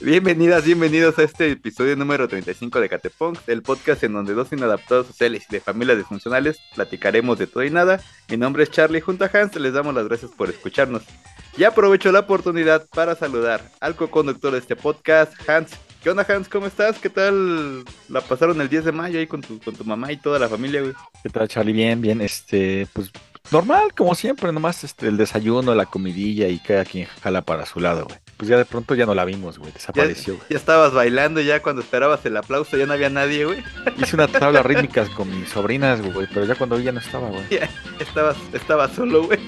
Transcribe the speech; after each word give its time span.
Bienvenidas, 0.00 0.64
bienvenidos 0.64 1.18
a 1.18 1.24
este 1.24 1.50
episodio 1.50 1.96
número 1.96 2.28
35 2.28 2.80
de 2.80 2.88
Catepunk, 2.88 3.36
el 3.48 3.62
podcast 3.62 4.04
en 4.04 4.12
donde 4.12 4.32
dos 4.32 4.52
inadaptados 4.52 5.08
sociales 5.08 5.46
y 5.48 5.54
de 5.54 5.60
familias 5.60 5.98
disfuncionales 5.98 6.60
platicaremos 6.76 7.36
de 7.36 7.48
todo 7.48 7.64
y 7.64 7.70
nada. 7.70 8.00
Mi 8.28 8.36
nombre 8.36 8.62
es 8.62 8.70
Charlie, 8.70 9.00
junto 9.00 9.24
a 9.24 9.30
Hans 9.32 9.56
les 9.56 9.72
damos 9.72 9.92
las 9.92 10.06
gracias 10.06 10.30
por 10.30 10.50
escucharnos. 10.50 11.02
Y 11.56 11.64
aprovecho 11.64 12.12
la 12.12 12.20
oportunidad 12.20 12.86
para 12.94 13.16
saludar 13.16 13.60
al 13.80 13.96
co-conductor 13.96 14.52
de 14.52 14.58
este 14.58 14.76
podcast, 14.76 15.32
Hans. 15.50 15.72
¿Qué 16.00 16.10
onda, 16.10 16.24
Hans? 16.28 16.48
¿Cómo 16.48 16.68
estás? 16.68 17.00
¿Qué 17.00 17.10
tal 17.10 17.84
la 18.08 18.20
pasaron 18.20 18.60
el 18.60 18.68
10 18.68 18.84
de 18.84 18.92
mayo 18.92 19.18
ahí 19.18 19.26
con 19.26 19.40
tu, 19.40 19.58
con 19.58 19.74
tu 19.74 19.84
mamá 19.84 20.12
y 20.12 20.16
toda 20.16 20.38
la 20.38 20.48
familia, 20.48 20.80
güey? 20.80 20.94
¿Qué 21.24 21.28
tal, 21.28 21.48
Charlie? 21.48 21.72
Bien, 21.72 22.00
bien, 22.00 22.20
este, 22.20 22.86
pues 22.92 23.10
normal, 23.50 23.92
como 23.96 24.14
siempre, 24.14 24.52
nomás 24.52 24.84
este, 24.84 25.08
el 25.08 25.16
desayuno, 25.16 25.74
la 25.74 25.86
comidilla 25.86 26.46
y 26.46 26.60
cada 26.60 26.84
quien 26.84 27.06
jala 27.20 27.42
para 27.42 27.66
su 27.66 27.80
lado, 27.80 28.04
güey. 28.04 28.27
Pues 28.38 28.48
ya 28.48 28.56
de 28.56 28.64
pronto 28.64 28.94
ya 28.94 29.04
no 29.04 29.16
la 29.16 29.24
vimos, 29.24 29.58
güey, 29.58 29.72
desapareció, 29.72 30.36
güey. 30.36 30.46
Ya, 30.48 30.58
estabas 30.58 30.92
bailando 30.92 31.40
ya 31.40 31.60
cuando 31.60 31.82
esperabas 31.82 32.24
el 32.24 32.36
aplauso, 32.36 32.76
ya 32.76 32.86
no 32.86 32.92
había 32.92 33.10
nadie, 33.10 33.44
güey. 33.44 33.64
Hice 33.98 34.14
una 34.14 34.28
tabla 34.28 34.62
rítmica 34.62 35.04
con 35.16 35.28
mis 35.28 35.48
sobrinas, 35.48 36.00
güey, 36.00 36.28
pero 36.32 36.46
ya 36.46 36.54
cuando 36.54 36.76
vi 36.76 36.84
ya 36.84 36.92
no 36.92 37.00
estaba, 37.00 37.28
güey. 37.28 37.42
Ya, 37.50 37.68
estabas, 37.98 38.36
estaba 38.52 38.88
solo, 38.88 39.24
güey. 39.24 39.40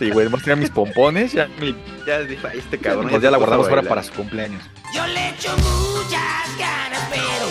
Sí, 0.00 0.10
güey, 0.10 0.26
además 0.26 0.42
tenía 0.42 0.56
mis 0.56 0.70
pompones, 0.70 1.32
ya 1.32 1.48
mi... 1.60 1.76
Ya 2.04 2.18
dije, 2.22 2.48
este 2.54 2.76
cabrón. 2.78 3.08
Pues 3.08 3.22
ya, 3.22 3.30
la 3.30 3.38
guardamos 3.38 3.68
fuera 3.68 3.82
para 3.82 4.02
su 4.02 4.12
cumpleaños. 4.12 4.64
Yo 4.92 5.06
le 5.06 5.28
echo 5.28 5.56
muchas 5.58 6.58
ganas, 6.58 7.08
pero 7.10 7.46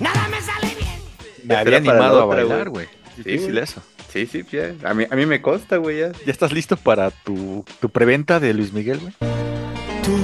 nada 0.00 0.28
me 0.28 0.40
sale 0.40 0.74
bien. 0.76 0.98
Me 1.44 1.56
había 1.56 1.76
animado 1.76 2.22
a 2.22 2.24
bailar, 2.24 2.70
güey. 2.70 2.88
Difícil 3.18 3.58
eso. 3.58 3.82
Sí, 4.10 4.26
sí, 4.26 4.44
ya. 4.50 4.74
A 4.84 4.94
mí, 4.94 5.04
a 5.10 5.14
mí 5.14 5.26
me 5.26 5.42
consta, 5.42 5.76
güey. 5.76 6.00
Ya. 6.00 6.12
¿Ya 6.12 6.32
estás 6.32 6.52
listo 6.52 6.78
para 6.78 7.10
tu, 7.10 7.66
tu 7.80 7.90
preventa 7.90 8.40
de 8.40 8.54
Luis 8.54 8.72
Miguel, 8.72 8.98
güey? 8.98 9.12
Tú, 10.02 10.18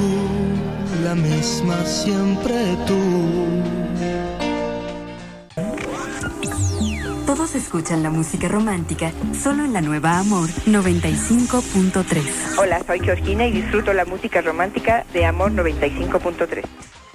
la 1.04 1.14
misma 1.14 1.76
siempre 1.84 2.76
tú. 2.86 2.98
Todos 7.24 7.54
escuchan 7.54 8.02
la 8.02 8.10
música 8.10 8.48
romántica 8.48 9.12
solo 9.40 9.64
en 9.64 9.72
la 9.72 9.80
nueva 9.80 10.18
Amor 10.18 10.48
95.3. 10.66 12.58
Hola, 12.58 12.82
soy 12.84 12.98
Georgina 12.98 13.46
y 13.46 13.52
disfruto 13.52 13.92
la 13.92 14.04
música 14.04 14.40
romántica 14.40 15.06
de 15.12 15.24
Amor 15.24 15.52
95.3. 15.52 16.64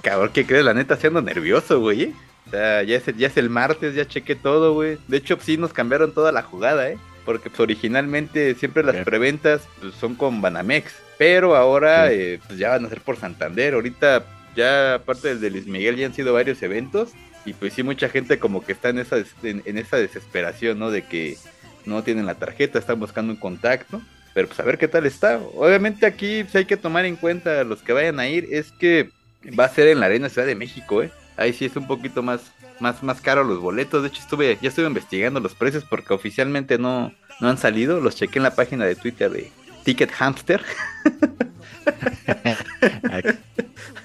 Cabrón, 0.02 0.30
¿qué 0.32 0.46
crees? 0.46 0.64
La 0.64 0.72
neta, 0.72 0.96
siendo 0.96 1.20
nervioso, 1.20 1.80
güey. 1.80 2.02
¿eh? 2.04 2.14
O 2.46 2.50
sea, 2.50 2.82
ya 2.82 2.96
es, 2.96 3.04
ya 3.16 3.26
es 3.26 3.36
el 3.36 3.50
martes, 3.50 3.94
ya 3.94 4.06
chequé 4.06 4.36
todo, 4.36 4.72
güey. 4.72 4.96
De 5.08 5.18
hecho, 5.18 5.36
sí 5.38 5.58
nos 5.58 5.74
cambiaron 5.74 6.14
toda 6.14 6.32
la 6.32 6.42
jugada, 6.42 6.88
¿eh? 6.88 6.96
Porque 7.26 7.50
pues, 7.50 7.60
originalmente 7.60 8.54
siempre 8.54 8.82
las 8.82 8.96
preventas 9.04 9.68
pues, 9.80 9.94
son 9.94 10.14
con 10.14 10.40
Banamex. 10.40 11.03
Pero 11.18 11.54
ahora 11.56 12.12
eh, 12.12 12.40
pues, 12.46 12.58
ya 12.58 12.70
van 12.70 12.84
a 12.84 12.88
ser 12.88 13.00
por 13.00 13.16
Santander. 13.16 13.74
Ahorita 13.74 14.24
ya 14.56 14.94
aparte 14.94 15.28
del 15.28 15.40
de 15.40 15.50
Luis 15.50 15.66
Miguel 15.66 15.96
ya 15.96 16.06
han 16.06 16.14
sido 16.14 16.32
varios 16.32 16.62
eventos. 16.62 17.10
Y 17.44 17.52
pues 17.52 17.74
sí, 17.74 17.82
mucha 17.82 18.08
gente 18.08 18.38
como 18.38 18.64
que 18.64 18.72
está 18.72 18.88
en 18.88 18.98
esa, 18.98 19.16
en, 19.42 19.78
esa 19.78 19.96
desesperación, 19.98 20.78
¿no? 20.78 20.90
De 20.90 21.02
que 21.02 21.36
no 21.84 22.02
tienen 22.02 22.24
la 22.24 22.36
tarjeta, 22.36 22.78
están 22.78 22.98
buscando 22.98 23.32
un 23.32 23.38
contacto. 23.38 24.00
Pero 24.32 24.48
pues 24.48 24.58
a 24.58 24.64
ver 24.64 24.78
qué 24.78 24.88
tal 24.88 25.06
está. 25.06 25.38
Obviamente 25.54 26.06
aquí 26.06 26.42
pues, 26.42 26.56
hay 26.56 26.64
que 26.64 26.76
tomar 26.76 27.04
en 27.04 27.16
cuenta 27.16 27.62
los 27.64 27.82
que 27.82 27.92
vayan 27.92 28.18
a 28.18 28.28
ir. 28.28 28.48
Es 28.50 28.72
que 28.72 29.10
va 29.58 29.64
a 29.64 29.68
ser 29.68 29.88
en 29.88 30.00
la 30.00 30.06
Arena 30.06 30.28
Ciudad 30.28 30.46
de 30.46 30.54
México, 30.54 31.02
¿eh? 31.02 31.10
Ahí 31.36 31.52
sí 31.52 31.64
es 31.64 31.76
un 31.76 31.86
poquito 31.86 32.22
más, 32.22 32.40
más, 32.80 33.02
más 33.02 33.20
caro 33.20 33.44
los 33.44 33.60
boletos. 33.60 34.02
De 34.02 34.08
hecho, 34.08 34.20
estuve, 34.20 34.56
ya 34.60 34.68
estuve 34.68 34.86
investigando 34.86 35.40
los 35.40 35.54
precios 35.54 35.84
porque 35.84 36.14
oficialmente 36.14 36.78
no, 36.78 37.12
no 37.40 37.48
han 37.48 37.58
salido. 37.58 38.00
Los 38.00 38.16
chequé 38.16 38.38
en 38.38 38.44
la 38.44 38.54
página 38.54 38.86
de 38.86 38.96
Twitter 38.96 39.30
de 39.30 39.50
Ticket 39.84 40.10
Hamster. 40.10 40.62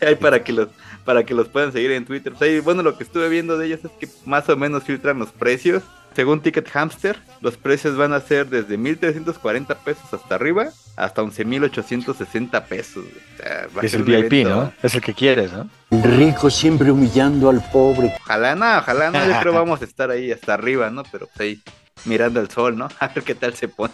Ahí 0.02 0.16
para 0.16 0.44
que 0.44 0.54
los 0.54 0.70
para 1.06 1.24
que 1.24 1.34
los 1.34 1.48
puedan 1.48 1.72
seguir 1.72 1.92
en 1.92 2.06
Twitter. 2.06 2.34
bueno, 2.64 2.84
lo 2.84 2.96
que 2.98 3.04
estuve 3.04 3.30
viendo 3.30 3.58
de 3.58 3.66
ellos 3.66 3.80
es 3.84 3.92
que 4.00 4.08
más 4.26 4.48
o 4.50 4.56
menos 4.56 4.84
filtran 4.84 5.18
los 5.18 5.30
precios. 5.30 5.82
Según 6.16 6.42
Ticket 6.42 6.68
Hamster, 6.70 7.18
los 7.42 7.58
precios 7.58 7.96
van 7.96 8.14
a 8.14 8.20
ser 8.20 8.48
desde 8.48 8.78
1.340 8.78 9.76
pesos 9.78 10.14
hasta 10.14 10.36
arriba 10.36 10.70
hasta 10.96 11.22
11.860 11.22 12.64
pesos. 12.66 13.06
es 13.82 13.94
el 13.94 14.04
VIP, 14.04 14.46
¿no? 14.48 14.72
Es 14.84 14.96
el 14.96 15.02
que 15.02 15.14
quieres, 15.14 15.52
¿no? 15.54 15.70
El 15.92 16.04
rico 16.04 16.50
siempre 16.50 16.92
humillando 16.92 17.50
al 17.50 17.64
pobre. 17.72 18.14
Ojalá 18.22 18.56
no, 18.56 18.78
ojalá 18.78 19.10
no, 19.10 19.26
yo 19.26 19.40
creo 19.40 19.54
vamos 19.64 19.82
a 19.82 19.86
estar 19.86 20.12
ahí 20.12 20.32
hasta 20.32 20.54
arriba, 20.54 20.90
¿no? 20.90 21.04
Pero 21.12 21.28
pues 21.28 21.40
ahí 21.40 21.62
mirando 22.06 22.40
el 22.40 22.50
sol, 22.50 22.78
¿no? 22.78 22.88
A 23.00 23.08
ver 23.08 23.24
qué 23.24 23.36
tal 23.36 23.54
se 23.56 23.68
pone. 23.68 23.94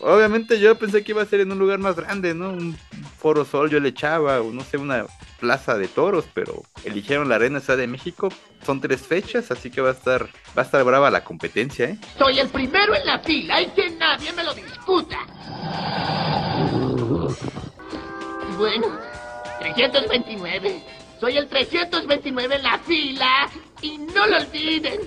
Obviamente 0.00 0.58
yo 0.58 0.76
pensé 0.78 1.04
que 1.04 1.12
iba 1.12 1.22
a 1.22 1.26
ser 1.26 1.40
en 1.40 1.52
un 1.52 1.58
lugar 1.58 1.78
más 1.78 1.96
grande, 1.96 2.34
¿no? 2.34 2.50
Un 2.50 2.76
foro 3.18 3.44
sol 3.44 3.70
yo 3.70 3.80
le 3.80 3.90
echaba, 3.90 4.40
o 4.40 4.50
no 4.50 4.62
sé, 4.62 4.78
una 4.78 5.06
plaza 5.38 5.76
de 5.76 5.88
toros, 5.88 6.24
pero 6.32 6.62
eligieron 6.84 7.28
la 7.28 7.36
Arena 7.36 7.60
Ciudad 7.60 7.78
de 7.78 7.86
México. 7.86 8.28
Son 8.64 8.80
tres 8.80 9.02
fechas, 9.02 9.50
así 9.50 9.70
que 9.70 9.80
va 9.80 9.90
a 9.90 9.92
estar, 9.92 10.24
va 10.56 10.62
a 10.62 10.64
estar 10.64 10.82
brava 10.84 11.10
la 11.10 11.24
competencia, 11.24 11.86
¿eh? 11.86 11.98
Soy 12.18 12.38
el 12.38 12.48
primero 12.48 12.94
en 12.94 13.06
la 13.06 13.18
fila 13.20 13.60
y 13.60 13.66
que 13.68 13.90
nadie 13.90 14.32
me 14.32 14.44
lo 14.44 14.54
discuta. 14.54 15.18
Bueno, 18.56 18.86
329. 19.60 20.82
Soy 21.20 21.36
el 21.36 21.48
329 21.48 22.56
en 22.56 22.62
la 22.62 22.78
fila 22.78 23.50
y 23.82 23.98
no 23.98 24.26
lo 24.26 24.38
olviden. 24.38 25.00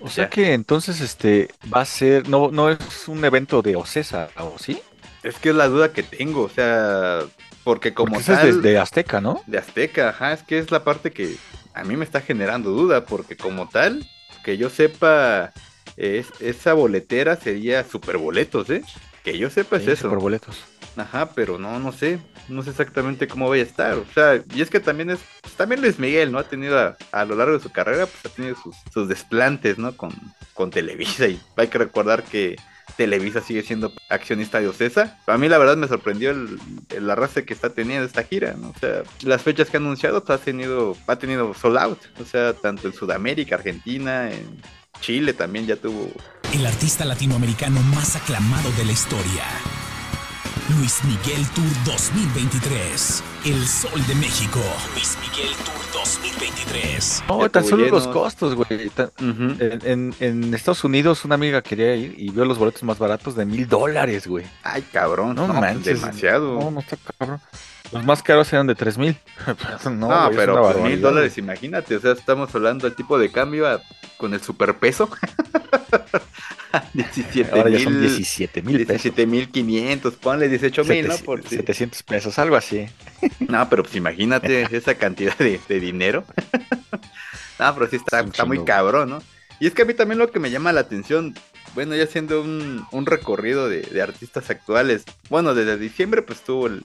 O 0.00 0.08
sea 0.08 0.28
que 0.28 0.52
entonces 0.52 1.00
este 1.00 1.48
va 1.72 1.82
a 1.82 1.84
ser, 1.84 2.28
no, 2.28 2.50
no 2.50 2.70
es 2.70 3.08
un 3.08 3.24
evento 3.24 3.62
de 3.62 3.76
Ocesa, 3.76 4.28
¿o 4.36 4.58
sí? 4.58 4.80
Es 5.22 5.36
que 5.36 5.50
es 5.50 5.54
la 5.54 5.68
duda 5.68 5.92
que 5.92 6.02
tengo, 6.02 6.42
o 6.42 6.48
sea, 6.48 7.20
porque 7.64 7.94
como 7.94 8.14
porque 8.14 8.26
tal... 8.26 8.48
Es 8.48 8.62
de, 8.62 8.78
Azteca, 8.78 9.20
¿no? 9.20 9.42
De 9.46 9.58
Azteca, 9.58 10.10
ajá, 10.10 10.32
es 10.34 10.42
que 10.42 10.58
es 10.58 10.70
la 10.70 10.84
parte 10.84 11.12
que 11.12 11.36
a 11.72 11.82
mí 11.84 11.96
me 11.96 12.04
está 12.04 12.20
generando 12.20 12.70
duda, 12.70 13.04
porque 13.06 13.36
como 13.36 13.68
tal, 13.68 14.06
que 14.44 14.56
yo 14.56 14.70
sepa, 14.70 15.52
es, 15.96 16.28
esa 16.40 16.74
boletera 16.74 17.36
sería 17.36 17.84
super 17.84 18.18
boletos, 18.18 18.68
¿eh? 18.70 18.82
Que 19.24 19.38
yo 19.38 19.48
sepa 19.48 19.78
es 19.78 19.88
eso. 19.88 20.02
Super 20.02 20.18
boletos. 20.18 20.62
Ajá, 20.96 21.30
pero 21.34 21.58
no, 21.58 21.78
no 21.78 21.92
sé, 21.92 22.20
no 22.48 22.62
sé 22.62 22.70
exactamente 22.70 23.26
cómo 23.26 23.48
vaya 23.48 23.62
a 23.62 23.66
estar. 23.66 23.94
O 23.94 24.06
sea, 24.14 24.42
y 24.54 24.62
es 24.62 24.70
que 24.70 24.80
también 24.80 25.10
es, 25.10 25.18
pues, 25.42 25.54
también 25.54 25.80
Luis 25.80 25.98
Miguel, 25.98 26.30
¿no? 26.30 26.38
Ha 26.38 26.44
tenido 26.44 26.96
a, 27.10 27.24
lo 27.24 27.34
largo 27.34 27.54
de 27.54 27.62
su 27.62 27.70
carrera, 27.70 28.06
pues 28.06 28.24
ha 28.24 28.34
tenido 28.34 28.56
sus, 28.92 29.08
desplantes, 29.08 29.78
¿no? 29.78 29.96
Con, 29.96 30.12
con 30.54 30.70
Televisa 30.70 31.26
y 31.26 31.40
hay 31.56 31.68
que 31.68 31.78
recordar 31.78 32.22
que 32.22 32.56
Televisa 32.96 33.40
sigue 33.40 33.62
siendo 33.62 33.92
accionista 34.08 34.60
de 34.60 34.68
Ocesa. 34.68 35.18
A 35.26 35.36
mí 35.36 35.48
la 35.48 35.58
verdad 35.58 35.76
me 35.76 35.88
sorprendió 35.88 36.30
el, 36.30 36.58
el 36.90 37.10
arrastre 37.10 37.44
que 37.44 37.54
está 37.54 37.70
teniendo 37.70 38.06
esta 38.06 38.22
gira, 38.22 38.54
¿no? 38.56 38.70
O 38.70 38.78
sea, 38.78 39.02
las 39.22 39.42
fechas 39.42 39.70
que 39.70 39.78
ha 39.78 39.80
anunciado 39.80 40.22
ha 40.26 40.38
tenido, 40.38 40.96
ha 41.06 41.16
tenido 41.16 41.54
sold 41.54 41.78
out, 41.78 41.98
o 42.20 42.24
sea, 42.24 42.52
tanto 42.52 42.86
en 42.86 42.94
Sudamérica, 42.94 43.56
Argentina, 43.56 44.30
en 44.30 44.60
Chile 45.00 45.32
también 45.32 45.66
ya 45.66 45.76
tuvo. 45.76 46.08
El 46.52 46.64
artista 46.66 47.04
latinoamericano 47.04 47.80
más 47.80 48.14
aclamado 48.14 48.70
de 48.72 48.84
la 48.84 48.92
historia 48.92 49.42
Luis 50.70 51.02
Miguel 51.04 51.44
Tour 51.54 51.64
2023. 51.84 53.33
El 53.44 53.66
Sol 53.66 54.00
de 54.06 54.14
México. 54.14 54.58
Luis 54.94 55.18
Miguel 55.20 55.54
Tour 55.56 55.92
2023. 55.92 57.24
No, 57.28 57.50
tan 57.50 57.62
solo 57.62 57.86
los 57.88 58.08
costos, 58.08 58.54
güey. 58.54 58.90
en, 59.18 60.54
Estados 60.54 60.82
Unidos 60.82 61.26
una 61.26 61.34
amiga 61.34 61.60
quería 61.60 61.94
ir 61.94 62.14
y 62.16 62.30
vio 62.30 62.46
los 62.46 62.56
boletos 62.56 62.82
más 62.84 62.98
baratos 62.98 63.36
de 63.36 63.44
mil 63.44 63.68
dólares, 63.68 64.26
güey. 64.26 64.46
Ay, 64.62 64.80
cabrón. 64.90 65.34
No, 65.34 65.46
no 65.46 65.52
manches. 65.52 66.00
Demasiado. 66.00 66.58
No, 66.58 66.70
no 66.70 66.80
está 66.80 66.96
cabrón. 66.96 67.38
Los 67.92 68.02
más 68.06 68.22
caros 68.22 68.50
eran 68.50 68.66
de 68.66 68.74
tres 68.74 68.96
mil. 68.96 69.14
no, 69.90 70.30
pero 70.34 70.78
mil 70.82 71.02
dólares, 71.02 71.36
imagínate. 71.36 71.96
O 71.96 72.00
sea, 72.00 72.12
estamos 72.12 72.54
hablando 72.54 72.86
del 72.86 72.96
tipo 72.96 73.18
de 73.18 73.30
cambio 73.30 73.66
con 74.16 74.32
el 74.32 74.40
superpeso. 74.40 75.10
17 76.92 77.50
Ahora 77.52 77.70
ya 77.70 77.80
son 77.80 78.00
17 78.00 78.62
mil 78.62 78.78
17 78.78 79.26
mil 79.26 79.48
500, 79.48 80.14
ponle 80.14 80.48
18 80.48 80.84
mil, 80.84 81.08
¿no? 81.08 81.16
Por 81.18 81.46
700 81.46 82.02
pesos, 82.02 82.38
algo 82.38 82.56
así. 82.56 82.86
No, 83.40 83.68
pero 83.68 83.82
pues 83.82 83.94
imagínate 83.96 84.66
esa 84.76 84.94
cantidad 84.94 85.36
de, 85.36 85.60
dinero. 85.80 86.24
no, 87.58 87.74
pero 87.74 87.88
sí 87.88 87.96
está, 87.96 88.20
está 88.20 88.44
muy 88.44 88.64
cabrón, 88.64 89.10
¿no? 89.10 89.22
Y 89.60 89.66
es 89.66 89.74
que 89.74 89.82
a 89.82 89.84
mí 89.84 89.94
también 89.94 90.18
lo 90.18 90.30
que 90.30 90.40
me 90.40 90.50
llama 90.50 90.72
la 90.72 90.80
atención, 90.80 91.34
bueno, 91.74 91.94
ya 91.94 92.04
haciendo 92.04 92.40
un, 92.42 92.84
un 92.90 93.06
recorrido 93.06 93.68
de, 93.68 94.02
artistas 94.02 94.50
actuales, 94.50 95.04
bueno, 95.30 95.54
desde 95.54 95.78
diciembre 95.78 96.22
pues 96.22 96.40
tuvo 96.42 96.66
el, 96.66 96.82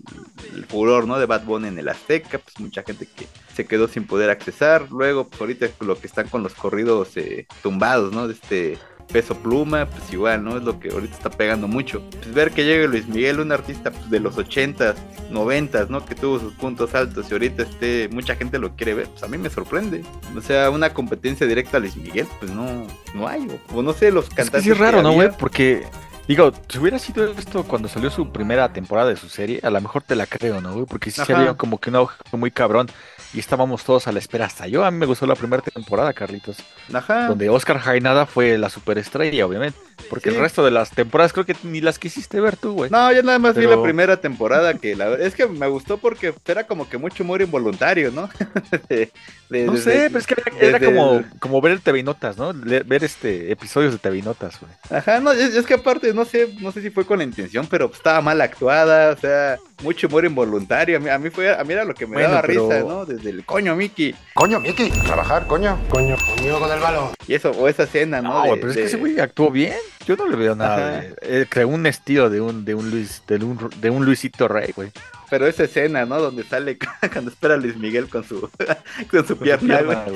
furor, 0.68 1.08
¿no? 1.08 1.20
De 1.20 1.26
Bad 1.26 1.46
Bunny 1.46 1.68
en 1.68 1.80
el 1.80 1.90
Azteca, 1.90 2.38
pues 2.38 2.60
mucha 2.60 2.84
gente 2.84 3.08
que 3.08 3.28
se 3.54 3.66
quedó 3.66 3.88
sin 3.88 4.06
poder 4.06 4.30
accesar, 4.30 4.88
luego 4.92 5.28
pues 5.28 5.42
ahorita 5.42 5.68
lo 5.82 6.00
que 6.00 6.08
están 6.08 6.28
con 6.28 6.44
los 6.44 6.54
corridos 6.54 7.18
eh, 7.18 7.48
tumbados, 7.64 8.14
¿no? 8.14 8.28
De 8.28 8.34
este 8.34 8.78
peso 9.12 9.36
pluma, 9.36 9.86
pues 9.86 10.12
igual, 10.14 10.44
¿no? 10.44 10.58
Es 10.58 10.64
lo 10.64 10.80
que 10.80 10.90
ahorita 10.90 11.14
está 11.14 11.30
pegando 11.30 11.68
mucho. 11.68 12.02
Pues 12.12 12.34
ver 12.34 12.52
que 12.52 12.64
llegue 12.64 12.88
Luis 12.88 13.08
Miguel, 13.08 13.40
un 13.40 13.52
artista 13.52 13.92
pues, 13.92 14.10
de 14.10 14.20
los 14.20 14.38
80s, 14.38 14.96
90s, 15.32 15.90
¿no? 15.90 16.06
Que 16.06 16.16
tuvo 16.16 16.40
sus 16.40 16.54
puntos 16.54 16.96
altos 16.96 17.28
y 17.30 17.34
ahorita 17.34 17.64
este, 17.64 18.10
mucha 18.12 18.36
gente 18.36 18.60
lo 18.60 18.76
quiere 18.76 18.94
ver, 18.94 19.08
pues 19.08 19.24
a 19.24 19.28
mí 19.28 19.38
me 19.38 19.50
sorprende. 19.50 20.04
O 20.36 20.42
sea, 20.42 20.70
una 20.70 20.94
competencia 20.94 21.46
directa 21.46 21.78
a 21.78 21.80
Luis 21.80 21.96
Miguel, 21.96 22.28
pues 22.40 22.52
no, 22.52 22.88
no 23.14 23.28
hay. 23.28 23.48
O, 23.74 23.82
no 23.82 23.94
sé, 23.94 24.12
los 24.12 24.30
cantantes. 24.30 24.62
Es, 24.62 24.66
que 24.66 24.72
es 24.72 24.78
raro, 24.78 25.02
¿no, 25.02 25.14
güey? 25.14 25.30
Porque 25.38 25.86
Digo, 26.30 26.52
si 26.68 26.78
hubiera 26.78 27.00
sido 27.00 27.32
esto 27.32 27.64
cuando 27.64 27.88
salió 27.88 28.12
su 28.12 28.32
primera 28.32 28.72
temporada 28.72 29.10
de 29.10 29.16
su 29.16 29.28
serie, 29.30 29.62
a 29.64 29.72
lo 29.72 29.82
mejor 29.82 30.04
te 30.04 30.16
la 30.16 30.28
creo, 30.28 30.62
¿no, 30.62 30.74
güey? 30.74 30.86
Porque 30.86 31.10
sí 31.10 31.20
Ajá. 31.22 31.34
salió 31.34 31.58
como 31.58 31.80
que 31.80 31.90
un 31.90 31.96
auge 31.96 32.18
muy 32.34 32.52
cabrón 32.52 32.88
y 33.34 33.40
estábamos 33.40 33.84
todos 33.84 34.08
a 34.08 34.12
la 34.12 34.20
espera. 34.20 34.46
Hasta 34.46 34.68
yo, 34.68 34.84
a 34.84 34.92
mí 34.92 34.98
me 34.98 35.06
gustó 35.06 35.26
la 35.28 35.36
primera 35.36 35.62
temporada, 35.62 36.14
Carlitos, 36.14 36.58
Ajá. 36.94 37.28
donde 37.28 37.50
Oscar 37.50 37.80
Jaenada 37.80 38.26
fue 38.26 38.58
la 38.58 38.70
superestrella, 38.70 39.46
obviamente. 39.46 39.78
Porque 40.10 40.30
Sí. 40.30 40.36
el 40.38 40.42
resto 40.42 40.64
de 40.64 40.72
las 40.72 40.92
temporadas 40.92 41.34
creo 41.34 41.46
que 41.46 41.56
ni 41.64 41.82
las 41.82 42.00
quisiste 42.00 42.40
ver 42.40 42.56
tú, 42.56 42.72
güey. 42.74 42.90
No, 42.90 43.12
yo 43.12 43.22
nada 43.22 43.38
más 43.38 43.54
vi 43.56 43.68
la 43.68 43.82
primera 43.84 44.18
temporada 44.18 44.74
que 44.76 44.96
la 44.96 45.14
es 45.16 45.36
que 45.36 45.46
me 45.46 45.68
gustó 45.68 45.98
porque 45.98 46.34
era 46.48 46.66
como 46.66 46.90
que 46.90 46.98
mucho 46.98 47.24
humor 47.24 47.42
involuntario, 47.42 48.10
¿no? 48.12 48.30
De- 48.90 49.12
de- 49.50 49.66
No 49.66 49.74
desde- 49.74 49.92
sé, 49.92 50.08
pero 50.08 50.20
es 50.20 50.26
que 50.28 50.36
era, 50.60 50.80
como, 50.80 51.24
como 51.40 51.62
ver 51.62 51.74
el 51.74 51.82
TV 51.82 52.02
Notas, 52.02 52.38
¿no? 52.38 52.54
Le- 52.54 52.84
ver 52.84 53.04
este 53.04 53.52
episodios 53.52 53.92
de 53.92 54.00
TV 54.00 54.22
Notas, 54.22 54.58
güey. 54.60 54.72
Ajá, 54.90 55.20
no, 55.20 55.32
es, 55.32 55.54
es 55.56 55.66
que 55.66 55.74
aparte, 55.76 56.14
no 56.14 56.24
sé, 56.26 56.56
no 56.62 56.72
sé 56.72 56.82
si 56.82 56.90
fue 56.90 57.06
con 57.06 57.18
la 57.20 57.24
intención, 57.26 57.68
pero 57.68 57.92
estaba 57.94 58.22
mal 58.22 58.40
actuada, 58.42 59.12
o 59.14 59.18
sea, 59.18 59.58
mucho 59.82 60.08
humor 60.08 60.26
involuntario. 60.26 60.98
A 60.98 61.00
mí, 61.00 61.10
a 61.10 61.18
mí 61.18 61.30
fue, 61.30 61.54
a 61.54 61.64
mí 61.64 61.74
era 61.74 61.84
lo 61.86 61.94
que 61.94 62.06
me 62.08 62.14
Bueno, 62.14 62.30
daba 62.30 62.42
pero- 62.44 62.70
risa, 62.70 62.80
¿no? 62.84 63.06
Desde 63.06 63.30
el 63.30 63.46
coño, 63.46 63.76
Mickey. 63.76 64.16
Coño, 64.34 64.60
Miki, 64.60 64.90
trabajar, 64.90 65.48
coño. 65.48 65.78
Coño, 65.90 66.16
coño 66.36 66.60
con 66.60 66.72
el 66.72 66.80
balón. 66.80 67.10
Y 67.28 67.34
eso, 67.36 67.52
o 67.52 67.68
esa 67.68 67.84
escena, 67.84 68.22
¿no? 68.22 68.34
No, 68.34 68.40
güey, 68.46 68.52
De- 68.56 68.58
pero 68.62 68.72
es 68.72 68.78
que 68.78 68.84
ese 68.86 68.98
güey 68.98 69.20
actuó 69.20 69.52
bien. 69.52 69.74
Yo 70.06 70.16
no 70.16 70.28
le 70.28 70.36
veo 70.36 70.56
nada. 70.56 71.02
De- 71.02 71.16
eh, 71.22 71.46
creó 71.48 71.68
un 71.68 71.86
estilo 71.86 72.30
de 72.30 72.42
un, 72.42 72.66
de 72.66 72.74
un 72.76 72.90
Luis, 72.90 73.22
de 73.28 73.36
un, 73.36 73.70
de 73.80 73.90
un 73.90 74.06
Luisito 74.06 74.48
Rey, 74.48 74.72
güey. 74.76 74.92
Pero 75.30 75.46
esa 75.46 75.64
escena, 75.66 76.06
¿no? 76.06 76.20
Donde 76.20 76.44
sale 76.44 76.78
cuando 77.14 77.30
espera 77.32 77.54
a 77.54 77.58
Luis 77.58 77.78
Miguel 77.78 78.10
con 78.10 78.24
su, 78.24 78.50
con 79.12 79.28
su 79.28 79.38
pierna, 79.38 79.82
güey. 79.82 79.98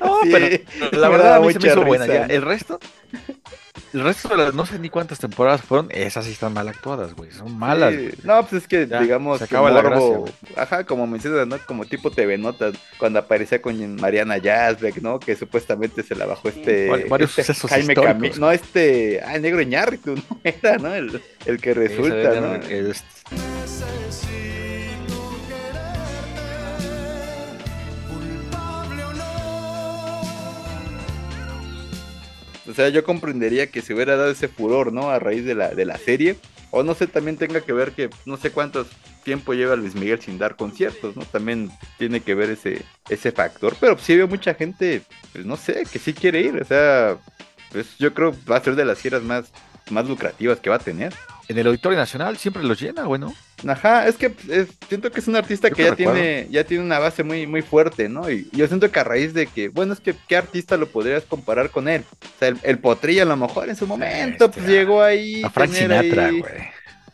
No, 0.00 0.20
Sí, 0.22 0.30
pero 0.32 1.00
la 1.00 1.08
verdad 1.08 1.34
a 1.36 1.40
mí 1.40 1.52
se 1.52 1.58
me 1.58 1.68
hizo 1.68 1.82
buena. 1.84 2.04
El 2.06 2.42
resto, 2.42 2.78
el 3.94 4.02
resto 4.04 4.28
de 4.28 4.36
las 4.36 4.54
no 4.54 4.66
sé 4.66 4.78
ni 4.78 4.90
cuántas 4.90 5.18
temporadas 5.18 5.62
fueron, 5.62 5.88
esas 5.90 6.24
sí 6.26 6.32
están 6.32 6.52
mal 6.52 6.68
actuadas, 6.68 7.14
güey. 7.14 7.30
Son 7.30 7.56
malas. 7.56 7.92
Sí, 7.94 8.00
güey. 8.02 8.14
No, 8.24 8.40
pues 8.46 8.62
es 8.62 8.68
que, 8.68 8.86
Ya, 8.86 9.00
digamos, 9.00 9.38
se 9.38 9.44
acaba 9.44 9.70
la 9.70 9.82
morbo- 9.82 10.24
gracia, 10.24 10.62
ajá, 10.62 10.84
como 10.84 11.06
mencionas, 11.06 11.46
¿no? 11.46 11.56
Como 11.66 11.84
tipo 11.86 12.10
TV 12.10 12.36
Notas, 12.36 12.74
cuando 12.98 13.20
aparecía 13.20 13.62
con 13.62 13.96
Mariana 13.96 14.36
Yazbek, 14.38 14.96
¿no? 15.00 15.18
Que 15.20 15.36
supuestamente 15.36 16.02
se 16.02 16.14
la 16.14 16.26
bajó 16.26 16.48
este... 16.48 16.90
Vari- 16.90 17.08
varios 17.08 17.30
este 17.30 17.44
sucesos 17.44 17.70
Jaime 17.70 17.92
históricos. 17.94 18.36
Cami- 18.36 18.38
no, 18.40 18.50
este... 18.50 19.20
Ah, 19.24 19.36
el 19.36 19.42
negro 19.42 19.60
Iñárritu, 19.60 20.14
¿no? 20.30 20.40
Era, 20.42 20.76
¿no? 20.78 20.94
El, 20.94 21.22
el 21.46 21.60
que 21.60 21.72
resulta, 21.72 22.40
¿no? 22.40 22.54
era 22.56 22.66
el- 22.68 22.94
O 32.68 32.74
sea, 32.74 32.88
yo 32.88 33.04
comprendería 33.04 33.70
que 33.70 33.82
se 33.82 33.94
hubiera 33.94 34.16
dado 34.16 34.30
ese 34.30 34.48
furor, 34.48 34.92
¿no? 34.92 35.10
A 35.10 35.18
raíz 35.18 35.44
de 35.44 35.54
la, 35.54 35.74
de 35.74 35.84
la 35.84 35.98
serie. 35.98 36.36
O 36.70 36.82
no 36.82 36.94
sé, 36.94 37.06
también 37.06 37.36
tenga 37.36 37.60
que 37.60 37.72
ver 37.72 37.92
que 37.92 38.10
no 38.26 38.36
sé 38.36 38.50
cuántos 38.50 38.88
tiempo 39.22 39.54
lleva 39.54 39.76
Luis 39.76 39.94
Miguel 39.94 40.20
sin 40.20 40.38
dar 40.38 40.56
conciertos, 40.56 41.16
¿no? 41.16 41.24
También 41.24 41.70
tiene 41.98 42.20
que 42.20 42.34
ver 42.34 42.50
ese, 42.50 42.82
ese 43.08 43.32
factor. 43.32 43.74
Pero 43.80 43.98
sí 43.98 44.16
veo 44.16 44.28
mucha 44.28 44.54
gente, 44.54 45.02
pues 45.32 45.44
no 45.44 45.56
sé, 45.56 45.84
que 45.90 45.98
sí 45.98 46.12
quiere 46.12 46.40
ir. 46.40 46.60
O 46.60 46.64
sea, 46.64 47.16
pues 47.72 47.98
yo 47.98 48.14
creo 48.14 48.34
va 48.50 48.58
a 48.58 48.62
ser 48.62 48.76
de 48.76 48.84
las 48.84 49.00
giras 49.00 49.22
más, 49.22 49.50
más 49.90 50.08
lucrativas 50.08 50.58
que 50.60 50.70
va 50.70 50.76
a 50.76 50.80
tener. 50.80 51.12
en 51.46 51.58
el 51.58 51.66
Auditorio 51.66 51.98
Nacional 51.98 52.38
siempre 52.38 52.62
los 52.62 52.80
llena, 52.80 53.02
güey, 53.04 53.20
¿no? 53.20 53.34
Ajá, 53.68 54.06
es 54.08 54.16
que 54.16 54.32
es- 54.48 54.68
siento 54.88 55.10
que 55.12 55.20
es 55.20 55.28
un 55.28 55.36
artista 55.36 55.68
Yo 55.68 55.74
que 55.74 55.82
que 55.82 55.88
ya 55.88 55.94
recuerdo. 55.94 56.14
tiene, 56.20 56.46
ya 56.50 56.64
tiene 56.64 56.82
una 56.84 56.98
base 56.98 57.22
muy, 57.22 57.46
muy 57.46 57.60
fuerte, 57.62 58.08
¿no? 58.08 58.30
Y, 58.30 58.48
y 58.50 58.56
yo 58.56 58.66
siento 58.66 58.90
que 58.90 58.98
a 59.00 59.04
raíz 59.04 59.34
de 59.34 59.46
que, 59.46 59.68
bueno, 59.68 59.92
es 59.92 60.00
que 60.00 60.14
¿qué 60.26 60.36
artista 60.38 60.76
lo 60.78 60.88
podrías 60.88 61.24
comparar 61.24 61.68
con 61.70 61.86
él? 61.88 62.02
O 62.12 62.38
sea, 62.38 62.48
el, 62.48 62.58
el 62.62 62.78
Potrillo 62.78 63.22
a 63.22 63.26
lo 63.26 63.36
mejor 63.36 63.68
en 63.68 63.76
su 63.76 63.86
momento, 63.86 64.46
Este, 64.46 64.58
pues 64.60 64.70
llegó 64.70 65.02
ahí. 65.02 65.42
A 65.44 65.50
Frank 65.50 65.70
Sinatra, 65.72 66.30
güey. 66.30 66.42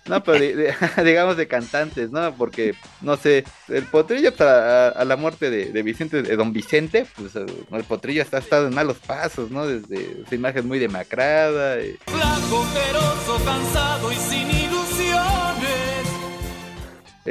No, 0.07 0.23
pero 0.23 0.39
digamos 1.05 1.37
de 1.37 1.47
cantantes, 1.47 2.11
¿no? 2.11 2.35
Porque, 2.35 2.75
no 3.01 3.17
sé, 3.17 3.45
el 3.69 3.85
Potrillo 3.85 4.33
a, 4.39 5.05
la 5.05 5.17
muerte 5.17 5.51
de, 5.51 5.83
Vicente, 5.83 6.23
de 6.23 6.37
Don 6.37 6.53
Vicente, 6.53 7.07
pues 7.17 7.37
eh, 7.37 7.47
el 7.73 7.85
Potrillo 7.85 8.23
está, 8.23 8.39
estado 8.39 8.67
en 8.69 8.75
malos 8.75 8.99
pasos, 8.99 9.51
¿no? 9.51 9.67
Desde 9.67 10.25
su 10.29 10.35
imagen 10.35 10.67
muy 10.67 10.79
demacrada. 10.79 11.81
cansado 13.45 14.13
y. 14.13 14.21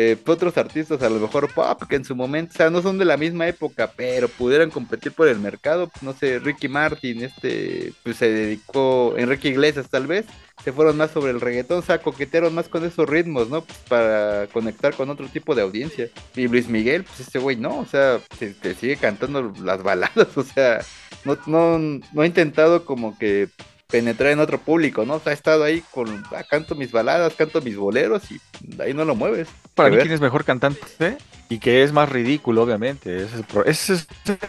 eh, 0.01 0.18
otros 0.28 0.57
artistas 0.57 1.01
a 1.01 1.10
lo 1.10 1.19
mejor 1.19 1.54
pop 1.54 1.84
que 1.90 1.98
en 1.98 2.06
su 2.06 2.16
momento, 2.16 2.54
o 2.54 2.57
sea, 2.57 2.69
no 2.69 2.81
son 2.81 2.98
de 2.98 3.04
la 3.04 3.18
misma 3.18 3.50
época, 3.50 3.92
pero 3.98 4.30
pudieran 4.30 4.69
competir 4.69 5.12
por 5.12 5.28
el 5.28 5.40
mercado, 5.40 5.90
pues, 5.90 6.04
no 6.04 6.13
sé, 6.13 6.40
Ricky 6.40 6.69
Martin, 6.69 7.22
este, 7.22 7.92
pues 8.01 8.16
se 8.16 8.31
dedicó, 8.31 9.16
Enrique 9.18 9.50
Iglesias 9.50 9.90
tal 9.90 10.07
vez, 10.07 10.25
se 10.63 10.72
fueron 10.72 10.96
más 10.96 11.12
sobre 11.12 11.31
el 11.34 11.42
reggaetón, 11.42 11.80
o 11.80 11.81
sea, 11.81 12.01
coquetearon 12.01 12.56
más 12.56 12.69
con 12.69 12.86
esos 12.86 13.10
ritmos, 13.10 13.50
¿no? 13.50 13.60
Pues 13.66 13.78
para 13.90 14.48
conectar 14.48 14.94
con 14.94 15.10
otro 15.10 15.28
tipo 15.28 15.54
de 15.54 15.63
audiencia. 15.63 16.07
Y 16.34 16.48
Luis 16.48 16.69
Miguel, 16.69 17.04
pues 17.04 17.19
este 17.19 17.40
güey 17.40 17.57
no, 17.57 17.80
o 17.80 17.86
sea, 17.86 18.22
te, 18.38 18.54
te 18.54 18.75
sigue 18.75 18.96
cantando 18.96 19.51
las 19.62 19.84
baladas, 19.84 20.30
o 20.38 20.44
sea, 20.44 20.80
no, 21.25 21.38
no, 21.46 21.78
no 21.78 22.22
ha 22.22 22.25
intentado 22.25 22.86
como 22.86 23.18
que 23.18 23.50
penetrar 23.89 24.31
en 24.31 24.39
otro 24.39 24.59
público, 24.59 25.03
¿no? 25.06 25.15
O 25.15 25.19
sea, 25.19 25.31
ha 25.31 25.33
estado 25.33 25.63
ahí 25.63 25.83
con, 25.91 26.24
ah, 26.36 26.44
canto 26.44 26.75
mis 26.75 26.91
baladas, 26.91 27.33
canto 27.33 27.59
mis 27.62 27.75
boleros 27.75 28.24
y 28.31 28.39
ahí 28.81 28.94
no 28.94 29.03
lo 29.03 29.15
mueves. 29.15 29.47
Para 29.74 29.89
mí, 29.89 29.95
ver. 29.95 30.03
¿quién 30.06 30.13
es 30.13 30.21
mejor 30.21 30.45
cantante? 30.45 31.18
Y 31.50 31.57
que 31.57 31.81
es 31.83 31.91
más 31.91 32.07
ridículo, 32.09 32.62
obviamente. 32.62 33.24
Ese 33.24 33.39
es 33.39 33.45
pro- 33.47 33.65
ese 33.65 33.94
es, 33.95 34.07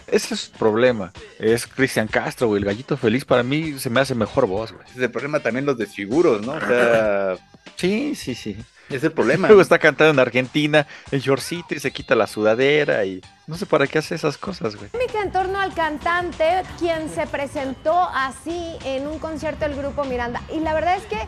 ese 0.08 0.34
es 0.34 0.50
el 0.52 0.58
problema. 0.58 1.12
Es 1.38 1.66
Cristian 1.66 2.06
Castro, 2.08 2.48
güey. 2.48 2.58
El 2.60 2.66
gallito 2.66 2.96
feliz 2.98 3.24
para 3.24 3.42
mí 3.42 3.78
se 3.78 3.88
me 3.88 4.00
hace 4.00 4.14
mejor 4.14 4.46
voz, 4.46 4.72
güey. 4.72 4.84
Es 4.94 4.98
el 4.98 5.10
problema 5.10 5.40
también 5.40 5.64
los 5.64 5.78
desfiguros, 5.78 6.44
¿no? 6.46 6.52
O 6.52 6.60
sea, 6.60 7.36
Sí, 7.76 8.14
sí, 8.14 8.34
sí. 8.34 8.56
Es 8.96 9.04
el 9.04 9.12
problema. 9.12 9.48
Luego 9.48 9.62
está 9.62 9.78
cantando 9.78 10.12
en 10.12 10.18
Argentina, 10.18 10.86
en 11.10 11.20
shortcito 11.20 11.74
y 11.74 11.80
se 11.80 11.90
quita 11.90 12.14
la 12.14 12.26
sudadera 12.26 13.04
y 13.04 13.20
no 13.46 13.56
sé 13.56 13.66
para 13.66 13.86
qué 13.86 13.98
hace 13.98 14.14
esas 14.14 14.38
cosas, 14.38 14.76
güey. 14.76 14.90
Polémica 14.90 15.22
en 15.22 15.32
torno 15.32 15.60
al 15.60 15.74
cantante, 15.74 16.62
quien 16.78 17.08
se 17.10 17.26
presentó 17.26 17.98
así 18.14 18.76
en 18.84 19.06
un 19.06 19.18
concierto 19.18 19.64
del 19.66 19.76
grupo 19.76 20.04
Miranda. 20.04 20.42
Y 20.54 20.60
la 20.60 20.74
verdad 20.74 20.96
es 20.96 21.04
que 21.04 21.18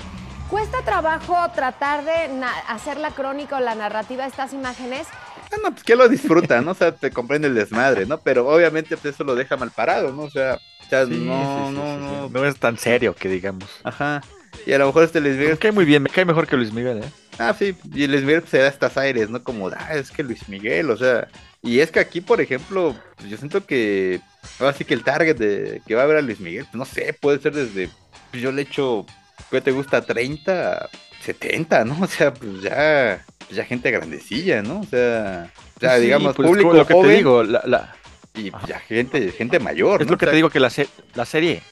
cuesta 0.50 0.82
trabajo 0.84 1.36
tratar 1.54 2.04
de 2.04 2.30
hacer 2.68 2.98
la 2.98 3.10
crónica 3.10 3.56
o 3.56 3.60
la 3.60 3.74
narrativa 3.74 4.24
de 4.24 4.30
estas 4.30 4.52
imágenes. 4.52 5.06
Ah, 5.52 5.56
no, 5.62 5.70
pues 5.70 5.84
que 5.84 5.96
lo 5.96 6.08
disfruta, 6.08 6.60
¿no? 6.62 6.70
O 6.70 6.74
sea, 6.74 6.92
te 6.92 7.10
comprende 7.10 7.48
el 7.48 7.54
desmadre, 7.54 8.06
¿no? 8.06 8.18
Pero 8.18 8.48
obviamente 8.48 8.96
pues 8.96 9.14
eso 9.14 9.24
lo 9.24 9.34
deja 9.34 9.56
mal 9.56 9.70
parado, 9.70 10.12
¿no? 10.12 10.22
O 10.22 10.30
sea, 10.30 10.58
Sí, 10.92 10.96
no, 10.96 11.06
sí, 11.06 11.14
sí, 11.14 11.24
no, 11.24 11.38
sí, 11.70 11.72
no. 11.74 12.28
No 12.28 12.44
es 12.44 12.56
tan 12.56 12.76
serio 12.76 13.14
que 13.14 13.28
digamos. 13.28 13.64
Ajá. 13.82 14.20
Y 14.66 14.72
a 14.72 14.78
lo 14.78 14.86
mejor 14.86 15.04
este 15.04 15.20
Luis 15.20 15.34
Miguel, 15.34 15.52
Me 15.52 15.58
cae 15.58 15.72
muy 15.72 15.84
bien, 15.84 16.02
me 16.02 16.10
cae 16.10 16.24
mejor 16.24 16.46
que 16.46 16.56
Luis 16.56 16.72
Miguel, 16.72 16.98
¿eh? 16.98 17.08
Ah, 17.38 17.54
sí, 17.58 17.74
y 17.94 18.06
Luis 18.06 18.22
Miguel 18.22 18.44
se 18.46 18.58
da 18.58 18.68
estas 18.68 18.96
aires, 18.96 19.28
¿no? 19.30 19.42
Como, 19.42 19.68
ah, 19.68 19.94
es 19.94 20.10
que 20.10 20.22
Luis 20.22 20.48
Miguel, 20.48 20.90
o 20.90 20.96
sea, 20.96 21.28
y 21.62 21.80
es 21.80 21.90
que 21.90 22.00
aquí, 22.00 22.20
por 22.20 22.40
ejemplo, 22.40 22.96
pues, 23.16 23.28
yo 23.30 23.36
siento 23.36 23.64
que, 23.66 24.20
ahora 24.58 24.72
sí 24.72 24.84
que 24.84 24.94
el 24.94 25.04
target 25.04 25.36
de 25.36 25.82
que 25.86 25.94
va 25.94 26.02
a 26.02 26.06
ver 26.06 26.16
a 26.18 26.22
Luis 26.22 26.40
Miguel, 26.40 26.64
pues, 26.64 26.74
no 26.74 26.84
sé, 26.84 27.12
puede 27.18 27.38
ser 27.40 27.52
desde, 27.54 27.88
pues, 28.30 28.42
yo 28.42 28.52
le 28.52 28.62
echo, 28.62 29.06
¿qué 29.50 29.60
te 29.60 29.70
gusta? 29.70 30.02
30, 30.02 30.72
a 30.74 30.88
70, 31.22 31.84
¿no? 31.84 31.98
O 32.02 32.06
sea, 32.06 32.32
pues 32.34 32.62
ya, 32.62 33.24
pues, 33.38 33.56
ya 33.56 33.64
gente 33.64 33.90
grandecilla, 33.90 34.62
¿no? 34.62 34.80
O 34.80 34.84
sea, 34.86 35.50
ya 35.80 35.96
Sí, 35.96 36.02
digamos, 36.02 36.34
pues, 36.34 36.48
público 36.48 36.72
lo 36.72 36.86
que 36.86 36.94
joven 36.94 37.10
te 37.10 37.16
digo, 37.16 37.42
la, 37.44 37.62
la- 37.66 37.96
y 38.34 38.50
pues, 38.50 38.64
ya 38.66 38.78
gente, 38.80 39.30
gente 39.32 39.58
mayor, 39.58 40.00
es 40.00 40.06
¿no? 40.06 40.12
lo 40.12 40.18
que 40.18 40.24
O 40.24 40.28
sea, 40.28 40.30
te 40.30 40.36
digo 40.36 40.50
que 40.50 40.60
la, 40.60 40.70
se- 40.70 40.88
la 41.14 41.24
serie, 41.26 41.62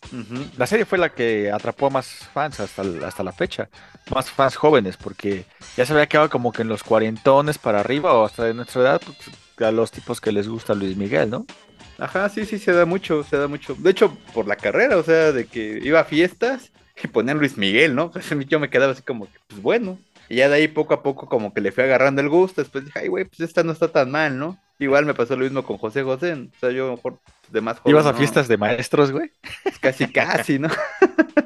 la 0.56 0.66
serie 0.66 0.84
fue 0.84 0.98
la 0.98 1.10
que 1.14 1.50
atrapó 1.50 1.86
a 1.86 1.90
más 1.90 2.06
fans 2.32 2.60
hasta, 2.60 2.82
hasta 3.06 3.22
la 3.22 3.32
fecha, 3.32 3.68
más 4.14 4.30
fans 4.30 4.56
jóvenes, 4.56 4.96
porque 4.96 5.46
ya 5.76 5.86
se 5.86 5.92
había 5.92 6.06
quedado 6.08 6.28
como 6.30 6.52
que 6.52 6.62
en 6.62 6.68
los 6.68 6.82
cuarentones 6.84 7.58
para 7.58 7.80
arriba 7.80 8.12
o 8.14 8.24
hasta 8.26 8.44
de 8.44 8.54
nuestra 8.54 8.82
edad, 8.82 9.00
pues, 9.04 9.18
a 9.68 9.72
los 9.72 9.90
tipos 9.90 10.20
que 10.20 10.32
les 10.32 10.48
gusta 10.48 10.74
Luis 10.74 10.96
Miguel, 10.96 11.30
¿no? 11.30 11.46
Ajá, 11.98 12.28
sí, 12.30 12.46
sí, 12.46 12.58
se 12.58 12.72
da 12.72 12.86
mucho, 12.86 13.22
se 13.24 13.36
da 13.36 13.46
mucho. 13.46 13.74
De 13.74 13.90
hecho, 13.90 14.16
por 14.32 14.46
la 14.46 14.56
carrera, 14.56 14.96
o 14.96 15.02
sea, 15.02 15.32
de 15.32 15.46
que 15.46 15.80
iba 15.82 16.00
a 16.00 16.04
fiestas 16.04 16.72
y 17.02 17.08
ponían 17.08 17.38
Luis 17.38 17.56
Miguel, 17.58 17.94
¿no? 17.94 18.10
Pues 18.12 18.28
yo 18.48 18.58
me 18.60 18.70
quedaba 18.70 18.92
así 18.92 19.02
como 19.02 19.26
que, 19.30 19.38
pues 19.48 19.60
bueno. 19.62 19.98
Y 20.28 20.36
ya 20.36 20.48
de 20.48 20.54
ahí 20.56 20.68
poco 20.68 20.94
a 20.94 21.02
poco 21.02 21.26
como 21.28 21.52
que 21.52 21.60
le 21.60 21.72
fui 21.72 21.84
agarrando 21.84 22.22
el 22.22 22.28
gusto. 22.28 22.62
Después 22.62 22.84
dije, 22.84 23.00
ay, 23.00 23.08
güey, 23.08 23.24
pues 23.24 23.40
esta 23.40 23.62
no 23.64 23.72
está 23.72 23.88
tan 23.92 24.10
mal, 24.10 24.38
¿no? 24.38 24.58
Igual 24.80 25.04
me 25.04 25.14
pasó 25.14 25.36
lo 25.36 25.44
mismo 25.44 25.62
con 25.62 25.76
José 25.76 26.02
José. 26.02 26.32
O 26.32 26.58
sea, 26.58 26.70
yo 26.70 26.90
mejor 26.90 27.20
de 27.50 27.60
más 27.60 27.78
joven, 27.78 27.92
¿Ibas 27.94 28.06
a 28.06 28.12
¿no? 28.12 28.18
fiestas 28.18 28.48
de 28.48 28.56
maestros, 28.56 29.12
güey? 29.12 29.30
Casi, 29.80 30.10
casi, 30.10 30.58
¿no? 30.58 30.68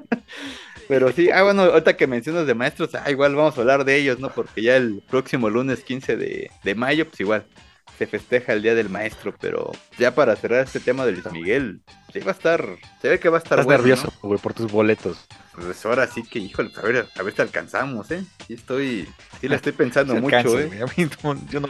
Pero 0.89 1.11
sí, 1.13 1.31
ah, 1.31 1.43
bueno, 1.43 1.63
ahorita 1.63 1.97
que 1.97 2.07
mencionas 2.07 2.47
de 2.47 2.55
maestros, 2.55 2.95
ah, 2.95 3.11
igual 3.11 3.35
vamos 3.35 3.57
a 3.57 3.61
hablar 3.61 3.85
de 3.85 3.97
ellos, 3.97 4.21
¿no? 4.21 4.29
Porque 4.31 4.63
ya 4.63 4.77
el 4.77 5.03
próximo 5.11 5.51
lunes 5.51 5.83
15 5.83 6.17
de, 6.17 6.51
de 6.63 6.75
mayo, 6.75 7.09
pues 7.09 7.21
igual, 7.21 7.45
se 7.99 8.07
festeja 8.07 8.53
el 8.53 8.63
Día 8.63 8.75
del 8.75 8.89
Maestro, 8.89 9.35
pero 9.41 9.71
ya 9.99 10.15
para 10.15 10.35
cerrar 10.37 10.65
este 10.65 10.81
tema 10.81 11.05
de 11.07 11.13
Luis 11.13 11.31
Miguel, 11.33 11.81
sí 12.13 12.21
va 12.21 12.33
a 12.33 12.35
estar, 12.35 12.65
se 13.01 13.09
ve 13.09 13.21
que 13.21 13.29
va 13.29 13.39
a 13.39 13.39
estar 13.39 13.59
Estás 13.59 13.67
bueno, 13.67 13.79
nervioso, 13.83 14.13
¿no? 14.23 14.29
güey, 14.29 14.41
por 14.41 14.55
tus 14.55 14.71
boletos. 14.71 15.27
Pues 15.55 15.85
ahora 15.87 16.07
sí 16.09 16.23
que, 16.25 16.39
híjole, 16.41 16.71
a 16.77 16.81
ver, 16.83 17.07
a 17.17 17.23
ver 17.23 17.35
si 17.35 17.43
alcanzamos, 17.43 18.11
¿eh? 18.11 18.25
Sí 18.47 18.55
estoy, 18.55 19.09
sí 19.41 19.49
la 19.49 19.57
estoy 19.57 19.73
pensando 19.73 20.15
mucho, 20.17 20.59
¿eh? 20.59 20.69
mí 20.97 21.09
no- 21.23 21.39
yo 21.49 21.61
no, 21.61 21.69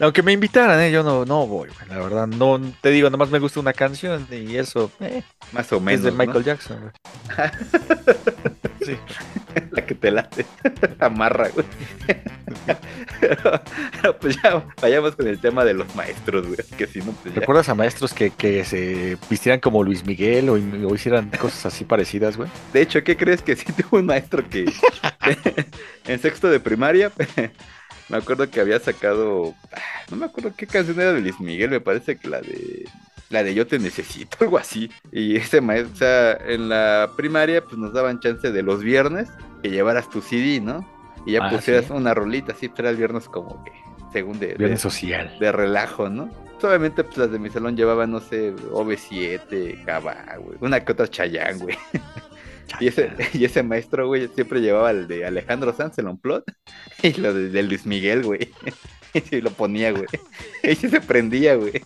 aunque 0.00 0.22
me 0.22 0.32
invitaran, 0.32 0.80
¿eh? 0.80 0.90
yo 0.90 1.02
no, 1.02 1.24
no 1.26 1.46
voy, 1.46 1.68
güey, 1.68 1.88
la 1.88 1.98
verdad, 1.98 2.26
no, 2.26 2.60
te 2.80 2.88
digo, 2.90 3.10
nomás 3.10 3.30
me 3.30 3.38
gusta 3.38 3.60
una 3.60 3.72
canción 3.74 4.26
y 4.30 4.56
eso, 4.56 4.90
eh, 5.00 5.22
Más 5.52 5.70
o 5.72 5.76
es 5.76 5.82
menos, 5.82 6.02
de 6.04 6.10
¿no? 6.12 6.16
Michael 6.16 6.44
Jackson, 6.44 6.80
güey. 6.80 6.92
Sí. 8.84 8.96
La 9.70 9.84
que 9.84 9.94
te 9.94 10.10
late, 10.10 10.46
amarra, 11.00 11.48
güey. 11.48 11.66
pero, 13.20 13.62
pues 14.20 14.38
ya 14.42 14.64
vayamos 14.80 15.16
con 15.16 15.26
el 15.26 15.40
tema 15.40 15.64
de 15.64 15.74
los 15.74 15.94
maestros, 15.94 16.46
güey, 16.46 16.58
que 16.76 16.86
si 16.86 17.00
no, 17.00 17.12
pues 17.12 17.34
ya. 17.34 17.40
¿Recuerdas 17.40 17.68
a 17.68 17.74
maestros 17.74 18.14
que, 18.14 18.30
que 18.30 18.64
se 18.64 19.16
vistieran 19.28 19.60
como 19.60 19.82
Luis 19.82 20.04
Miguel 20.04 20.48
o, 20.48 20.54
o 20.54 20.94
hicieran 20.94 21.30
cosas 21.30 21.66
así 21.66 21.84
parecidas, 21.84 22.36
güey? 22.36 22.48
De 22.72 22.82
hecho, 22.82 23.02
¿qué 23.02 23.16
crees 23.16 23.42
que 23.42 23.56
sí 23.56 23.66
tuvo 23.72 23.98
un 23.98 24.06
maestro 24.06 24.48
que 24.48 24.72
en 26.06 26.18
sexto 26.20 26.48
de 26.48 26.60
primaria 26.60 27.10
me 28.08 28.16
acuerdo 28.16 28.50
que 28.50 28.60
había 28.60 28.80
sacado, 28.80 29.54
ah, 29.72 29.80
no 30.10 30.16
me 30.16 30.26
acuerdo 30.26 30.52
qué 30.56 30.66
canción 30.66 30.98
era 31.00 31.12
de 31.12 31.20
Luis 31.20 31.38
Miguel, 31.40 31.70
me 31.70 31.80
parece 31.80 32.16
que 32.16 32.28
la 32.28 32.40
de 32.40 32.86
la 33.30 33.42
de 33.42 33.54
Yo 33.54 33.66
te 33.66 33.78
necesito, 33.78 34.36
algo 34.40 34.58
así. 34.58 34.90
Y 35.12 35.36
ese 35.36 35.60
maestro, 35.60 35.92
o 35.94 35.96
sea, 35.96 36.32
en 36.46 36.68
la 36.68 37.10
primaria 37.16 37.62
pues 37.64 37.76
nos 37.76 37.92
daban 37.92 38.20
chance 38.20 38.50
de 38.50 38.62
los 38.62 38.82
viernes 38.82 39.28
que 39.62 39.70
llevaras 39.70 40.08
tu 40.10 40.20
CD, 40.20 40.60
¿no? 40.60 40.88
Y 41.26 41.32
ya 41.32 41.44
Ah, 41.46 41.50
pusieras 41.50 41.86
sí. 41.86 41.92
una 41.92 42.14
rolita, 42.14 42.52
así, 42.52 42.68
pero 42.68 42.82
era 42.88 42.90
el 42.90 42.96
viernes 42.96 43.28
como 43.28 43.62
que, 43.64 43.72
según 44.12 44.38
de, 44.38 44.48
de- 44.48 44.54
Viernes 44.54 44.80
social. 44.80 45.36
de 45.40 45.52
relajo, 45.52 46.08
¿no? 46.08 46.28
Pues, 46.28 46.64
Obviamente, 46.64 47.04
pues 47.04 47.16
las 47.18 47.30
de 47.30 47.38
mi 47.38 47.50
salón 47.50 47.76
llevaban, 47.76 48.10
no 48.10 48.20
sé, 48.20 48.54
OV7, 48.72 49.84
Cava, 49.84 50.16
güey. 50.38 50.56
Una 50.60 50.84
que 50.84 50.92
otra 50.92 51.08
Chayán, 51.08 51.58
güey. 51.58 51.76
Y 52.80 52.88
ese, 52.88 53.10
y 53.32 53.46
ese 53.46 53.62
maestro, 53.62 54.06
güey, 54.08 54.28
siempre 54.34 54.60
llevaba 54.60 54.90
el 54.90 55.08
de 55.08 55.24
Alejandro 55.24 55.72
Sanz, 55.74 55.96
el 55.98 56.06
Onplot, 56.06 56.44
y 57.02 57.14
lo 57.14 57.32
de, 57.32 57.48
de 57.48 57.62
Luis 57.62 57.86
Miguel, 57.86 58.22
güey. 58.24 58.50
Y 59.30 59.40
lo 59.40 59.50
ponía, 59.50 59.90
güey. 59.90 60.04
Y 60.62 60.74
se 60.74 61.00
prendía, 61.00 61.54
güey. 61.56 61.82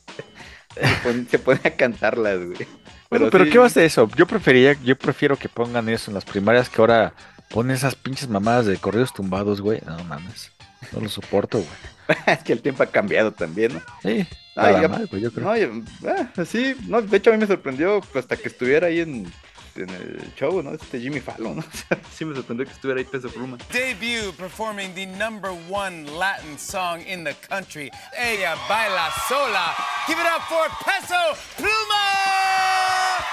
Se, 0.75 0.81
pon- 1.03 1.27
se 1.31 1.39
ponía 1.39 1.63
a 1.65 1.71
cantarlas, 1.71 2.39
güey. 2.39 2.67
Bueno, 3.11 3.29
pero 3.31 3.45
sí, 3.45 3.51
¿qué 3.51 3.59
vas 3.59 3.75
de 3.75 3.85
eso? 3.85 4.09
Yo 4.17 4.27
preferiría, 4.27 4.75
yo 4.83 4.97
prefiero 4.97 5.37
que 5.37 5.49
pongan 5.49 5.89
eso 5.89 6.11
en 6.11 6.15
las 6.15 6.25
primarias 6.25 6.69
que 6.71 6.81
ahora 6.81 7.13
ponen 7.51 7.77
esas 7.77 7.95
pinches 7.95 8.29
mamadas 8.29 8.65
de 8.67 8.77
corridos 8.79 9.13
tumbados, 9.13 9.61
güey. 9.61 9.81
No 9.87 10.03
mames. 10.05 10.51
No 10.93 11.01
lo 11.01 11.09
soporto, 11.09 11.59
güey. 11.59 12.19
Es 12.27 12.39
que 12.43 12.53
el 12.53 12.63
tiempo 12.63 12.83
ha 12.83 12.87
cambiado 12.87 13.33
también, 13.33 13.75
¿no? 13.75 13.81
Sí, 14.03 14.27
nada 14.57 14.81
ya- 14.83 14.89
mal, 14.89 15.07
güey, 15.07 15.23
yo 15.23 15.31
creo. 15.33 15.47
No, 15.47 15.57
yo- 15.57 15.71
ah, 16.09 16.45
sí, 16.45 16.75
no, 16.89 17.01
de 17.03 17.17
hecho 17.17 17.31
a 17.31 17.33
mí 17.35 17.39
me 17.39 17.47
sorprendió 17.47 18.01
hasta 18.15 18.37
que 18.37 18.49
estuviera 18.49 18.89
ahí 18.89 19.01
en, 19.01 19.31
en 19.77 19.91
el 19.91 20.33
show, 20.37 20.63
¿no? 20.63 20.73
Este 20.73 21.01
Jimmy 21.01 21.21
Fallon, 21.21 21.57
¿no? 21.57 21.63
O 21.73 21.77
sea, 21.77 21.99
sí 22.17 22.25
me 22.25 22.35
sorprendió 22.35 22.67
que 22.67 22.73
estuviera 22.73 22.99
ahí 23.01 23.05
Peso 23.07 23.29
Pluma. 23.31 23.57
Debut 23.73 24.35
performing 24.37 24.95
the 24.95 25.07
number 25.07 25.51
one 25.71 26.05
Latin 26.19 26.59
song 26.59 27.01
in 27.07 27.25
the 27.25 27.35
country. 27.49 27.91
Ella 28.19 28.55
baila 28.69 29.11
sola. 29.29 29.75
Give 30.07 30.21
it 30.21 30.27
up 30.27 30.43
for 30.49 30.69
Peso 30.85 31.17
Pluma. 31.57 33.25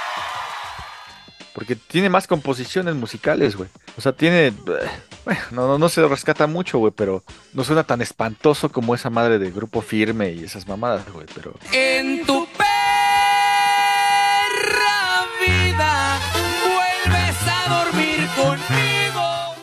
Porque 1.54 1.76
tiene 1.76 2.10
más 2.10 2.26
composiciones 2.28 2.96
musicales, 2.96 3.56
güey. 3.56 3.70
O 3.98 4.02
sea, 4.02 4.14
tiene. 4.14 4.48
eh, 4.48 4.54
Bueno, 5.26 5.42
no, 5.52 5.68
no, 5.68 5.78
no 5.78 5.90
se 5.90 6.08
rescata 6.08 6.48
mucho, 6.48 6.78
güey, 6.78 6.94
pero 6.96 7.22
no 7.54 7.64
suena 7.66 7.84
tan 7.84 8.02
espantoso 8.02 8.72
como 8.72 8.96
esa 8.96 9.10
madre 9.10 9.40
de 9.40 9.52
grupo 9.52 9.82
firme 9.82 10.32
y 10.32 10.44
esas 10.46 10.68
mamadas, 10.68 11.12
güey. 11.12 11.26
Pero 11.36 11.54
En 11.74 12.26
tu 12.26 12.48
a 17.70 17.86
dormir 17.86 18.28
conmigo. 18.36 19.56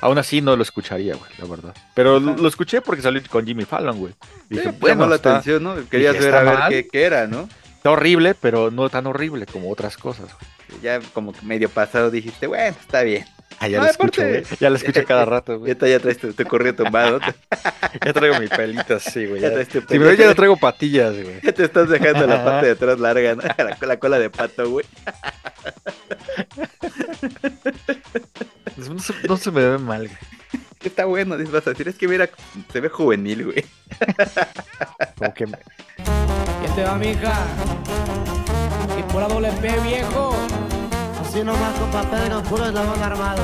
aún 0.00 0.18
así 0.18 0.40
no 0.40 0.56
lo 0.56 0.62
escucharía, 0.62 1.14
güey, 1.14 1.30
la 1.38 1.46
verdad. 1.46 1.74
Pero 1.94 2.18
lo, 2.20 2.36
lo 2.36 2.48
escuché 2.48 2.80
porque 2.80 3.02
salió 3.02 3.20
con 3.30 3.46
Jimmy 3.46 3.64
Fallon, 3.64 3.98
güey. 3.98 4.12
Sí, 4.12 4.28
dije, 4.50 4.64
llamó 4.66 4.78
bueno, 4.80 5.06
la 5.06 5.16
está, 5.16 5.30
atención, 5.30 5.62
¿no? 5.62 5.74
Querías 5.88 6.14
dije, 6.14 6.24
ver 6.26 6.34
a 6.34 6.42
¿está 6.42 6.68
ver 6.68 6.84
qué, 6.84 6.88
qué 6.88 7.02
era, 7.04 7.26
¿no? 7.26 7.48
está 7.76 7.90
horrible, 7.90 8.34
pero 8.34 8.70
no 8.70 8.88
tan 8.90 9.06
horrible 9.08 9.44
como 9.46 9.70
otras 9.70 9.96
cosas, 9.96 10.26
güey. 10.26 10.80
Ya 10.82 11.00
como 11.12 11.32
que 11.32 11.44
medio 11.44 11.68
pasado 11.68 12.10
dijiste, 12.10 12.46
bueno, 12.46 12.76
está 12.80 13.02
bien. 13.02 13.26
Ah, 13.60 13.68
ya 13.68 13.78
No, 13.78 13.84
lo 13.84 13.90
escucho, 13.90 14.22
güey. 14.22 14.42
Ya 14.60 14.70
lo 14.70 14.76
escucho 14.76 15.04
cada 15.04 15.24
rato, 15.24 15.52
Ya, 15.52 15.58
güey. 15.58 15.70
está, 15.72 15.88
ya 15.88 15.98
traes 16.00 16.18
tu, 16.18 16.32
tu 16.32 16.44
corrido 16.44 16.74
tumbado. 16.76 17.20
Ya 18.04 18.12
traigo 18.12 18.40
mi 18.40 18.48
pelita 18.48 18.94
así, 18.96 19.26
güey. 19.26 19.40
Ya 19.40 19.48
Ya, 19.48 19.54
traes 19.54 19.68
tu 19.68 19.80
Sí, 19.80 19.86
pero 19.88 20.12
ya 20.14 20.26
no 20.26 20.34
traigo 20.34 20.56
patillas, 20.56 21.12
güey. 21.14 21.40
Ya 21.42 21.52
te 21.52 21.64
estás 21.64 21.88
dejando 21.88 22.26
la 22.26 22.42
parte 22.44 22.66
de 22.66 22.72
atrás 22.72 22.98
larga, 22.98 23.34
¿no? 23.34 23.42
La, 23.58 23.76
la 23.86 23.96
cola 23.98 24.18
de 24.18 24.30
pato, 24.30 24.68
güey. 24.70 24.86
No 28.76 28.98
se, 28.98 29.14
no 29.28 29.36
se 29.36 29.50
me 29.50 29.60
ve 29.68 29.78
mal, 29.78 30.06
güey. 30.08 30.18
Está 30.82 31.04
bueno, 31.04 31.36
vas 31.52 31.66
a 31.66 31.70
decir, 31.70 31.86
es 31.88 31.94
que 31.96 32.08
mira, 32.08 32.28
se 32.72 32.80
ve 32.80 32.88
juvenil, 32.88 33.44
güey. 33.44 33.64
Como 35.16 35.32
que 35.34 35.46
me- 35.46 35.58
¿Quién 36.60 36.74
te 36.74 36.82
va, 36.82 36.96
mija? 36.96 37.32
Y 38.98 39.02
por 39.12 39.22
la 39.22 39.28
doble 39.28 39.52
P, 39.60 39.68
viejo. 39.80 40.34
Así 41.32 41.42
nomás, 41.44 41.74
eslabón 42.62 43.02
armado. 43.02 43.42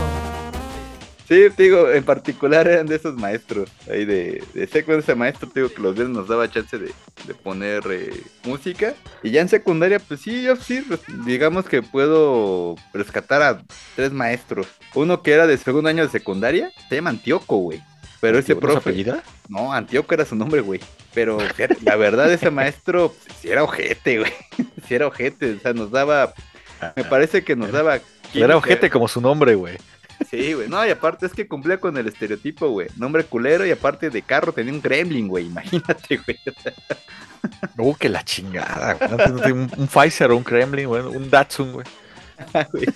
Sí, 1.27 1.47
digo, 1.57 1.91
en 1.91 2.05
particular 2.05 2.69
eran 2.69 2.87
de 2.87 2.97
esos 2.97 3.15
maestros 3.15 3.71
ahí 3.91 4.05
de, 4.05 4.45
de 4.53 4.67
secundaria. 4.67 5.01
Ese 5.01 5.15
maestro, 5.15 5.49
digo, 5.55 5.71
que 5.71 5.81
los 5.81 5.95
días 5.97 6.11
nos 6.11 6.29
daba 6.29 6.51
chance 6.51 6.77
de, 6.77 6.93
de 7.27 7.35
poner 7.35 7.83
eh, 7.91 8.11
música. 8.45 8.93
Y 9.23 9.31
ya 9.31 9.41
en 9.41 9.49
secundaria, 9.49 10.01
pues 10.01 10.21
sí, 10.21 10.43
yo 10.43 10.57
sí, 10.57 10.81
res- 10.81 11.01
digamos 11.25 11.65
que 11.65 11.81
puedo 11.83 12.77
rescatar 12.93 13.41
a 13.41 13.63
tres 13.97 14.13
maestros. 14.13 14.67
Uno 14.95 15.23
que 15.23 15.33
era 15.33 15.47
de 15.47 15.57
segundo 15.57 15.89
año 15.89 16.03
de 16.05 16.11
secundaria, 16.11 16.71
se 16.91 16.97
llama 16.97 17.09
Antioco, 17.09 17.57
güey. 17.57 17.83
Pero 18.21 18.39
ese 18.39 18.55
¿No 18.55 18.61
se 18.61 18.67
profe. 18.67 18.91
apellida? 18.91 19.23
No, 19.49 19.73
Antioco 19.73 20.13
era 20.13 20.27
su 20.27 20.37
nombre, 20.37 20.61
güey. 20.61 20.81
Pero 21.15 21.39
la 21.83 21.97
verdad, 21.97 22.31
ese 22.31 22.51
maestro, 22.51 23.15
pues, 23.25 23.39
sí 23.41 23.49
era 23.49 23.65
ojete, 23.65 24.19
güey. 24.19 24.33
Sí 24.87 24.95
era 24.95 25.07
ojete. 25.07 25.55
O 25.55 25.61
sea, 25.61 25.73
nos 25.73 25.91
daba. 25.91 26.35
Me 26.97 27.05
parece 27.05 27.45
que 27.45 27.57
nos 27.57 27.73
daba. 27.73 28.01
Era 28.35 28.57
ojete 28.57 28.91
como 28.91 29.09
su 29.09 29.21
nombre, 29.21 29.55
güey. 29.55 29.77
Sí, 30.31 30.53
güey. 30.53 30.69
No, 30.69 30.85
y 30.87 30.91
aparte 30.91 31.27
es 31.27 31.33
que 31.33 31.47
cumplía 31.47 31.79
con 31.79 31.97
el 31.97 32.09
estereotipo, 32.09 32.69
güey. 32.69 32.89
Nombre 32.97 33.25
culero 33.25 33.65
y 33.65 33.71
aparte 33.71 34.11
de 34.11 34.23
carro 34.23 34.53
tenía 34.53 34.73
un 34.73 34.83
gremlin, 34.83 35.29
güey. 35.29 35.47
Imagínate, 35.47 36.17
güey. 36.17 36.39
Uh, 37.77 37.95
que 37.95 38.09
la 38.09 38.25
chingada, 38.25 38.95
güey. 38.95 39.53
Un, 39.53 39.71
un 39.77 39.89
Pfizer 39.89 40.31
o 40.33 40.37
un 40.37 40.43
Kremlin, 40.43 40.89
güey. 40.89 41.03
Un 41.03 41.31
Datsun, 41.31 41.73
güey. 41.73 41.87
güey. 42.73 42.87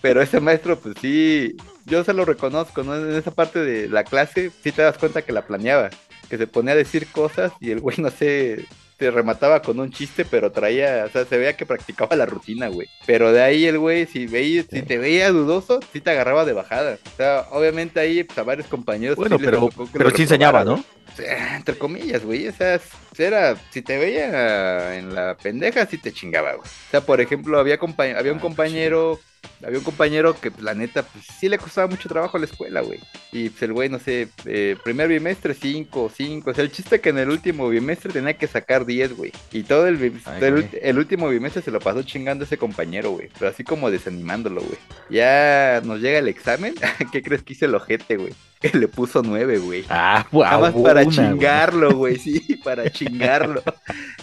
Pero 0.00 0.20
ese 0.22 0.40
maestro, 0.40 0.78
pues 0.78 0.96
sí, 1.00 1.56
yo 1.86 2.04
se 2.04 2.12
lo 2.12 2.24
reconozco, 2.24 2.82
¿no? 2.82 2.96
En 2.96 3.14
esa 3.14 3.30
parte 3.30 3.60
de 3.60 3.88
la 3.88 4.04
clase, 4.04 4.50
sí 4.62 4.72
te 4.72 4.82
das 4.82 4.98
cuenta 4.98 5.22
que 5.22 5.32
la 5.32 5.46
planeaba. 5.46 5.90
Que 6.28 6.38
se 6.38 6.46
ponía 6.46 6.72
a 6.72 6.76
decir 6.76 7.06
cosas 7.12 7.52
y 7.60 7.70
el 7.70 7.80
güey, 7.80 7.98
no 7.98 8.10
sé, 8.10 8.66
se 9.02 9.10
remataba 9.10 9.62
con 9.62 9.80
un 9.80 9.90
chiste, 9.90 10.24
pero 10.24 10.52
traía, 10.52 11.04
o 11.06 11.10
sea, 11.10 11.24
se 11.24 11.36
veía 11.36 11.56
que 11.56 11.66
practicaba 11.66 12.14
la 12.16 12.26
rutina, 12.26 12.68
güey. 12.68 12.88
Pero 13.06 13.32
de 13.32 13.42
ahí 13.42 13.66
el 13.66 13.78
güey, 13.78 14.06
si 14.06 14.26
veía, 14.26 14.62
si 14.62 14.82
te 14.82 14.98
veía 14.98 15.30
dudoso, 15.30 15.80
sí 15.92 16.00
te 16.00 16.10
agarraba 16.10 16.44
de 16.44 16.52
bajada. 16.52 16.98
O 17.12 17.16
sea, 17.16 17.46
obviamente 17.50 17.98
ahí, 18.00 18.22
pues 18.22 18.38
a 18.38 18.44
varios 18.44 18.68
compañeros. 18.68 19.16
Bueno, 19.16 19.38
sí 19.38 19.44
pero, 19.44 19.68
pero 19.92 20.10
sí 20.10 20.22
enseñaba. 20.22 20.64
¿no? 20.64 20.74
O 20.74 21.16
sea, 21.16 21.56
entre 21.56 21.76
comillas, 21.76 22.24
güey. 22.24 22.48
O 22.48 22.52
sea, 22.52 22.80
era, 23.18 23.56
si 23.70 23.82
te 23.82 23.98
veía 23.98 24.96
en 24.96 25.14
la 25.14 25.36
pendeja, 25.36 25.84
sí 25.86 25.98
te 25.98 26.12
chingaba, 26.12 26.54
güey. 26.54 26.68
O 26.68 26.90
sea, 26.90 27.00
por 27.00 27.20
ejemplo, 27.20 27.58
había, 27.58 27.78
había 28.16 28.32
un 28.32 28.38
compañero, 28.38 29.18
había 29.64 29.78
un 29.78 29.84
compañero 29.84 30.38
que 30.38 30.50
pues, 30.50 30.62
la 30.62 30.74
neta, 30.74 31.02
pues 31.02 31.24
sí 31.38 31.48
le 31.48 31.58
costaba 31.58 31.86
mucho 31.86 32.08
trabajo 32.08 32.36
a 32.36 32.40
la 32.40 32.46
escuela, 32.46 32.80
güey. 32.80 33.00
Y 33.32 33.48
pues 33.50 33.62
el 33.62 33.72
güey, 33.72 33.88
no 33.88 33.98
sé, 33.98 34.28
eh, 34.44 34.76
primer 34.82 35.08
bimestre 35.08 35.54
5, 35.54 36.10
5. 36.14 36.50
O 36.50 36.54
sea, 36.54 36.64
el 36.64 36.72
chiste 36.72 37.00
que 37.00 37.10
en 37.10 37.18
el 37.18 37.30
último 37.30 37.68
bimestre 37.68 38.12
tenía 38.12 38.34
que 38.34 38.46
sacar 38.46 38.84
10, 38.84 39.16
güey. 39.16 39.32
Y 39.52 39.62
todo 39.62 39.86
el, 39.86 40.20
Ay, 40.24 40.68
el, 40.82 40.98
último 40.98 41.28
bimestre 41.28 41.62
se 41.62 41.70
lo 41.70 41.78
pasó 41.78 42.02
chingando 42.02 42.44
a 42.44 42.46
ese 42.46 42.58
compañero, 42.58 43.12
güey. 43.12 43.28
Pero 43.38 43.50
así 43.50 43.64
como 43.64 43.90
desanimándolo, 43.90 44.62
güey. 44.62 44.78
Ya 45.10 45.80
nos 45.84 46.00
llega 46.00 46.18
el 46.18 46.28
examen. 46.28 46.74
¿Qué 47.12 47.22
crees 47.22 47.42
que 47.42 47.52
hice 47.52 47.66
el 47.66 47.74
ojete, 47.74 48.16
güey? 48.16 48.34
Que 48.60 48.76
le 48.76 48.88
puso 48.88 49.22
9, 49.22 49.58
güey. 49.58 49.84
Ah, 49.88 50.26
guau. 50.30 50.44
Nada 50.44 50.72
más 50.72 50.82
para 50.82 51.02
una, 51.02 51.10
chingarlo, 51.10 51.94
güey, 51.96 52.18
sí, 52.18 52.60
para 52.62 52.90
chingarlo. 52.90 53.62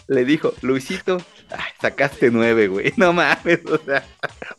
Le 0.10 0.25
dijo, 0.25 0.54
Luisito, 0.62 1.22
ay, 1.51 1.72
sacaste 1.80 2.32
nueve, 2.32 2.68
güey. 2.68 2.92
No 2.98 3.13
mames, 3.13 3.60
o 3.72 3.78
sea. 3.78 4.04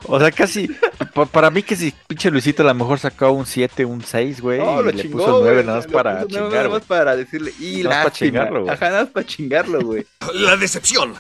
O 0.07 0.19
sea, 0.21 0.31
casi. 0.31 0.69
pa- 1.13 1.27
para 1.27 1.51
mí, 1.51 1.63
que 1.65 1.75
si 1.77 1.93
pinche 2.07 2.31
Luisito 2.31 2.63
a 2.63 2.67
lo 2.67 2.75
mejor 2.75 2.99
sacó 3.01 3.33
un 3.33 3.45
7, 3.47 3.85
un 3.85 4.01
6, 4.03 4.41
güey. 4.41 4.59
No, 4.61 4.81
y 4.81 4.85
lo 4.85 4.91
le 4.93 5.03
chingó, 5.03 5.19
puso 5.19 5.41
9 5.41 5.53
güey, 5.55 5.67
nada 5.67 5.79
más 5.79 5.87
le 5.89 5.93
para 5.93 6.11
puso 6.23 6.27
nueve 6.31 6.39
chingar, 6.39 6.53
Nada 6.53 6.69
güey. 6.69 6.79
más 6.81 6.87
para 6.87 7.17
decirle, 7.17 7.53
y 7.59 7.83
Nada 7.83 7.89
más 7.89 7.91
para 7.91 8.05
lástima. 8.05 8.13
chingarlo, 8.31 8.61
güey. 8.63 8.75
Ajá, 8.75 8.87
nada 8.91 9.03
más 9.03 9.11
para 9.13 9.27
chingarlo, 9.27 9.81
güey. 9.81 10.07
La 10.35 10.57
decepción 10.57 11.15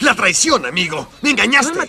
La 0.00 0.14
traición, 0.14 0.64
amigo. 0.64 1.08
Me 1.22 1.30
engañaste. 1.30 1.88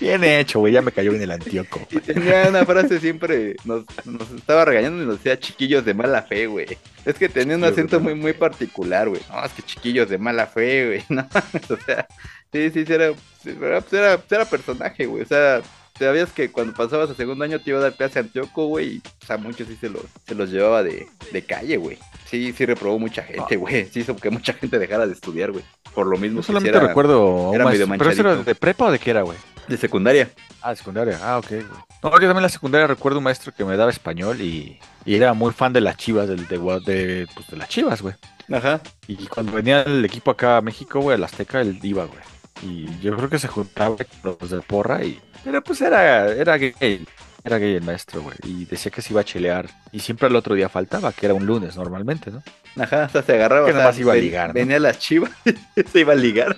Bien 0.00 0.22
hecho, 0.22 0.60
güey. 0.60 0.72
Ya 0.72 0.82
me 0.82 0.92
cayó 0.92 1.12
en 1.12 1.22
el 1.22 1.30
antioco. 1.30 1.80
Y 1.90 1.98
tenía 2.00 2.48
una 2.48 2.64
frase 2.64 3.00
siempre, 3.00 3.56
nos, 3.64 3.84
nos 4.04 4.30
estaba 4.30 4.64
regañando 4.64 5.02
y 5.02 5.06
nos 5.06 5.16
decía 5.18 5.38
chiquillos 5.38 5.84
de 5.84 5.94
mala 5.94 6.22
fe, 6.22 6.46
güey. 6.46 6.78
Es 7.04 7.16
que 7.16 7.28
tenía 7.28 7.56
un 7.56 7.64
acento 7.64 8.00
muy, 8.00 8.14
muy 8.14 8.32
particular, 8.32 9.08
güey. 9.08 9.20
No, 9.30 9.44
es 9.44 9.52
que 9.52 9.62
chiquillos 9.62 10.08
de 10.08 10.18
mala 10.18 10.46
fe, 10.46 10.86
güey. 10.86 11.04
No, 11.08 11.28
o 11.68 11.76
sea, 11.84 12.06
sí, 12.52 12.70
sí, 12.70 12.84
era, 12.86 13.12
sí, 13.42 13.50
era, 13.60 13.80
pues 13.80 13.92
era, 13.92 14.18
pues 14.18 14.32
era 14.32 14.44
personaje, 14.44 15.06
güey. 15.06 15.22
O 15.22 15.26
sea, 15.26 15.62
sabías 15.98 16.32
que 16.32 16.50
cuando 16.50 16.74
pasabas 16.74 17.10
a 17.10 17.14
segundo 17.14 17.44
año 17.44 17.60
te 17.60 17.70
iba 17.70 17.78
a 17.78 17.82
dar 17.82 17.94
clase 17.94 18.18
a 18.18 18.22
Antioco, 18.22 18.66
güey. 18.66 18.96
y, 18.96 19.00
pues, 19.00 19.30
a 19.30 19.36
muchos 19.36 19.68
sí 19.68 19.76
se 19.80 19.88
los, 19.88 20.04
se 20.26 20.34
los 20.34 20.50
llevaba 20.50 20.82
de, 20.82 21.08
de 21.32 21.42
calle, 21.42 21.76
güey. 21.76 21.98
Sí, 22.26 22.52
sí 22.52 22.66
reprobó 22.66 22.98
mucha 22.98 23.22
gente, 23.22 23.56
güey. 23.56 23.86
Sí 23.86 24.00
hizo 24.00 24.16
que 24.16 24.30
mucha 24.30 24.52
gente 24.52 24.78
dejara 24.78 25.06
de 25.06 25.12
estudiar, 25.12 25.50
güey. 25.52 25.64
Por 25.98 26.06
lo 26.06 26.16
mismo 26.16 26.36
Yo 26.36 26.42
solamente 26.44 26.78
recuerdo 26.78 27.52
era 27.52 27.64
medio 27.64 27.88
maestro. 27.88 28.08
¿Pero 28.08 28.10
eso 28.10 28.20
era 28.20 28.44
de 28.44 28.54
prepa 28.54 28.84
o 28.84 28.92
de 28.92 29.00
qué 29.00 29.10
era, 29.10 29.22
güey? 29.22 29.36
De 29.66 29.76
secundaria. 29.76 30.30
Ah, 30.62 30.70
de 30.70 30.76
secundaria. 30.76 31.18
Ah, 31.20 31.38
ok, 31.38 31.48
güey. 31.48 31.62
No, 32.04 32.10
yo 32.10 32.12
también 32.12 32.36
en 32.36 32.42
la 32.42 32.48
secundaria 32.48 32.86
recuerdo 32.86 33.18
un 33.18 33.24
maestro 33.24 33.52
que 33.52 33.64
me 33.64 33.76
daba 33.76 33.90
español 33.90 34.40
y, 34.40 34.78
y 35.04 35.16
era 35.16 35.34
muy 35.34 35.52
fan 35.52 35.72
de 35.72 35.80
las 35.80 35.96
chivas, 35.96 36.28
del, 36.28 36.46
de, 36.46 36.58
de, 36.86 37.26
pues, 37.34 37.48
de 37.48 37.56
las 37.56 37.68
chivas, 37.68 38.00
güey. 38.00 38.14
Ajá. 38.48 38.80
Y 39.08 39.26
cuando 39.26 39.50
venía 39.50 39.82
el 39.82 40.04
equipo 40.04 40.30
acá 40.30 40.58
a 40.58 40.60
México, 40.60 41.00
güey, 41.00 41.16
al 41.16 41.24
Azteca, 41.24 41.60
él 41.62 41.80
iba, 41.82 42.04
güey. 42.04 42.20
Y 42.62 42.86
yo 43.00 43.16
creo 43.16 43.28
que 43.28 43.40
se 43.40 43.48
juntaba 43.48 43.96
con 43.96 44.36
los 44.40 44.50
de 44.50 44.60
porra 44.60 45.02
y... 45.02 45.20
Pero 45.42 45.64
pues 45.64 45.80
era, 45.80 46.28
era 46.28 46.56
gay. 46.58 47.04
Era 47.44 47.58
gay 47.58 47.74
el 47.76 47.82
maestro, 47.82 48.22
güey. 48.22 48.36
Y 48.44 48.64
decía 48.66 48.90
que 48.90 49.00
se 49.00 49.12
iba 49.12 49.20
a 49.20 49.24
chelear. 49.24 49.68
Y 49.92 50.00
siempre 50.00 50.26
al 50.26 50.36
otro 50.36 50.54
día 50.54 50.68
faltaba, 50.68 51.12
que 51.12 51.26
era 51.26 51.34
un 51.34 51.46
lunes 51.46 51.76
normalmente, 51.76 52.30
¿no? 52.30 52.42
Ajá, 52.82 53.04
o 53.04 53.08
sea, 53.08 53.22
se 53.22 53.32
agarraba. 53.34 53.66
Que 53.66 53.72
nada 53.72 53.86
más 53.86 53.98
iba 53.98 54.12
a 54.12 54.16
ven- 54.16 54.24
ligar, 54.24 54.48
¿no? 54.48 54.54
Venía 54.54 54.76
a 54.76 54.80
las 54.80 54.98
chivas, 54.98 55.30
se 55.92 56.00
iba 56.00 56.12
a 56.12 56.16
ligar. 56.16 56.56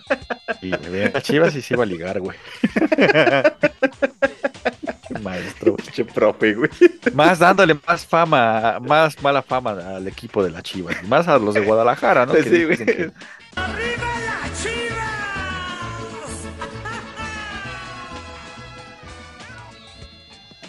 Y 0.63 0.71
me 0.71 0.79
veía 0.89 1.11
las 1.15 1.23
chivas 1.23 1.55
y 1.55 1.63
se 1.63 1.75
iba 1.75 1.85
a 1.85 1.87
ligar, 1.87 2.21
güey. 2.21 2.37
Maestro. 5.23 5.77
Che, 5.93 6.05
profe, 6.05 6.55
güey. 6.55 6.71
Más 7.15 7.39
dándole 7.39 7.77
más 7.87 8.07
fama, 8.07 8.79
más 8.81 9.21
mala 9.23 9.43
fama 9.43 9.73
al 9.97 10.09
equipo 10.09 10.43
de 10.43 10.51
las 10.51 10.63
chivas. 10.63 11.03
Más 11.05 11.29
a 11.29 11.39
los 11.39 11.55
de 11.55 11.61
Guadalajara, 11.61 12.27
¿no? 12.27 12.33
Pues 12.33 12.45
Que 12.45 12.51
sí, 12.51 12.65
dicen 12.65 12.87
güey. 12.87 12.97
que- 12.97 13.11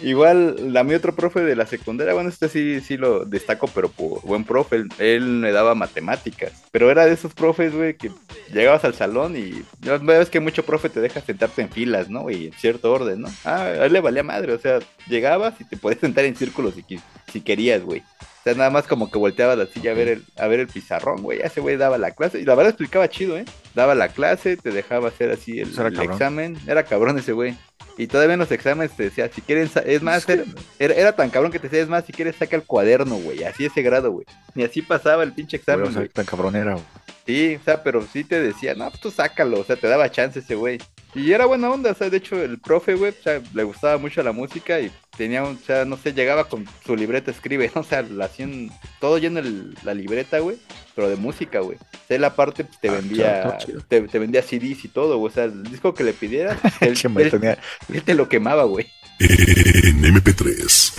Igual, 0.02 0.76
a 0.76 0.82
mi 0.84 0.94
otro 0.94 1.14
profe 1.14 1.40
de 1.40 1.56
la 1.56 1.66
secundaria, 1.66 2.14
bueno, 2.14 2.28
este 2.28 2.48
sí, 2.48 2.80
sí 2.80 2.96
lo 2.96 3.24
destaco, 3.24 3.68
pero 3.68 3.90
buen 4.24 4.44
profe, 4.44 4.76
él, 4.76 4.88
él 4.98 5.24
me 5.24 5.52
daba 5.52 5.74
matemáticas. 5.74 6.52
Pero 6.70 6.90
era 6.90 7.06
de 7.06 7.12
esos 7.12 7.34
profes, 7.34 7.74
güey, 7.74 7.94
que 7.94 8.10
llegabas 8.52 8.84
al 8.84 8.94
salón 8.94 9.36
y 9.36 9.64
ya 9.80 9.98
ves 9.98 10.30
que 10.30 10.40
mucho 10.40 10.64
profe 10.64 10.88
te 10.88 11.00
deja 11.00 11.20
sentarte 11.20 11.62
en 11.62 11.70
filas, 11.70 12.08
¿no? 12.10 12.30
Y 12.30 12.46
en 12.46 12.52
cierto 12.52 12.92
orden, 12.92 13.22
¿no? 13.22 13.28
Ah, 13.44 13.62
a 13.62 13.86
él 13.86 13.92
le 13.92 14.00
valía 14.00 14.22
madre, 14.22 14.52
o 14.52 14.58
sea, 14.58 14.80
llegabas 15.08 15.60
y 15.60 15.64
te 15.64 15.76
podías 15.76 16.00
sentar 16.00 16.24
en 16.24 16.36
círculos 16.36 16.74
si, 16.74 17.00
si 17.32 17.40
querías, 17.40 17.82
güey. 17.82 18.02
O 18.42 18.44
sea, 18.44 18.54
nada 18.54 18.70
más 18.70 18.88
como 18.88 19.08
que 19.08 19.18
volteaba 19.18 19.54
la 19.54 19.66
silla 19.66 19.92
a 19.92 19.94
ver 19.94 20.08
el, 20.08 20.24
a 20.36 20.48
ver 20.48 20.58
el 20.58 20.66
pizarrón, 20.66 21.22
güey. 21.22 21.40
Ese 21.40 21.60
güey 21.60 21.76
daba 21.76 21.96
la 21.96 22.10
clase. 22.10 22.40
Y 22.40 22.44
la 22.44 22.56
verdad 22.56 22.70
explicaba 22.70 23.08
chido, 23.08 23.38
¿eh? 23.38 23.44
Daba 23.72 23.94
la 23.94 24.08
clase, 24.08 24.56
te 24.56 24.72
dejaba 24.72 25.08
hacer 25.08 25.30
así 25.30 25.60
el, 25.60 25.68
Pues 25.68 25.78
era 25.78 25.88
el 25.90 26.00
examen. 26.10 26.58
Era 26.66 26.82
cabrón 26.82 27.16
ese 27.20 27.30
güey. 27.30 27.56
Y 27.98 28.06
todavía 28.06 28.34
en 28.34 28.40
los 28.40 28.50
exámenes 28.50 28.96
te 28.96 29.04
decía, 29.04 29.28
si 29.28 29.42
quieren, 29.42 29.70
es 29.84 30.02
más, 30.02 30.28
era, 30.28 30.44
era, 30.78 30.94
era 30.94 31.12
tan 31.12 31.30
cabrón 31.30 31.52
que 31.52 31.58
te 31.58 31.68
decía, 31.68 31.82
es 31.82 31.88
más, 31.88 32.04
si 32.04 32.12
quieres 32.12 32.36
saca 32.36 32.56
el 32.56 32.64
cuaderno, 32.64 33.16
güey. 33.16 33.44
Así 33.44 33.66
ese 33.66 33.82
grado, 33.82 34.10
güey. 34.10 34.26
Ni 34.54 34.64
así 34.64 34.82
pasaba 34.82 35.22
el 35.22 35.32
pinche 35.32 35.56
examen, 35.56 35.86
o 35.86 35.90
sea, 35.90 36.00
güey. 36.00 36.08
tan 36.08 36.24
güey. 36.26 36.84
Sí, 37.26 37.56
o 37.60 37.64
sea, 37.64 37.82
pero 37.84 38.02
sí 38.12 38.24
te 38.24 38.40
decía, 38.40 38.74
no, 38.74 38.88
pues 38.90 39.00
tú 39.00 39.10
sácalo, 39.10 39.60
o 39.60 39.64
sea, 39.64 39.76
te 39.76 39.86
daba 39.86 40.10
chance 40.10 40.40
ese 40.40 40.54
güey. 40.56 40.78
Y 41.14 41.30
era 41.32 41.44
buena 41.46 41.70
onda, 41.70 41.90
o 41.90 41.94
sea, 41.94 42.08
de 42.10 42.16
hecho 42.16 42.42
el 42.42 42.58
profe, 42.58 42.94
güey, 42.94 43.12
o 43.12 43.22
sea, 43.22 43.40
le 43.54 43.62
gustaba 43.64 43.98
mucho 43.98 44.22
la 44.22 44.32
música 44.32 44.80
y 44.80 44.90
tenía, 45.16 45.44
un, 45.44 45.56
o 45.56 45.66
sea, 45.66 45.84
no 45.84 45.96
sé, 45.98 46.14
llegaba 46.14 46.48
con 46.48 46.64
su 46.84 46.96
libreta, 46.96 47.30
escribe, 47.30 47.70
¿no? 47.74 47.80
o 47.82 47.84
sea, 47.84 48.02
la 48.02 48.24
hacían 48.24 48.70
todo 48.98 49.18
lleno 49.18 49.38
el- 49.40 49.74
la 49.84 49.94
libreta, 49.94 50.38
güey, 50.40 50.56
pero 50.96 51.08
de 51.08 51.16
música, 51.16 51.60
güey. 51.60 51.76
O 51.76 52.06
sea, 52.08 52.16
él 52.16 52.24
aparte 52.24 52.64
pues, 52.64 52.80
te 52.80 52.88
Ah, 52.88 52.92
vendía, 52.92 53.42
chido, 53.58 53.58
chido. 53.58 53.80
te, 53.88 54.00
te 54.08 54.18
vendía 54.18 54.42
CDs 54.42 54.84
y 54.84 54.88
todo, 54.88 55.18
güey, 55.18 55.30
o 55.30 55.34
sea, 55.34 55.44
el 55.44 55.62
disco 55.64 55.94
que 55.94 56.02
le 56.04 56.14
pidieras, 56.14 56.58
él, 56.80 56.98
él- 57.18 57.30
tenía, 57.30 57.58
él 57.92 58.02
te 58.02 58.14
lo 58.14 58.28
quemaba, 58.28 58.64
güey. 58.64 58.86
En 59.20 60.02
MP3. 60.02 60.94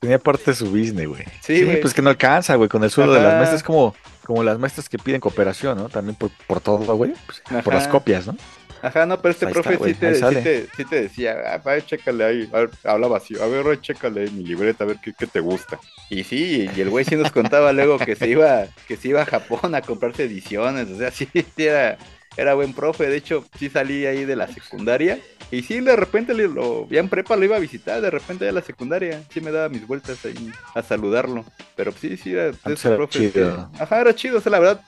tenía 0.00 0.18
parte 0.18 0.52
de 0.52 0.54
su 0.56 0.66
business, 0.70 1.06
güey. 1.06 1.24
Sí, 1.42 1.58
Sí, 1.66 1.78
pues 1.82 1.92
que 1.92 2.00
no 2.02 2.10
alcanza, 2.10 2.54
güey, 2.54 2.68
con 2.68 2.82
el 2.84 2.90
sueldo 2.90 3.12
de 3.14 3.20
las 3.20 3.34
maestras. 3.34 3.60
Es 3.60 3.62
como, 3.64 3.94
como 4.30 4.44
las 4.44 4.60
maestras 4.60 4.88
que 4.88 4.96
piden 4.96 5.20
cooperación, 5.20 5.76
¿no? 5.76 5.88
También 5.88 6.14
por, 6.14 6.30
por 6.46 6.60
todo, 6.60 6.94
güey. 6.94 7.14
pues, 7.26 7.42
por 7.64 7.74
las 7.74 7.88
copias, 7.88 8.28
¿no? 8.28 8.36
Ajá, 8.80 9.04
no, 9.04 9.20
pero 9.20 9.32
este 9.32 9.44
Ahí 9.44 9.52
profe 9.52 9.74
está, 9.74 9.88
sí, 9.88 9.94
te, 9.94 10.06
ahí 10.06 10.14
sí, 10.14 10.20
sale. 10.20 10.40
te, 10.40 10.68
sí 10.76 10.84
te 10.84 11.02
decía, 11.02 11.36
ah, 11.52 11.58
va, 11.58 11.84
chécale 11.84 12.24
ahí, 12.24 12.48
a 12.52 12.60
ver, 12.60 12.70
hablaba 12.84 13.16
así, 13.16 13.34
a 13.40 13.46
ver, 13.46 13.80
chécale 13.80 14.20
ahí 14.20 14.30
mi 14.30 14.44
libreta, 14.44 14.84
a 14.84 14.86
ver 14.86 14.98
qué, 15.02 15.12
qué 15.18 15.26
te 15.26 15.40
gusta. 15.40 15.80
Y 16.08 16.22
sí, 16.22 16.70
y 16.72 16.80
el 16.80 16.90
güey 16.90 17.04
sí 17.04 17.16
nos 17.16 17.32
contaba 17.32 17.72
luego 17.74 17.98
que 17.98 18.14
se 18.14 18.28
iba, 18.28 18.66
que 18.86 18.96
se 18.96 19.08
iba 19.08 19.22
a 19.22 19.26
Japón 19.26 19.74
a 19.74 19.82
comprarse 19.82 20.22
ediciones, 20.26 20.88
o 20.88 20.96
sea, 20.96 21.10
sí, 21.10 21.28
sí 21.34 21.42
era, 21.58 21.98
era 22.36 22.54
buen 22.54 22.72
profe, 22.72 23.08
de 23.08 23.16
hecho, 23.16 23.44
sí 23.58 23.68
salí 23.68 24.06
ahí 24.06 24.24
de 24.26 24.36
la 24.36 24.46
secundaria, 24.46 25.18
y 25.50 25.62
sí, 25.62 25.80
de 25.80 25.96
repente 25.96 26.34
le- 26.34 26.48
lo, 26.48 26.88
ya 26.88 27.00
en 27.00 27.08
prepa 27.08 27.36
lo 27.36 27.44
iba 27.44 27.56
a 27.56 27.60
visitar, 27.60 28.00
de 28.00 28.10
repente 28.10 28.44
ya 28.44 28.50
a 28.50 28.54
la 28.54 28.62
secundaria, 28.62 29.22
sí 29.32 29.40
me 29.40 29.50
daba 29.50 29.68
mis 29.68 29.86
vueltas 29.86 30.24
ahí 30.24 30.52
a 30.74 30.82
saludarlo, 30.82 31.44
pero 31.76 31.92
sí, 31.92 32.16
sí, 32.16 32.32
era 32.32 32.44
de 32.44 32.48
Antes 32.50 32.72
esos 32.80 32.84
era 32.86 32.96
profes 32.96 33.32
chido. 33.32 33.70
que- 33.76 33.82
ajá, 33.82 34.00
era 34.00 34.14
chido, 34.14 34.38
o 34.38 34.40
sea, 34.40 34.52
la 34.52 34.58
verdad, 34.60 34.80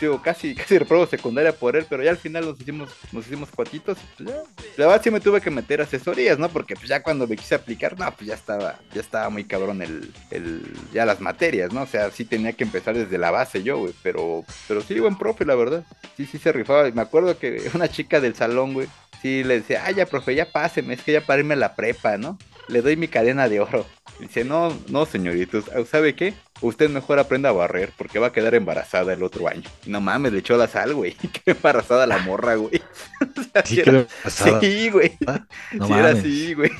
digo, 0.00 0.20
casi, 0.22 0.54
casi 0.54 0.78
reprobo 0.78 1.06
secundaria 1.06 1.52
por 1.52 1.76
él, 1.76 1.86
pero 1.88 2.02
ya 2.02 2.10
al 2.10 2.16
final 2.16 2.46
nos 2.46 2.60
hicimos, 2.60 2.90
nos 3.12 3.26
hicimos 3.26 3.50
cuatitos, 3.50 3.98
pues 4.16 4.28
ya. 4.28 4.42
La 4.76 4.86
verdad 4.86 5.02
sí 5.02 5.10
me 5.10 5.20
tuve 5.20 5.40
que 5.40 5.50
meter 5.50 5.80
asesorías, 5.80 6.38
¿no? 6.38 6.48
Porque 6.48 6.74
pues 6.74 6.88
ya 6.88 7.02
cuando 7.02 7.26
me 7.26 7.36
quise 7.36 7.54
aplicar, 7.54 7.98
no, 7.98 8.10
pues 8.12 8.28
ya 8.28 8.34
estaba, 8.34 8.78
ya 8.92 9.00
estaba 9.00 9.30
muy 9.30 9.44
cabrón 9.44 9.82
el, 9.82 10.12
el, 10.30 10.62
ya 10.92 11.06
las 11.06 11.20
materias, 11.20 11.72
¿no? 11.72 11.82
O 11.82 11.86
sea, 11.86 12.10
sí 12.10 12.24
tenía 12.24 12.52
que 12.52 12.64
empezar 12.64 12.96
desde 12.96 13.18
la 13.18 13.30
base 13.30 13.62
yo, 13.62 13.78
güey, 13.78 13.94
pero, 14.02 14.44
pero 14.68 14.80
sí, 14.80 14.98
buen 14.98 15.16
profe, 15.16 15.44
la 15.44 15.54
verdad. 15.54 15.84
Sí, 16.16 16.26
sí 16.26 16.38
se 16.38 16.52
rifaba. 16.52 16.90
Me 16.90 17.02
acuerdo 17.02 17.38
que 17.38 17.70
una 17.74 17.88
chica 17.88 18.20
del 18.20 18.34
salón, 18.34 18.74
güey, 18.74 18.88
sí 19.22 19.44
le 19.44 19.60
decía, 19.60 19.84
ay, 19.84 19.94
ya, 19.94 20.06
profe, 20.06 20.34
ya 20.34 20.50
páseme, 20.50 20.94
es 20.94 21.02
que 21.02 21.12
ya 21.12 21.20
para 21.20 21.40
irme 21.40 21.54
a 21.54 21.58
la 21.58 21.74
prepa, 21.74 22.18
¿no? 22.18 22.38
Le 22.68 22.82
doy 22.82 22.96
mi 22.96 23.08
cadena 23.08 23.48
de 23.48 23.60
oro. 23.60 23.86
Dice, 24.20 24.44
no, 24.44 24.76
no, 24.88 25.06
señoritos, 25.06 25.64
¿sabe 25.90 26.14
qué? 26.14 26.34
Usted 26.60 26.88
mejor 26.88 27.18
aprenda 27.18 27.48
a 27.48 27.52
barrer 27.52 27.92
porque 27.98 28.18
va 28.18 28.28
a 28.28 28.32
quedar 28.32 28.54
embarazada 28.54 29.12
el 29.12 29.22
otro 29.22 29.48
año. 29.48 29.62
No 29.86 30.00
mames, 30.00 30.32
le 30.32 30.38
echó 30.38 30.56
la 30.56 30.68
sal, 30.68 30.94
güey. 30.94 31.14
Qué 31.44 31.50
embarazada 31.52 32.06
la 32.06 32.18
morra, 32.18 32.54
güey. 32.54 32.80
O 33.36 33.42
sea, 33.52 33.64
Sí 33.66 33.80
era- 33.80 34.06
güey. 34.92 35.16
No 35.72 35.86
sí 35.86 35.92
era 35.92 36.08
así, 36.10 36.54
güey. 36.54 36.70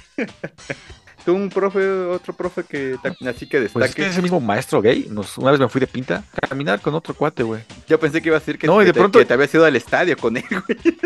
¿Tú 1.24 1.32
un 1.34 1.48
profe, 1.48 1.88
otro 1.88 2.34
profe 2.34 2.64
que 2.64 2.96
así 3.26 3.46
que 3.48 3.58
Pues 3.58 3.66
es 3.66 3.74
destaque? 3.74 3.94
que 3.94 4.06
ese 4.08 4.20
mismo 4.22 4.40
maestro 4.40 4.82
gay, 4.82 5.06
nos, 5.10 5.38
una 5.38 5.50
vez 5.52 5.58
me 5.60 5.68
fui 5.68 5.80
de 5.80 5.86
pinta 5.86 6.22
a 6.40 6.46
caminar 6.46 6.80
con 6.80 6.94
otro 6.94 7.14
cuate, 7.14 7.42
güey. 7.42 7.62
Yo 7.88 7.98
pensé 7.98 8.20
que 8.20 8.28
iba 8.28 8.36
a 8.36 8.40
decir 8.40 8.58
que, 8.58 8.66
No, 8.66 8.80
y 8.82 8.84
de 8.84 8.92
te, 8.92 9.00
pronto- 9.00 9.18
que 9.18 9.24
te 9.24 9.32
habías 9.34 9.52
ido 9.54 9.64
al 9.64 9.74
estadio 9.74 10.16
con 10.18 10.36
él, 10.36 10.44
güey. 10.50 10.96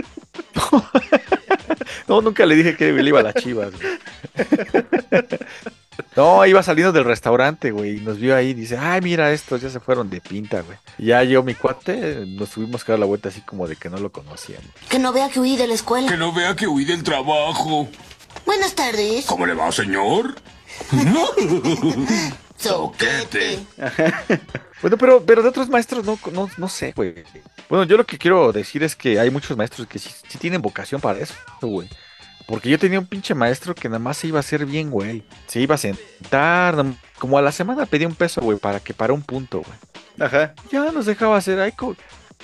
No, 2.09 2.21
nunca 2.21 2.45
le 2.47 2.55
dije 2.57 2.77
que 2.77 2.93
le 2.93 3.09
iba 3.09 3.21
a 3.21 3.23
las 3.25 3.35
chivas, 3.35 3.71
güey. 3.73 3.99
No, 6.17 6.45
iba 6.47 6.63
saliendo 6.63 6.93
del 6.93 7.05
restaurante, 7.05 7.71
güey, 7.71 7.99
y 7.99 8.01
nos 8.01 8.19
vio 8.19 8.37
ahí 8.37 8.49
y 8.49 8.55
dice, 8.55 8.77
ay, 8.77 9.01
mira, 9.01 9.33
estos 9.33 9.61
ya 9.61 9.71
se 9.71 9.81
fueron 9.81 10.11
de 10.11 10.21
pinta, 10.21 10.63
güey. 10.63 10.79
Y 10.99 11.07
ya 11.07 11.23
yo, 11.23 11.43
mi 11.43 11.55
cuate, 11.55 12.25
nos 12.27 12.51
tuvimos 12.51 12.85
que 12.85 12.93
dar 12.93 12.99
la 12.99 13.07
vuelta 13.07 13.29
así 13.29 13.41
como 13.43 13.67
de 13.67 13.77
que 13.77 13.89
no 13.89 13.99
lo 13.99 14.11
conocíamos. 14.11 14.69
Que 14.89 14.99
no 14.99 15.13
vea 15.13 15.29
que 15.29 15.41
huí 15.41 15.57
de 15.57 15.67
la 15.67 15.75
escuela. 15.75 16.09
Que 16.09 16.17
no 16.17 16.33
vea 16.33 16.55
que 16.57 16.67
huí 16.67 16.85
del 16.85 17.03
trabajo. 17.03 17.89
Buenas 18.47 18.75
tardes. 18.75 19.27
¿Cómo 19.27 19.47
le 19.47 19.55
va, 19.55 19.71
señor? 19.73 20.35
Soquete. 22.57 23.61
Bueno, 24.81 24.97
pero, 24.97 25.21
pero 25.25 25.43
de 25.43 25.49
otros 25.49 25.69
maestros 25.69 26.05
no, 26.05 26.17
no, 26.33 26.49
no 26.57 26.69
sé, 26.69 26.93
güey. 26.95 27.13
Bueno, 27.69 27.83
yo 27.83 27.97
lo 27.97 28.07
que 28.07 28.17
quiero 28.17 28.53
decir 28.53 28.85
es 28.85 28.95
que 28.95 29.19
hay 29.19 29.29
muchos 29.29 29.57
maestros 29.57 29.89
que 29.89 29.99
sí, 29.99 30.09
sí 30.29 30.39
tienen 30.39 30.63
vocación 30.63 31.01
para 31.01 31.19
eso, 31.19 31.35
güey. 31.61 31.89
Porque 32.49 32.71
yo 32.71 32.79
tenía 32.79 32.99
un 32.99 33.05
pinche 33.05 33.35
maestro 33.35 33.75
que 33.75 33.91
nada 33.91 33.99
más 33.99 34.17
se 34.17 34.27
iba 34.27 34.39
a 34.39 34.41
hacer 34.41 34.65
bien, 34.65 34.91
güey. 34.91 35.23
Se 35.47 35.61
iba 35.61 35.75
a 35.75 35.79
sentar, 35.79 36.83
como 37.19 37.37
a 37.37 37.43
la 37.43 37.53
semana 37.53 37.85
pedía 37.85 38.09
un 38.09 38.15
peso, 38.15 38.41
güey, 38.41 38.57
para 38.57 38.81
que 38.81 38.95
para 38.95 39.13
un 39.13 39.21
punto, 39.21 39.59
güey. 39.59 39.79
Ajá. 40.19 40.55
Ya 40.73 40.91
nos 40.91 41.05
dejaba 41.05 41.37
hacer, 41.37 41.61
ay, 41.61 41.73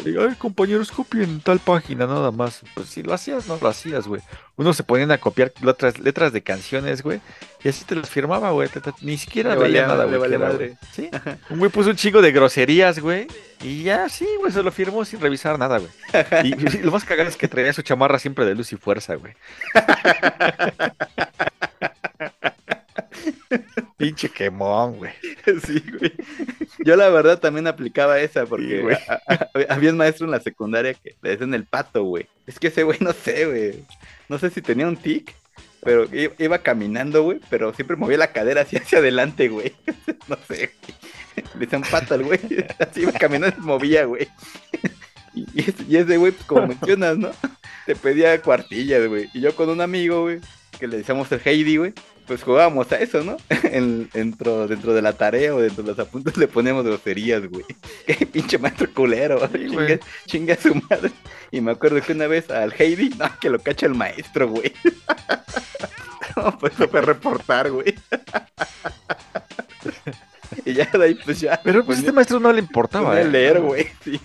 ay, 0.04 0.34
compañeros, 0.38 0.90
copien 0.90 1.40
tal 1.40 1.58
página, 1.60 2.06
nada 2.06 2.30
más. 2.30 2.62
Pues 2.74 2.88
si 2.88 3.02
lo 3.02 3.12
hacías, 3.14 3.46
no 3.46 3.58
lo 3.60 3.68
hacías, 3.68 4.06
güey. 4.08 4.20
Uno 4.56 4.72
se 4.72 4.82
ponían 4.82 5.10
a 5.12 5.18
copiar 5.18 5.52
letras, 5.62 5.98
letras 5.98 6.32
de 6.32 6.42
canciones, 6.42 7.02
güey, 7.02 7.20
y 7.62 7.68
así 7.68 7.84
te 7.84 7.94
las 7.96 8.08
firmaba, 8.10 8.50
güey. 8.52 8.68
Ni 9.00 9.16
siquiera 9.18 9.54
Le 9.54 9.60
veía 9.60 9.86
valía- 9.86 9.96
nada, 10.06 10.06
madre. 10.06 10.56
güey. 10.56 10.76
Sí. 10.92 11.10
Un 11.50 11.58
güey 11.58 11.70
puso 11.70 11.90
un 11.90 11.96
chingo 11.96 12.20
de 12.22 12.32
groserías, 12.32 12.98
güey. 12.98 13.26
Y 13.62 13.82
ya, 13.84 14.08
sí, 14.08 14.26
güey, 14.40 14.52
se 14.52 14.62
lo 14.62 14.70
firmó 14.72 15.04
sin 15.04 15.20
revisar 15.20 15.58
nada, 15.58 15.78
güey. 15.78 15.90
Y, 16.44 16.76
y 16.76 16.82
lo 16.82 16.90
más 16.92 17.04
cagado 17.04 17.28
es 17.28 17.36
que 17.36 17.48
traía 17.48 17.72
su 17.72 17.82
chamarra 17.82 18.18
siempre 18.18 18.44
de 18.44 18.54
luz 18.54 18.72
y 18.72 18.76
fuerza, 18.76 19.14
güey. 19.14 19.34
Pinche 23.96 24.28
quemón, 24.28 24.96
güey. 24.98 25.12
Sí, 25.66 25.82
güey. 25.98 26.12
Yo 26.84 26.96
la 26.96 27.08
verdad 27.08 27.38
también 27.38 27.66
aplicaba 27.66 28.18
esa 28.20 28.42
Sí, 28.42 28.46
porque 28.48 28.96
a- 29.08 29.20
a- 29.26 29.50
había 29.74 29.90
un 29.90 29.96
maestro 29.96 30.24
en 30.26 30.32
la 30.32 30.40
secundaria 30.40 30.94
que 30.94 31.14
le 31.22 31.30
decían 31.30 31.54
el 31.54 31.64
pato, 31.64 32.02
güey. 32.04 32.26
Es 32.46 32.58
que 32.58 32.68
ese 32.68 32.82
güey 32.82 32.98
no 33.00 33.12
sé, 33.12 33.46
güey. 33.46 33.84
No 34.28 34.38
sé 34.38 34.50
si 34.50 34.60
tenía 34.62 34.86
un 34.86 34.96
tic, 34.96 35.34
pero 35.82 36.06
iba 36.38 36.58
caminando, 36.58 37.22
güey, 37.22 37.40
pero 37.50 37.72
siempre 37.74 37.96
movía 37.96 38.18
la 38.18 38.32
cadera 38.32 38.62
así 38.62 38.76
hacia 38.76 38.98
adelante, 38.98 39.48
güey. 39.48 39.74
No 40.28 40.36
sé, 40.48 40.70
güey. 41.36 41.44
Le 41.54 41.60
decían 41.60 41.82
pato 41.90 42.14
al 42.14 42.22
güey. 42.24 42.38
Así 42.78 43.02
iba 43.02 43.12
caminando 43.12 43.56
y 43.58 43.62
movía, 43.62 44.04
güey. 44.04 44.28
Y, 45.34 45.46
y 45.52 45.60
ese- 45.68 45.84
y 45.88 45.96
ese 45.96 46.16
güey, 46.16 46.32
pues 46.32 46.46
como 46.46 46.66
mencionas, 46.68 47.18
¿no? 47.18 47.30
Te 47.86 47.94
pedía 47.96 48.40
cuartillas, 48.40 49.06
güey. 49.08 49.28
Y 49.34 49.40
yo 49.40 49.54
con 49.54 49.68
un 49.68 49.80
amigo, 49.80 50.22
güey, 50.22 50.40
que 50.78 50.86
le 50.86 50.98
decíamos 50.98 51.30
el 51.32 51.40
Heidi, 51.44 51.76
güey, 51.76 51.92
pues 52.26 52.42
jugábamos 52.42 52.90
a 52.92 52.96
eso, 52.96 53.22
¿no? 53.22 53.36
En- 53.64 54.08
dentro, 54.12 54.66
dentro 54.68 54.94
de 54.94 55.02
la 55.02 55.12
tarea 55.12 55.54
o 55.54 55.60
dentro 55.60 55.82
de 55.82 55.90
los 55.90 55.98
apuntes 55.98 56.36
le 56.36 56.48
poníamos 56.48 56.84
groserías, 56.84 57.46
güey. 57.48 57.64
Qué 58.06 58.26
pinche 58.26 58.58
maestro 58.58 58.88
culero, 58.92 59.40
Sí, 59.52 59.66
chinga, 59.68 59.98
chinga 60.26 60.56
su 60.56 60.74
madre. 60.88 61.10
Y 61.50 61.60
me 61.60 61.72
acuerdo 61.72 62.00
que 62.02 62.12
una 62.12 62.26
vez 62.26 62.50
al 62.50 62.72
Heidi, 62.76 63.10
no, 63.10 63.30
que 63.40 63.50
lo 63.50 63.58
cacha 63.58 63.86
el 63.86 63.94
maestro, 63.94 64.48
güey. 64.48 64.72
No, 66.36 66.58
pues 66.58 66.72
eso 66.74 66.88
fue 66.88 67.00
reportar, 67.00 67.70
güey. 67.70 67.94
Y 70.64 70.72
ya 70.72 70.86
de 70.86 71.04
ahí, 71.04 71.14
pues 71.14 71.40
ya. 71.40 71.60
Pero 71.62 71.84
pues 71.84 71.98
este 71.98 72.12
maestro 72.12 72.40
no 72.40 72.52
le 72.52 72.58
importaba, 72.60 73.12
a 73.14 73.20
¿eh? 73.20 73.24
leer, 73.24 73.60
güey, 73.60 73.88
sí. 74.02 74.20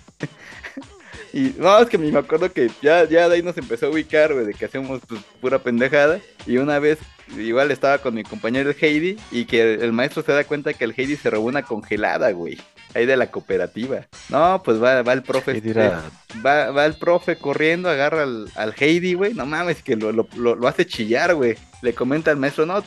Y 1.34 1.54
no, 1.58 1.78
es 1.80 1.88
que 1.90 1.98
me 1.98 2.18
acuerdo 2.18 2.52
que 2.52 2.70
ya, 2.82 3.04
ya 3.06 3.30
de 3.30 3.36
ahí 3.36 3.44
nos 3.44 3.58
empezó 3.58 3.86
a 3.88 3.90
ubicar, 3.90 4.34
güey, 4.34 4.46
de 4.46 4.54
que 4.54 4.66
hacemos 4.66 5.00
pues, 5.08 5.22
pura 5.42 5.60
pendejada. 5.60 6.20
Y 6.46 6.58
una 6.58 6.80
vez, 6.80 6.98
igual 7.38 7.70
estaba 7.72 8.00
con 8.00 8.16
mi 8.16 8.24
compañero 8.24 8.70
el 8.72 8.76
Heidi, 8.80 9.18
y 9.32 9.46
que 9.46 9.76
el 9.76 9.92
maestro 9.94 10.24
se 10.24 10.32
da 10.32 10.44
cuenta 10.44 10.74
que 10.74 10.84
el 10.86 10.94
Heidi 10.98 11.16
se 11.16 11.30
robó 11.30 11.48
una 11.48 11.64
congelada, 11.64 12.32
güey. 12.32 12.58
Ahí 12.96 13.06
de 13.06 13.16
la 13.16 13.30
cooperativa. 13.30 14.08
No, 14.30 14.64
pues 14.66 14.82
va, 14.82 15.04
va 15.04 15.14
el 15.14 15.22
profe. 15.22 15.62
Era- 15.64 16.02
va, 16.44 16.72
va 16.72 16.86
el 16.88 16.96
profe 16.96 17.38
corriendo, 17.38 17.88
agarra 17.88 18.24
al, 18.24 18.50
al 18.56 18.74
Heidi, 18.80 19.14
güey. 19.14 19.36
No 19.36 19.46
mames, 19.46 19.84
que 19.84 19.96
lo, 19.96 20.12
lo, 20.12 20.28
lo- 20.36 20.56
lo 20.56 20.68
hace 20.68 20.88
chillar, 20.88 21.36
güey. 21.36 21.56
Le 21.84 21.94
comenta 21.94 22.32
al 22.32 22.38
maestro, 22.38 22.66
no, 22.66 22.82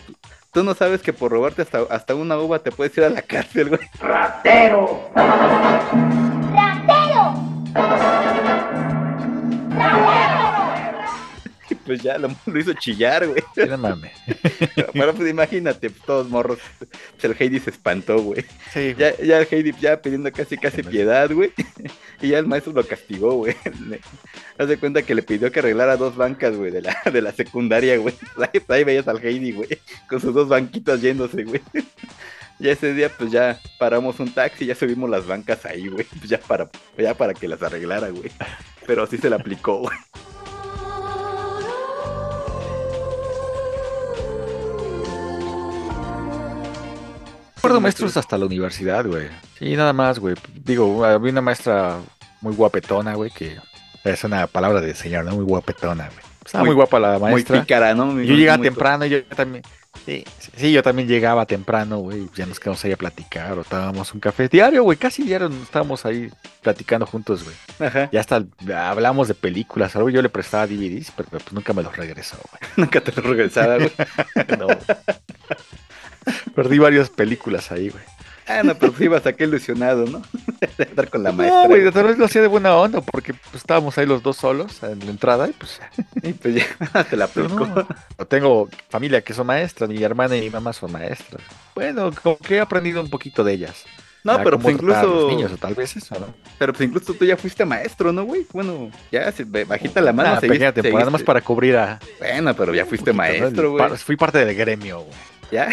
tú, 0.53 0.65
no 0.65 0.75
sabes 0.75 1.03
que 1.03 1.13
por 1.13 1.31
robarte 1.31 1.63
hasta, 1.63 1.83
hasta 1.89 2.17
una 2.17 2.37
uva 2.37 2.59
te 2.59 2.73
puedes 2.73 2.97
ir 2.99 3.05
a 3.05 3.11
la 3.11 3.23
cárcel, 3.23 3.69
güey. 3.69 3.81
¡Ratero! 4.01 5.09
Y 7.73 8.22
pues 11.85 12.03
ya 12.03 12.19
lo, 12.19 12.29
lo 12.47 12.61
hizo 12.61 12.73
chillar, 12.75 13.27
güey. 13.27 13.43
Sí, 13.55 13.63
no 13.69 13.79
mames. 13.79 14.13
Pero 14.93 15.15
pues 15.15 15.31
imagínate, 15.31 15.91
todos 15.91 16.29
morros. 16.29 16.59
Pues 16.79 17.25
el 17.25 17.37
Heidi 17.39 17.61
se 17.61 17.71
espantó, 17.71 18.21
güey. 18.21 18.45
Sí, 18.73 18.95
Ya, 18.97 19.17
ya 19.19 19.39
el 19.39 19.49
Heidi 19.51 19.73
ya 19.81 20.01
pidiendo 20.01 20.31
casi 20.33 20.57
casi 20.57 20.83
piedad, 20.83 21.31
güey. 21.31 21.53
Y 22.21 22.29
ya 22.29 22.39
el 22.39 22.47
maestro 22.47 22.73
lo 22.73 22.87
castigó, 22.87 23.35
güey. 23.35 23.57
Haz 24.59 24.69
de 24.69 24.79
cuenta 24.79 25.03
que 25.03 25.15
le 25.15 25.23
pidió 25.23 25.51
que 25.51 25.61
arreglara 25.61 25.97
dos 25.97 26.17
bancas, 26.17 26.57
güey, 26.57 26.71
de 26.71 26.83
la, 26.83 26.97
de 27.13 27.23
la 27.23 27.33
secundaria, 27.33 27.97
güey. 27.97 28.15
Ahí, 28.39 28.63
ahí 28.69 28.85
veías 28.85 29.09
al 29.09 29.25
Heidi, 29.25 29.53
güey, 29.53 29.69
con 30.09 30.21
sus 30.21 30.35
dos 30.35 30.49
banquitas 30.49 31.01
yéndose, 31.01 31.45
güey. 31.45 31.61
Ya 32.63 32.71
ese 32.71 32.95
día, 32.95 33.09
pues 33.09 33.33
ya 33.33 33.59
paramos 33.77 34.21
un 34.21 34.33
taxi 34.33 34.63
y 34.63 34.69
ya 34.69 34.77
subimos 34.77 35.11
las 35.11 35.27
bancas 35.27 35.67
ahí, 35.67 35.89
güey. 35.89 36.05
Pues 36.05 36.31
ya 36.31 36.39
para, 36.39 36.71
ya 36.97 37.13
para 37.13 37.35
que 37.35 37.49
las 37.49 37.61
arreglara, 37.61 38.11
güey. 38.11 38.31
Pero 38.87 39.05
sí 39.09 39.19
se 39.19 39.29
la 39.29 39.35
aplicó, 39.35 39.79
güey. 39.79 39.99
Recuerdo 47.57 47.81
maestros 47.81 48.17
hasta 48.17 48.39
la 48.39 48.47
universidad, 48.47 49.07
güey. 49.07 49.27
Sí, 49.59 49.75
nada 49.75 49.93
más, 49.93 50.21
güey. 50.21 50.37
Digo, 50.55 51.05
había 51.05 51.33
una 51.33 51.41
maestra 51.41 51.99
muy 52.41 52.55
guapetona, 52.55 53.17
güey, 53.17 53.33
que 53.33 53.57
es 54.05 54.23
una 54.23 54.47
palabra 54.47 54.81
de 54.81 54.95
señor, 54.95 55.25
¿no? 55.25 55.33
Muy 55.33 55.45
guapetona, 55.45 56.09
güey. 56.11 56.32
Estaba 56.45 56.65
muy, 56.65 56.71
Muy- 56.71 56.77
guapa 56.77 56.99
la 57.01 57.19
Muy 57.19 57.33
maestra. 57.33 57.61
pícara, 57.61 57.95
¿no? 57.95 58.21
yo 58.21 58.35
llegaba 58.35 58.59
Muy- 58.59 58.67
temprano 58.69 59.05
y 59.07 59.11
yo 59.11 59.25
también. 59.25 59.63
Sí, 60.07 60.25
sí, 60.57 60.73
yo 60.73 60.83
también 60.83 61.07
llegaba 61.07 61.47
temprano, 61.47 61.99
güey. 61.99 62.29
Ya 62.35 62.47
nos 62.47 62.59
quedamos 62.59 62.83
ahí 62.85 62.93
a 62.93 62.97
platicar 62.97 63.57
o 63.59 63.63
tomábamos 63.63 64.13
un 64.15 64.21
café 64.21 64.49
diario, 64.49 64.83
güey. 64.83 64.99
Casi 64.99 65.23
diario 65.23 65.49
estábamos 65.63 66.05
ahí 66.07 66.29
platicando 66.63 67.07
juntos, 67.07 67.45
güey. 67.45 67.55
Ajá. 67.89 68.09
Ya 68.11 68.21
hasta 68.21 68.43
hablamos 68.75 69.29
de 69.29 69.35
películas, 69.35 69.95
algo 69.95 70.09
yo 70.11 70.21
le 70.23 70.29
prestaba 70.31 70.67
DVDs, 70.67 71.13
pero 71.15 71.29
pues 71.29 71.53
nunca 71.53 71.73
me 71.73 71.83
los 71.83 71.95
regresó, 71.97 72.37
güey. 72.51 72.73
Nunca 72.77 73.01
te 73.03 73.13
lo 73.13 73.23
regresaba, 73.29 73.77
güey. 73.77 73.93
No. 74.59 74.67
Perdí 76.55 76.79
varias 76.79 77.11
películas 77.11 77.71
ahí, 77.73 77.89
güey. 77.91 78.05
Ah, 78.47 78.63
no, 78.65 78.75
pero 78.75 78.93
sí 78.97 79.05
ibas 79.05 79.25
acá 79.27 79.45
ilusionado, 79.45 80.05
¿no? 80.07 80.23
De 80.79 80.85
andar 80.85 81.09
con 81.11 81.23
la 81.23 81.33
maestra. 81.33 81.63
No, 81.63 81.69
güey, 81.69 81.91
tal 81.93 82.05
vez 82.07 82.19
lo 82.19 82.25
hacía 82.25 82.43
de 82.43 82.49
buena 82.49 82.75
onda, 82.77 83.01
porque 83.01 83.35
pues, 83.35 83.55
estábamos 83.55 83.97
ahí 83.99 84.07
los 84.07 84.23
dos 84.23 84.37
solos 84.37 84.83
en 84.83 84.99
la 85.01 85.11
entrada 85.11 85.49
y 85.49 85.53
pues... 85.53 85.81
Y 86.23 86.33
pues 86.35 86.55
ya 86.57 87.05
te 87.11 87.17
la 87.17 87.25
aplicó. 87.27 87.67
no. 87.67 88.27
Tengo 88.27 88.69
familia 88.89 89.23
que 89.23 89.35
son 89.35 89.47
maestras, 89.47 89.89
mi 89.91 90.03
hermana 90.03 90.37
y 90.37 90.41
mi 90.43 90.51
mamá 90.51 90.73
son 90.73 90.93
maestras. 90.93 91.43
Bueno, 91.75 92.11
como 92.23 92.37
que 92.39 92.57
he 92.57 92.61
aprendido 92.61 93.01
un 93.01 93.11
poquito 93.11 93.43
de 93.45 93.53
ellas. 93.55 93.85
No, 94.25 94.41
pero 94.45 94.57
pues 94.57 94.75
incluso. 94.77 95.29
niños, 95.29 95.51
o 95.53 95.57
tal 95.57 95.75
vez 95.75 95.97
eso, 95.97 96.17
¿no? 96.19 96.33
Pero 96.57 96.73
pues 96.73 96.89
incluso 96.89 97.13
tú 97.15 97.25
ya 97.25 97.37
fuiste 97.37 97.65
maestro, 97.65 98.13
¿no, 98.13 98.23
güey? 98.23 98.47
Bueno, 98.53 98.89
ya, 99.11 99.33
bajita 99.67 100.01
la 100.01 100.13
mano. 100.13 100.31
Una 100.31 100.41
seguiste- 100.41 100.49
pequeña 100.49 100.73
temporada, 100.73 101.11
más 101.11 101.21
seguiste- 101.23 101.27
para 101.27 101.41
cubrir 101.41 101.77
a... 101.77 101.99
Bueno, 102.21 102.55
pero 102.55 102.73
ya 102.73 102.87
fuiste 102.87 103.13
maestro, 103.13 103.73
güey. 103.73 103.97
Fui 103.97 104.15
parte 104.17 104.45
del 104.45 104.55
gremio, 104.57 105.01
güey. 105.01 105.17
Ya. 105.51 105.69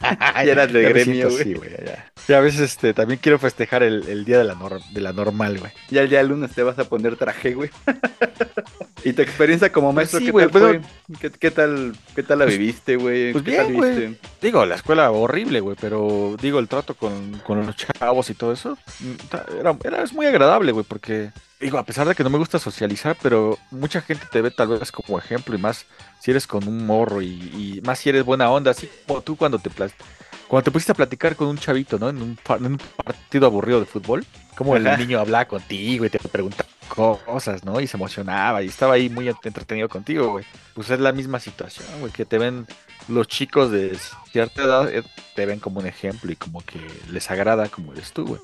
ya 0.34 0.42
eras 0.42 0.72
de 0.72 0.82
Ya 0.82 0.88
gremio, 0.90 1.30
güey. 1.30 1.54
Ya. 1.84 2.12
Ya 2.28 2.38
a 2.38 2.40
veces 2.40 2.60
este, 2.60 2.94
también 2.94 3.18
quiero 3.22 3.38
festejar 3.38 3.82
el, 3.82 4.08
el 4.08 4.24
día 4.24 4.38
de 4.38 4.44
la, 4.44 4.54
nor- 4.54 4.82
de 4.92 5.00
la 5.00 5.12
normal, 5.12 5.58
güey. 5.58 5.72
Ya, 5.90 6.02
el 6.02 6.28
lunes 6.28 6.52
te 6.52 6.62
vas 6.62 6.78
a 6.78 6.84
poner 6.84 7.16
traje, 7.16 7.54
güey. 7.54 7.70
¿Y 9.04 9.12
tu 9.12 9.22
experiencia 9.22 9.72
como 9.72 9.92
maestro 9.92 10.20
sí, 10.20 10.26
qué 10.26 10.30
güey, 10.30 10.48
tal 10.48 10.60
fue? 10.60 10.80
¿Qué, 11.20 11.30
qué 11.30 11.50
tal, 11.50 11.92
¿Qué 12.14 12.22
tal 12.22 12.38
la 12.38 12.44
Pues- 12.44 12.58
viviste, 12.58 12.96
güey? 12.96 13.32
Pues 13.32 13.44
¿Qué 13.44 13.56
tal 13.56 13.66
bien, 13.66 13.76
güey. 13.78 14.18
Digo, 14.40 14.64
la 14.64 14.76
escuela 14.76 15.10
horrible, 15.10 15.58
güey, 15.60 15.76
pero 15.80 16.36
digo, 16.40 16.60
el 16.60 16.68
trato 16.68 16.94
con, 16.94 17.32
con 17.44 17.66
los 17.66 17.74
chavos 17.76 18.30
y 18.30 18.34
todo 18.34 18.52
eso, 18.52 18.78
mm, 19.00 19.58
era, 19.60 19.76
era- 19.82 20.02
es 20.04 20.12
muy 20.12 20.26
agradable, 20.26 20.70
güey, 20.72 20.84
porque, 20.88 21.32
digo, 21.62 21.78
a 21.78 21.84
pesar 21.84 22.06
de 22.06 22.14
que 22.14 22.24
no 22.24 22.30
me 22.30 22.38
gusta 22.38 22.58
socializar, 22.58 23.16
pero 23.22 23.58
mucha 23.70 24.02
gente 24.02 24.26
te 24.30 24.42
ve 24.42 24.50
tal 24.50 24.68
vez 24.68 24.92
como 24.92 25.18
ejemplo 25.18 25.54
y 25.54 25.58
más 25.58 25.86
si 26.20 26.30
eres 26.30 26.46
con 26.46 26.66
un 26.68 26.84
morro 26.86 27.22
y, 27.22 27.28
y 27.28 27.80
más 27.84 27.98
si 28.00 28.10
eres 28.10 28.24
buena 28.24 28.50
onda, 28.50 28.72
así 28.72 28.88
como 29.06 29.22
tú 29.22 29.36
cuando 29.36 29.58
te 29.58 29.70
cuando 29.70 30.64
te 30.64 30.70
pusiste 30.70 30.92
a 30.92 30.94
platicar 30.94 31.34
con 31.34 31.48
un 31.48 31.56
chavito, 31.56 31.98
¿no? 31.98 32.10
En 32.10 32.20
un, 32.20 32.36
pa- 32.36 32.56
en 32.56 32.66
un 32.66 32.78
partido 32.78 33.46
aburrido 33.46 33.80
de 33.80 33.86
fútbol, 33.86 34.26
como 34.54 34.76
el 34.76 34.96
niño 34.98 35.18
hablaba 35.18 35.46
contigo 35.46 36.04
y 36.04 36.10
te 36.10 36.18
preguntaba 36.18 36.68
cosas, 36.88 37.64
¿no? 37.64 37.80
Y 37.80 37.86
se 37.86 37.96
emocionaba 37.96 38.62
y 38.62 38.66
estaba 38.68 38.94
ahí 38.94 39.08
muy 39.08 39.28
entretenido 39.28 39.88
contigo, 39.88 40.28
güey. 40.32 40.44
Pues 40.74 40.90
es 40.90 41.00
la 41.00 41.12
misma 41.12 41.40
situación, 41.40 41.86
güey, 42.00 42.12
que 42.12 42.26
te 42.26 42.36
ven 42.36 42.66
los 43.08 43.28
chicos 43.28 43.70
de 43.70 43.96
cierta 44.32 44.62
edad, 44.62 44.92
eh, 44.92 45.02
te 45.34 45.46
ven 45.46 45.60
como 45.60 45.80
un 45.80 45.86
ejemplo 45.86 46.32
y 46.32 46.36
como 46.36 46.64
que 46.64 46.80
les 47.10 47.30
agrada 47.30 47.68
como 47.68 47.92
eres 47.92 48.12
tú, 48.12 48.24
güey. 48.26 48.40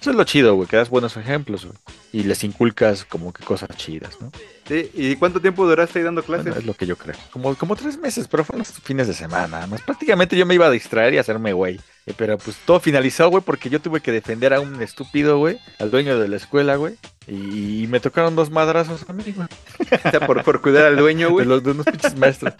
Eso 0.00 0.10
es 0.10 0.16
lo 0.16 0.24
chido, 0.24 0.54
güey, 0.54 0.68
que 0.68 0.76
das 0.76 0.90
buenos 0.90 1.16
ejemplos, 1.16 1.64
güey. 1.64 1.78
Y 2.12 2.24
les 2.24 2.44
inculcas 2.44 3.04
como 3.06 3.32
que 3.32 3.42
cosas 3.42 3.70
chidas, 3.76 4.20
¿no? 4.20 4.30
Sí, 4.68 4.90
¿Y 4.94 5.16
cuánto 5.16 5.40
tiempo 5.40 5.66
duraste 5.66 5.98
ahí 5.98 6.04
dando 6.04 6.22
clases? 6.22 6.44
Bueno, 6.46 6.60
es 6.60 6.66
lo 6.66 6.74
que 6.74 6.86
yo 6.86 6.96
creo. 6.96 7.16
Como, 7.32 7.54
como 7.56 7.74
tres 7.74 7.96
meses, 7.98 8.28
pero 8.28 8.44
fueron 8.44 8.60
los 8.60 8.68
fines 8.82 9.08
de 9.08 9.14
semana. 9.14 9.48
nada 9.48 9.66
Más 9.66 9.80
prácticamente 9.82 10.36
yo 10.36 10.44
me 10.46 10.54
iba 10.54 10.66
a 10.66 10.70
distraer 10.70 11.14
y 11.14 11.18
hacerme 11.18 11.52
güey. 11.54 11.80
Eh, 12.06 12.12
Pero 12.16 12.36
pues 12.38 12.56
todo 12.66 12.80
finalizó, 12.80 13.28
güey, 13.30 13.42
porque 13.42 13.70
yo 13.70 13.80
tuve 13.80 14.00
que 14.00 14.12
defender 14.12 14.52
a 14.54 14.60
un 14.60 14.80
estúpido, 14.82 15.38
güey, 15.38 15.58
al 15.78 15.90
dueño 15.90 16.18
de 16.18 16.28
la 16.28 16.36
escuela, 16.36 16.76
güey. 16.76 16.96
Y, 17.26 17.86
me 17.88 17.98
tocaron 18.00 18.36
dos 18.36 18.50
madrazos 18.50 19.06
a 19.08 19.12
mí, 19.14 19.24
güey. 19.34 19.48
O 20.04 20.10
sea, 20.10 20.20
por, 20.26 20.44
por 20.44 20.60
cuidar 20.60 20.84
al 20.84 20.96
dueño, 20.96 21.26
De 21.28 21.32
güey. 21.32 21.46
los 21.46 21.62
de 21.64 21.70
unos 21.70 21.86
pinches 21.86 22.16
maestros. 22.16 22.52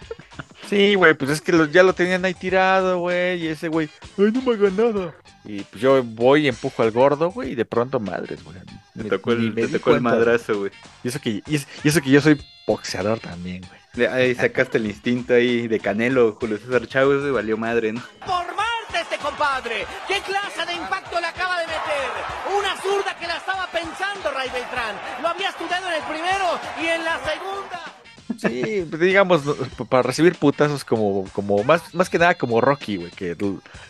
Sí, 0.69 0.95
güey, 0.95 1.13
pues 1.13 1.29
es 1.31 1.41
que 1.41 1.51
lo- 1.51 1.65
ya 1.67 1.83
lo 1.83 1.93
tenían 1.93 2.25
ahí 2.25 2.33
tirado, 2.49 2.99
güey. 2.99 3.43
Y 3.43 3.47
ese 3.47 3.67
güey, 3.67 3.89
ay, 4.17 4.31
no 4.31 4.41
me 4.41 4.53
haga 4.53 4.69
nada. 4.69 5.13
Y 5.43 5.61
pues 5.61 5.81
yo 5.81 6.03
voy 6.03 6.45
y 6.45 6.47
empujo 6.47 6.81
al 6.83 6.91
gordo, 6.91 7.29
güey, 7.31 7.51
y 7.51 7.55
de 7.55 7.65
pronto 7.65 7.99
madres, 7.99 8.43
güey. 8.43 8.57
Te 8.95 9.03
Me- 9.03 9.09
tocó 9.09 9.31
el, 9.31 9.51
me 9.53 9.61
te 9.61 9.67
di 9.67 9.73
tocó 9.73 9.91
el 9.91 10.01
cuenta, 10.01 10.17
madrazo, 10.17 10.57
güey. 10.59 10.71
Y 11.03 11.07
eso 11.07 11.19
que, 11.19 11.41
y 11.45 11.55
es- 11.55 11.67
y 11.83 11.87
eso 11.89 12.01
que 12.01 12.09
yo 12.09 12.21
soy 12.21 12.41
boxeador 12.67 13.19
también, 13.19 13.61
güey. 13.67 14.07
Ahí 14.07 14.35
sacaste 14.35 14.77
el 14.77 14.87
instinto 14.87 15.33
ahí 15.33 15.67
de 15.69 15.79
Canelo, 15.79 16.33
Julio 16.39 16.57
César 16.57 16.85
Chávez, 16.87 17.21
güey, 17.21 17.31
valió 17.31 17.57
madre, 17.57 17.93
¿no? 17.93 18.01
¡Por 18.25 18.45
Marte 18.55 18.99
este 19.01 19.17
compadre! 19.17 19.85
¿Qué 20.07 20.19
clase 20.21 20.65
de 20.65 20.73
impacto 20.73 21.19
le 21.19 21.27
acaba 21.27 21.59
de 21.61 21.67
meter? 21.67 22.09
Una 22.57 22.75
zurda 22.81 23.15
que 23.17 23.25
la 23.27 23.37
estaba 23.37 23.67
pensando, 23.71 24.31
Ray 24.31 24.49
Beltrán. 24.49 24.95
Lo 25.21 25.29
había 25.29 25.49
estudiado 25.49 25.87
en 25.87 25.93
el 25.93 26.03
primero 26.03 26.59
y 26.81 26.85
en 26.87 27.03
la 27.05 27.19
segunda. 27.23 27.94
Sí, 28.37 28.85
pues, 28.89 29.01
digamos, 29.01 29.41
para 29.89 30.03
recibir 30.03 30.35
putazos 30.35 30.83
como, 30.83 31.25
como 31.33 31.63
más, 31.63 31.93
más 31.93 32.09
que 32.09 32.19
nada 32.19 32.35
como 32.35 32.61
Rocky, 32.61 32.97
güey, 32.97 33.11
que 33.11 33.35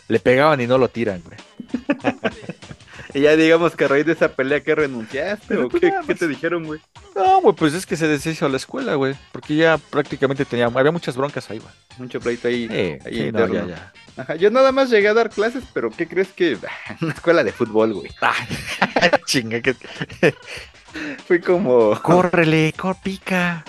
le 0.07 0.19
pegaban 0.19 0.61
y 0.61 0.67
no 0.67 0.77
lo 0.77 0.89
tiran, 0.89 1.21
güey. 1.23 1.37
Y 3.15 3.21
ya 3.21 3.37
digamos 3.37 3.77
que 3.77 3.85
a 3.85 3.87
raíz 3.87 4.05
de 4.05 4.11
esa 4.11 4.27
pelea 4.27 4.59
que 4.61 4.75
renunciaste, 4.75 5.55
o 5.55 5.69
pues 5.69 5.81
qué, 5.81 6.15
te 6.15 6.27
dijeron, 6.27 6.65
güey. 6.65 6.81
No, 7.15 7.39
güey, 7.39 7.55
pues 7.55 7.73
es 7.73 7.85
que 7.85 7.95
se 7.95 8.09
deshizo 8.09 8.49
la 8.49 8.57
escuela, 8.57 8.95
güey. 8.95 9.15
Porque 9.31 9.55
ya 9.55 9.77
prácticamente 9.77 10.43
tenía, 10.43 10.65
había 10.65 10.91
muchas 10.91 11.15
broncas 11.15 11.49
ahí, 11.49 11.59
güey. 11.59 11.71
Mucho 11.97 12.19
pleito 12.19 12.49
ahí. 12.49 12.67
Sí, 12.67 12.73
ahí 12.73 12.99
sí, 13.13 13.19
no, 13.19 13.25
interno. 13.27 13.53
ya, 13.53 13.67
ya. 13.67 13.93
Ajá, 14.17 14.35
yo 14.35 14.51
nada 14.51 14.73
más 14.73 14.89
llegué 14.89 15.07
a 15.07 15.13
dar 15.13 15.29
clases, 15.29 15.63
pero 15.73 15.91
¿qué 15.91 16.09
crees 16.09 16.27
que? 16.33 16.57
Una 17.01 17.13
escuela 17.13 17.41
de 17.45 17.53
fútbol, 17.53 17.93
güey. 17.93 18.11
Chinga, 19.25 19.61
que 19.61 19.75
Fui 21.25 21.39
como. 21.39 21.97
córrele, 22.01 22.73
cor 22.77 22.97
pica. 23.01 23.63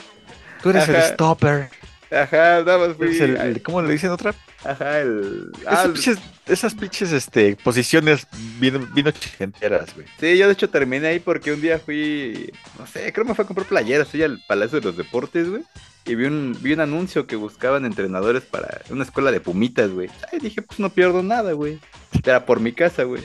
Tú 0.72 0.78
eres 0.78 0.88
el 0.88 1.02
stopper. 1.02 1.70
Ajá, 2.10 2.62
nada 2.64 2.78
más 2.78 2.96
fui. 2.96 3.08
Eres 3.08 3.20
el- 3.20 3.36
el- 3.36 3.62
¿Cómo 3.62 3.82
le 3.82 3.92
dicen 3.92 4.10
otra? 4.10 4.34
Ajá, 4.64 5.00
el. 5.00 5.50
ah, 5.66 5.72
Esas 5.72 5.86
pinches, 5.92 6.18
esas 6.46 6.74
pinches 6.74 7.12
este, 7.12 7.56
posiciones 7.56 8.26
vino, 8.60 8.80
ochenteras, 9.08 9.94
güey. 9.94 10.06
Sí, 10.20 10.38
yo 10.38 10.46
de 10.46 10.52
hecho 10.52 10.70
terminé 10.70 11.08
ahí 11.08 11.18
porque 11.20 11.52
un 11.52 11.60
día 11.60 11.78
fui, 11.78 12.52
no 12.78 12.86
sé, 12.86 13.12
creo 13.12 13.24
que 13.24 13.30
me 13.30 13.34
fue 13.34 13.44
a 13.44 13.46
comprar 13.46 13.66
playeras, 13.66 14.08
fui 14.08 14.22
al 14.22 14.40
Palacio 14.48 14.80
de 14.80 14.86
los 14.86 14.96
Deportes, 14.96 15.48
güey. 15.50 15.62
Y 16.04 16.14
vi 16.14 16.24
un, 16.26 16.56
vi 16.60 16.72
un 16.72 16.80
anuncio 16.80 17.26
que 17.26 17.34
buscaban 17.34 17.84
entrenadores 17.84 18.44
para 18.44 18.80
una 18.90 19.02
escuela 19.02 19.32
de 19.32 19.40
pumitas, 19.40 19.90
güey. 19.90 20.08
Ay, 20.32 20.38
dije, 20.38 20.62
pues 20.62 20.78
no 20.78 20.88
pierdo 20.90 21.22
nada, 21.24 21.52
güey. 21.52 21.80
Era 22.24 22.46
por 22.46 22.60
mi 22.60 22.72
casa, 22.72 23.02
güey. 23.02 23.22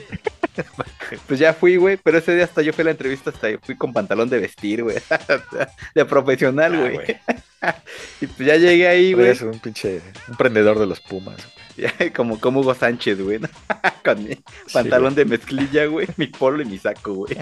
Pues 1.26 1.38
ya 1.40 1.52
fui, 1.54 1.76
güey, 1.76 1.96
pero 1.96 2.18
ese 2.18 2.34
día 2.34 2.44
hasta 2.44 2.62
yo 2.62 2.72
fui 2.72 2.82
a 2.82 2.86
la 2.86 2.90
entrevista, 2.92 3.30
hasta 3.30 3.48
fui 3.62 3.76
con 3.76 3.92
pantalón 3.92 4.28
de 4.30 4.38
vestir, 4.40 4.82
güey. 4.82 4.96
De 5.94 6.04
profesional, 6.04 6.74
Ah, 6.74 6.90
güey. 6.90 7.16
Y 8.20 8.26
pues 8.26 8.46
ya 8.48 8.56
llegué 8.56 8.88
ahí, 8.88 9.12
güey. 9.12 9.26
Eres 9.26 9.42
un 9.42 9.58
pinche 9.60 10.00
un 10.28 10.36
prendedor 10.36 10.78
de 10.80 10.86
los 10.86 11.00
Pumas. 11.00 11.36
Como, 12.14 12.38
como 12.40 12.60
Hugo 12.60 12.74
Sánchez, 12.74 13.20
güey. 13.20 13.38
¿no? 13.38 13.48
Con 14.04 14.24
mi 14.24 14.36
pantalón 14.72 15.14
de 15.14 15.24
mezclilla, 15.24 15.86
güey. 15.86 16.06
Mi 16.16 16.26
polo 16.26 16.60
y 16.62 16.64
mi 16.66 16.78
saco, 16.78 17.14
güey. 17.14 17.36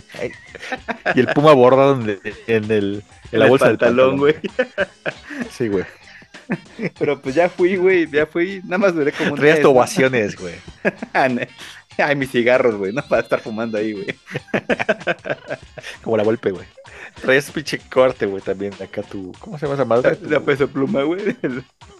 Y 1.14 1.20
el 1.20 1.26
Puma 1.28 1.52
bordado 1.54 1.94
en, 2.00 2.10
el- 2.10 2.20
en 2.46 2.64
el, 2.70 3.02
en 3.32 3.38
la 3.38 3.44
el 3.46 3.50
bolsa 3.50 3.64
pantalón, 3.66 4.10
del 4.10 4.18
güey. 4.18 4.34
Sí, 5.50 5.68
güey. 5.68 5.84
Pero 6.98 7.20
pues 7.20 7.34
ya 7.34 7.48
fui, 7.48 7.76
güey, 7.76 8.06
ya 8.10 8.26
fui. 8.26 8.60
Nada 8.64 8.78
más 8.78 8.94
duré 8.94 9.12
como 9.12 9.32
un 9.32 9.38
Traías 9.38 9.64
ovaciones, 9.64 10.36
güey. 10.36 10.54
Ay, 12.04 12.16
mis 12.16 12.30
cigarros, 12.30 12.76
güey, 12.76 12.92
no 12.92 13.02
para 13.02 13.22
estar 13.22 13.40
fumando 13.40 13.78
ahí, 13.78 13.92
güey. 13.92 14.06
Como 16.02 16.16
la 16.16 16.22
golpe, 16.22 16.50
güey. 16.50 16.66
Traías 17.20 17.50
pinche 17.50 17.78
corte, 17.78 18.26
güey, 18.26 18.42
también. 18.42 18.72
Acá 18.80 19.02
tu. 19.02 19.32
¿Cómo 19.40 19.58
se 19.58 19.66
llama 19.66 19.74
esa 19.74 19.84
madre? 19.84 20.16
La 20.28 20.40
peso 20.40 20.68
pluma, 20.68 21.02
güey. 21.02 21.36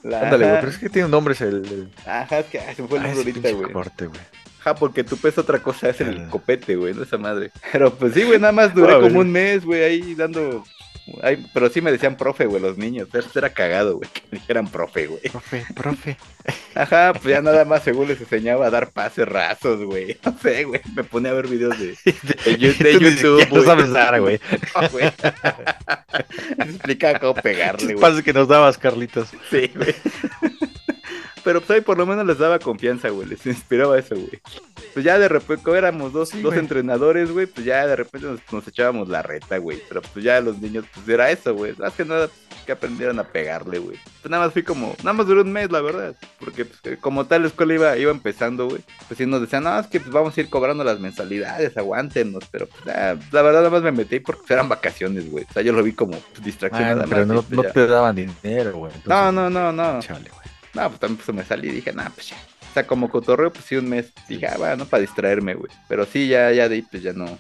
La- 0.02 0.22
Ándale, 0.22 0.46
güey. 0.46 0.60
Pero 0.60 0.68
es 0.72 0.78
que 0.78 0.88
tiene 0.88 1.06
un 1.06 1.10
nombre, 1.10 1.34
es 1.34 1.40
el. 1.40 1.56
el- 1.66 1.88
Ajá, 2.06 2.38
es 2.40 2.46
que 2.46 2.58
ay, 2.60 2.74
se 2.74 2.82
me 2.82 2.88
fue 2.88 2.98
el 2.98 3.04
Ah, 3.04 3.08
nombre 3.08 3.30
ahorita, 3.32 3.50
güey. 3.52 3.72
corte, 3.72 4.06
güey. 4.06 4.20
Ajá, 4.60 4.74
porque 4.74 5.04
tu 5.04 5.16
peso 5.16 5.40
otra 5.40 5.58
cosa 5.62 5.88
es 5.88 6.00
el 6.02 6.28
copete, 6.28 6.76
güey, 6.76 6.92
no 6.94 7.02
esa 7.02 7.16
madre. 7.18 7.50
Pero 7.72 7.94
pues 7.94 8.12
sí, 8.14 8.22
güey, 8.24 8.38
nada 8.38 8.52
más 8.52 8.74
duré 8.74 8.94
Ah, 8.94 9.00
como 9.00 9.20
un 9.20 9.32
mes, 9.32 9.64
güey, 9.64 9.82
ahí 9.82 10.14
dando. 10.14 10.64
Ay, 11.22 11.46
pero 11.52 11.68
sí 11.68 11.80
me 11.80 11.92
decían 11.92 12.16
profe, 12.16 12.46
güey, 12.46 12.62
los 12.62 12.78
niños. 12.78 13.08
Eso 13.12 13.38
era 13.38 13.50
cagado, 13.50 13.96
güey, 13.96 14.08
que 14.10 14.22
me 14.30 14.38
dijeran 14.38 14.68
profe, 14.68 15.06
güey. 15.06 15.20
Profe, 15.22 15.64
profe. 15.74 16.16
Ajá, 16.74 17.12
pues 17.12 17.24
ya 17.24 17.42
nada 17.42 17.64
más 17.64 17.82
según 17.82 18.08
les 18.08 18.20
enseñaba 18.20 18.66
a 18.66 18.70
dar 18.70 18.90
pases 18.90 19.26
rasos, 19.28 19.84
güey. 19.84 20.16
No 20.24 20.36
sé, 20.42 20.64
güey. 20.64 20.80
Me 20.94 21.04
pone 21.04 21.28
a 21.28 21.32
ver 21.32 21.48
videos 21.48 21.78
de, 21.78 21.96
YouTube. 22.58 23.48
güey. 23.48 23.64
sabes 23.64 23.90
dar, 23.90 24.20
güey. 24.20 24.40
No, 24.80 24.88
güey. 24.90 25.12
Me 26.56 26.64
explicaba 26.64 27.18
cómo 27.18 27.34
pegarle, 27.34 27.94
güey. 27.94 28.00
Pases 28.00 28.22
que 28.22 28.32
nos 28.32 28.48
dabas, 28.48 28.78
Carlitos. 28.78 29.28
Sí, 29.50 29.70
güey. 29.74 29.94
Pero 31.44 31.60
pues 31.60 31.70
ahí 31.70 31.80
por 31.80 31.96
lo 31.98 32.06
menos 32.06 32.26
les 32.26 32.38
daba 32.38 32.58
confianza, 32.58 33.08
güey. 33.08 33.28
Les 33.28 33.44
inspiraba 33.46 33.98
eso, 33.98 34.14
güey. 34.14 34.40
Pues 34.92 35.04
ya 35.04 35.18
de 35.18 35.28
repente, 35.28 35.62
como 35.62 35.76
éramos 35.76 36.12
dos, 36.12 36.30
Sí, 36.30 36.40
dos 36.42 36.52
güey. 36.52 36.58
entrenadores, 36.60 37.30
güey, 37.30 37.46
pues 37.46 37.64
ya 37.64 37.86
de 37.86 37.96
repente 37.96 38.26
nos, 38.26 38.40
nos 38.52 38.66
echábamos 38.68 39.08
la 39.08 39.22
reta, 39.22 39.58
güey. 39.58 39.80
Pero 39.88 40.02
pues 40.02 40.24
ya 40.24 40.40
los 40.40 40.58
niños, 40.58 40.84
pues 40.94 41.08
era 41.08 41.30
eso, 41.30 41.54
güey. 41.54 41.74
Más 41.78 41.92
que 41.94 42.04
nada 42.04 42.28
que 42.66 42.72
aprendieron 42.72 43.18
a 43.18 43.24
pegarle, 43.24 43.78
güey. 43.78 43.98
Pues 44.20 44.30
nada 44.30 44.44
más 44.44 44.52
fui 44.52 44.62
como, 44.62 44.94
nada 44.98 45.12
más 45.14 45.26
duró 45.26 45.40
un 45.42 45.52
mes, 45.52 45.70
la 45.70 45.80
verdad. 45.80 46.14
Porque 46.38 46.64
pues, 46.66 46.78
eh, 46.84 46.98
como 47.00 47.24
tal 47.26 47.42
la 47.42 47.48
escuela 47.48 47.74
iba, 47.74 47.96
iba 47.96 48.10
empezando, 48.10 48.68
güey. 48.68 48.82
Pues 49.08 49.16
sí 49.18 49.26
nos 49.26 49.40
decían, 49.40 49.64
no, 49.64 49.78
es 49.78 49.86
que 49.86 50.00
pues 50.00 50.12
vamos 50.12 50.36
a 50.36 50.40
ir 50.40 50.50
cobrando 50.50 50.84
las 50.84 51.00
mensualidades, 51.00 51.76
aguántenos. 51.76 52.44
Pero 52.50 52.66
pues 52.66 52.94
ah, 52.94 53.16
la 53.32 53.42
verdad 53.42 53.60
nada 53.60 53.70
más 53.70 53.82
me 53.82 53.92
metí 53.92 54.20
porque 54.20 54.40
pues, 54.40 54.50
eran 54.50 54.68
vacaciones, 54.68 55.30
güey. 55.30 55.46
O 55.48 55.52
sea, 55.52 55.62
yo 55.62 55.72
lo 55.72 55.82
vi 55.82 55.92
como 55.92 56.18
pues, 56.18 56.44
distracción 56.44 57.00
Ah, 57.00 57.04
pero 57.08 57.24
no, 57.26 57.42
pues, 57.42 57.50
no 57.50 57.62
te 57.62 57.86
daban 57.86 58.16
dinero, 58.16 58.72
güey. 58.72 58.92
No, 59.06 59.28
Entonces, 59.28 59.34
no, 59.34 59.50
no, 59.50 59.72
no. 59.72 60.00
Chale, 60.02 60.28
güey. 60.28 60.39
No, 60.74 60.88
pues 60.88 61.00
también 61.00 61.20
pues, 61.24 61.36
me 61.36 61.44
salí 61.44 61.68
y 61.68 61.72
dije, 61.72 61.92
nah, 61.92 62.08
pues 62.10 62.28
ya. 62.30 62.36
O 62.70 62.72
sea, 62.72 62.86
como 62.86 63.10
cotorreo, 63.10 63.52
pues 63.52 63.64
sí, 63.64 63.74
un 63.76 63.88
mes. 63.88 64.12
Dije, 64.28 64.46
ah, 64.46 64.54
bueno, 64.56 64.84
para 64.86 65.00
distraerme, 65.00 65.54
güey. 65.54 65.72
Pero 65.88 66.06
sí, 66.06 66.28
ya, 66.28 66.52
ya 66.52 66.68
de 66.68 66.76
ahí, 66.76 66.82
pues 66.82 67.02
ya 67.02 67.12
no. 67.12 67.38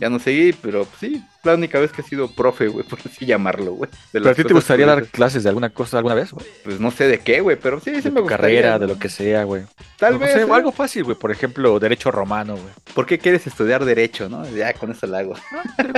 Ya 0.00 0.08
no 0.08 0.18
seguí, 0.18 0.52
pero 0.54 0.84
pues, 0.86 0.98
sí, 0.98 1.22
la 1.44 1.54
única 1.54 1.78
vez 1.78 1.92
que 1.92 2.00
he 2.00 2.04
sido 2.04 2.34
profe, 2.34 2.66
güey, 2.68 2.84
por 2.88 2.98
así 3.04 3.26
llamarlo, 3.26 3.74
güey. 3.74 3.90
¿Pero 4.10 4.30
a 4.30 4.34
ti 4.34 4.42
te 4.42 4.54
gustaría 4.54 4.86
dar 4.86 5.04
clases 5.06 5.42
de 5.42 5.50
alguna 5.50 5.68
cosa 5.70 5.98
alguna 5.98 6.14
vez, 6.14 6.32
güey? 6.32 6.46
Pues 6.64 6.80
no 6.80 6.90
sé 6.90 7.06
de 7.06 7.18
qué, 7.20 7.40
güey, 7.42 7.56
pero 7.60 7.78
sí, 7.78 7.94
sí 7.96 8.00
De 8.00 8.10
me 8.10 8.20
gustaría. 8.22 8.62
carrera, 8.62 8.72
¿no? 8.72 8.78
de 8.80 8.86
lo 8.94 8.98
que 8.98 9.10
sea, 9.10 9.44
güey. 9.44 9.62
Tal 9.98 10.14
No 10.14 10.18
vez. 10.20 10.32
sé, 10.32 10.40
¿eh? 10.40 10.46
algo 10.50 10.72
fácil, 10.72 11.04
güey. 11.04 11.16
Por 11.18 11.30
ejemplo, 11.30 11.78
derecho 11.78 12.10
romano, 12.10 12.54
güey. 12.54 12.72
¿Por 12.94 13.04
qué 13.06 13.18
quieres 13.18 13.46
estudiar 13.46 13.84
Derecho, 13.84 14.28
no? 14.30 14.48
Ya 14.48 14.72
con 14.72 14.90
eso 14.90 15.06
lo 15.06 15.16
hago. 15.18 15.36
Sí, 15.36 15.42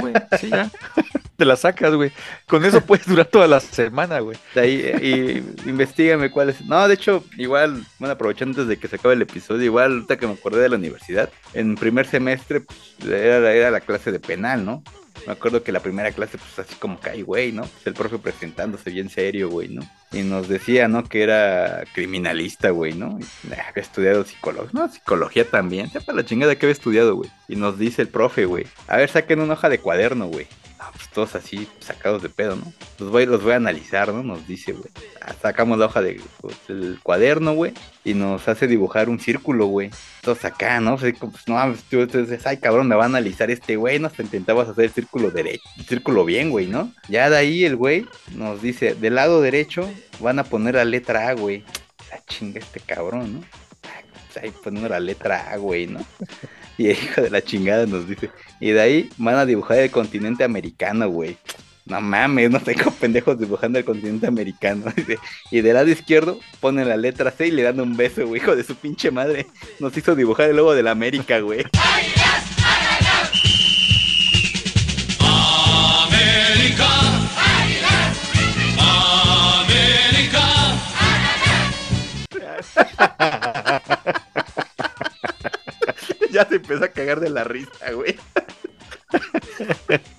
güey. 0.00 0.14
Sí, 0.40 0.50
ya. 0.50 0.68
Te 1.36 1.44
la 1.44 1.56
sacas, 1.56 1.94
güey. 1.94 2.12
Con 2.46 2.64
eso 2.64 2.80
puedes 2.86 3.06
durar 3.06 3.26
toda 3.26 3.46
la 3.46 3.60
semana, 3.60 4.20
güey. 4.20 4.36
De 4.54 4.60
ahí, 4.60 5.44
y 5.64 5.68
investigame 5.68 6.30
cuál 6.30 6.50
es. 6.50 6.64
No, 6.64 6.86
de 6.86 6.94
hecho, 6.94 7.24
igual, 7.36 7.84
bueno, 7.98 8.12
aprovechando 8.12 8.52
antes 8.52 8.68
de 8.68 8.76
que 8.78 8.88
se 8.88 8.96
acabe 8.96 9.14
el 9.14 9.22
episodio, 9.22 9.64
igual, 9.64 9.92
ahorita 9.92 10.16
que 10.16 10.26
me 10.26 10.34
acordé 10.34 10.62
de 10.62 10.68
la 10.68 10.76
universidad, 10.76 11.30
en 11.52 11.74
primer 11.74 12.06
semestre, 12.06 12.60
pues, 12.60 12.78
era, 13.04 13.52
era 13.52 13.70
la 13.70 13.80
clase 13.80 14.12
de 14.12 14.20
penal, 14.20 14.64
¿no? 14.64 14.82
Me 15.26 15.32
acuerdo 15.32 15.62
que 15.62 15.72
la 15.72 15.80
primera 15.80 16.12
clase, 16.12 16.36
pues 16.36 16.58
así 16.58 16.74
como 16.78 17.00
que, 17.00 17.08
ay, 17.08 17.22
güey, 17.22 17.50
¿no? 17.50 17.62
Pues, 17.62 17.86
el 17.86 17.94
profe 17.94 18.18
presentándose 18.18 18.90
bien 18.90 19.08
serio, 19.08 19.48
güey, 19.48 19.68
¿no? 19.68 19.82
Y 20.12 20.22
nos 20.22 20.48
decía, 20.48 20.86
¿no? 20.86 21.04
Que 21.04 21.22
era 21.22 21.84
criminalista, 21.94 22.70
güey, 22.70 22.92
¿no? 22.92 23.18
Y, 23.18 23.22
eh, 23.50 23.56
había 23.68 23.82
estudiado 23.82 24.24
psicología, 24.24 24.70
no, 24.72 24.88
psicología 24.88 25.48
también. 25.48 25.90
Sepa 25.90 26.12
la 26.12 26.24
chingada 26.24 26.56
que 26.56 26.66
había 26.66 26.74
estudiado, 26.74 27.16
güey. 27.16 27.30
Y 27.48 27.56
nos 27.56 27.78
dice 27.78 28.02
el 28.02 28.08
profe, 28.08 28.44
güey, 28.44 28.66
a 28.86 28.98
ver, 28.98 29.08
saquen 29.08 29.40
una 29.40 29.54
hoja 29.54 29.68
de 29.68 29.78
cuaderno, 29.78 30.26
güey. 30.26 30.46
Pues 30.94 31.10
todos 31.10 31.34
así 31.34 31.68
sacados 31.80 32.22
de 32.22 32.28
pedo, 32.28 32.56
¿no? 32.56 32.72
Los 32.98 33.10
voy, 33.10 33.26
los 33.26 33.42
voy 33.42 33.52
a 33.52 33.56
analizar, 33.56 34.12
¿no? 34.12 34.22
Nos 34.22 34.46
dice, 34.46 34.72
güey. 34.72 34.90
Ah, 35.20 35.34
Sacamos 35.40 35.78
la 35.78 35.86
hoja 35.86 36.02
pues, 36.40 36.56
el 36.68 36.98
cuaderno, 37.02 37.52
güey, 37.54 37.74
y 38.04 38.14
nos 38.14 38.46
hace 38.48 38.66
dibujar 38.66 39.08
un 39.08 39.18
círculo, 39.18 39.66
güey. 39.66 39.90
Todos 40.22 40.44
acá, 40.44 40.80
¿no? 40.80 40.96
Como, 41.18 41.32
pues, 41.32 41.48
no, 41.48 41.74
tú, 41.90 42.06
ay, 42.44 42.56
cabrón, 42.58 42.88
me 42.88 42.94
va 42.94 43.04
a 43.04 43.06
analizar 43.06 43.50
este 43.50 43.76
güey, 43.76 43.98
¿no? 43.98 44.06
Hasta 44.06 44.22
intentabas 44.22 44.68
hacer 44.68 44.84
el 44.84 44.90
círculo 44.92 45.30
derecho, 45.30 45.64
el 45.76 45.84
círculo 45.84 46.24
bien, 46.24 46.50
güey, 46.50 46.66
¿no? 46.68 46.92
Ya 47.08 47.28
de 47.28 47.36
ahí 47.36 47.64
el 47.64 47.76
güey 47.76 48.06
nos 48.34 48.62
dice, 48.62 48.94
del 48.94 49.16
lado 49.16 49.40
derecho 49.40 49.90
van 50.20 50.38
a 50.38 50.44
poner 50.44 50.76
la 50.76 50.84
letra 50.84 51.28
A, 51.28 51.34
güey. 51.34 51.64
La 52.10 52.24
chinga 52.26 52.60
este 52.60 52.78
cabrón, 52.80 53.34
¿no? 53.34 53.40
Ah, 53.84 54.02
pues, 54.32 54.44
ahí 54.44 54.52
poniendo 54.62 54.88
la 54.88 55.00
letra 55.00 55.50
A, 55.50 55.56
güey, 55.56 55.88
¿no? 55.88 56.00
Y 56.78 56.88
el 56.88 56.96
hijo 56.96 57.22
de 57.22 57.30
la 57.30 57.42
chingada 57.42 57.86
nos 57.86 58.08
dice, 58.08 58.30
y 58.60 58.70
de 58.70 58.80
ahí 58.80 59.10
van 59.16 59.36
a 59.36 59.46
dibujar 59.46 59.78
el 59.78 59.90
continente 59.90 60.42
americano, 60.44 61.08
güey. 61.08 61.36
No 61.86 62.00
mames, 62.00 62.50
no 62.50 62.60
tengo 62.60 62.90
pendejos 63.00 63.38
dibujando 63.38 63.78
el 63.78 63.84
continente 63.84 64.26
americano. 64.26 64.86
Dice, 64.96 65.18
Y 65.50 65.60
del 65.60 65.74
lado 65.74 65.90
izquierdo 65.90 66.40
ponen 66.60 66.88
la 66.88 66.96
letra 66.96 67.30
C 67.30 67.48
y 67.48 67.50
le 67.50 67.62
dan 67.62 67.78
un 67.78 67.94
beso, 67.94 68.26
güey. 68.26 68.40
Hijo 68.40 68.56
de 68.56 68.64
su 68.64 68.74
pinche 68.74 69.10
madre. 69.10 69.46
Nos 69.80 69.94
hizo 69.96 70.16
dibujar 70.16 70.48
el 70.48 70.56
logo 70.56 70.74
de 70.74 70.82
la 70.82 70.92
América, 70.92 71.40
güey. 71.40 71.62
América. 71.74 72.24
América. 83.76 84.20
Ya 86.34 86.44
se 86.46 86.56
empezó 86.56 86.84
a 86.84 86.88
cagar 86.88 87.20
de 87.20 87.30
la 87.30 87.44
risa, 87.44 87.92
güey. 87.92 88.16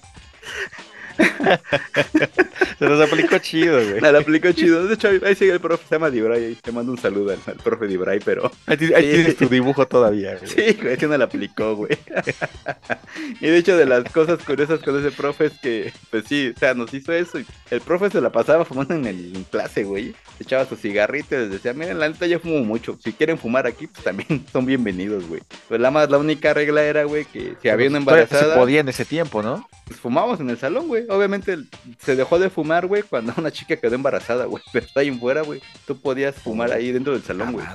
Se 2.79 2.85
nos 2.85 2.99
aplicó 3.01 3.37
chido, 3.39 3.75
güey. 3.75 4.01
Me 4.01 4.11
la 4.11 4.19
aplicó 4.19 4.51
chido. 4.51 4.85
De 4.85 4.95
hecho, 4.95 5.07
ahí 5.07 5.35
sigue 5.35 5.53
el 5.53 5.59
profe, 5.59 5.85
se 5.87 5.95
llama 5.95 6.09
Dibray. 6.09 6.43
Ahí 6.43 6.55
te 6.61 6.71
mando 6.71 6.91
un 6.91 6.97
saludo 6.97 7.31
al, 7.31 7.39
al 7.45 7.55
profe 7.55 7.87
Dibray, 7.87 8.19
pero. 8.23 8.51
Ahí, 8.65 8.77
Sí. 8.77 8.87
tienes 8.87 9.37
tu 9.37 9.47
dibujo 9.47 9.87
todavía, 9.87 10.35
güey. 10.37 10.47
Sí, 10.47 10.77
güey, 10.81 10.97
sí 10.97 11.07
me 11.07 11.17
la 11.17 11.25
aplicó, 11.25 11.75
güey. 11.75 11.97
y 13.41 13.47
de 13.47 13.57
hecho, 13.57 13.77
de 13.77 13.85
las 13.85 14.03
cosas 14.11 14.39
curiosas 14.43 14.79
con 14.81 14.99
ese 14.99 15.11
profe 15.15 15.45
es 15.45 15.53
que, 15.59 15.93
pues 16.11 16.25
sí, 16.27 16.51
o 16.55 16.59
sea, 16.59 16.73
nos 16.73 16.93
hizo 16.93 17.13
eso. 17.13 17.39
Y 17.39 17.45
el 17.71 17.81
profe 17.81 18.09
se 18.09 18.19
la 18.21 18.31
pasaba 18.31 18.65
fumando 18.65 18.93
en, 18.93 19.05
el, 19.05 19.35
en 19.35 19.43
clase, 19.45 19.83
güey. 19.83 20.13
Se 20.37 20.43
echaba 20.43 20.65
su 20.65 20.75
cigarrito 20.75 21.35
y 21.35 21.39
les 21.39 21.51
decía, 21.51 21.73
miren, 21.73 21.99
la 21.99 22.09
neta 22.09 22.25
yo 22.27 22.39
fumo 22.39 22.59
mucho. 22.65 22.97
Si 23.03 23.13
quieren 23.13 23.37
fumar 23.37 23.67
aquí, 23.67 23.87
pues 23.87 24.03
también 24.03 24.45
son 24.51 24.65
bienvenidos, 24.65 25.25
güey. 25.27 25.41
Pues 25.69 25.79
la 25.79 25.91
más, 25.91 26.09
la 26.09 26.17
única 26.17 26.53
regla 26.53 26.83
era, 26.83 27.03
güey, 27.05 27.25
que 27.25 27.53
si 27.61 27.69
había 27.69 27.87
una 27.89 27.99
Todavía 27.99 28.27
Se 28.27 28.33
embarazada, 28.35 28.55
podía 28.59 28.79
en 28.81 28.89
ese 28.89 29.05
tiempo, 29.05 29.41
¿no? 29.41 29.67
pues 29.85 29.99
fumábamos 29.99 30.39
en 30.39 30.49
el 30.49 30.57
salón, 30.57 30.87
güey. 30.87 31.04
Obviamente 31.09 31.57
se 31.99 32.15
dejó 32.15 32.39
de 32.39 32.49
fumar, 32.49 32.87
güey, 32.87 33.03
cuando 33.03 33.33
una 33.37 33.51
chica 33.51 33.75
quedó 33.77 33.95
embarazada, 33.95 34.45
güey. 34.45 34.63
Pero 34.73 34.87
ahí 34.95 35.07
en 35.07 35.19
fuera, 35.19 35.41
güey, 35.41 35.61
tú 35.85 35.99
podías 35.99 36.35
fumar 36.35 36.71
ahí 36.71 36.91
dentro 36.91 37.13
del 37.13 37.23
salón, 37.23 37.53
güey. 37.53 37.65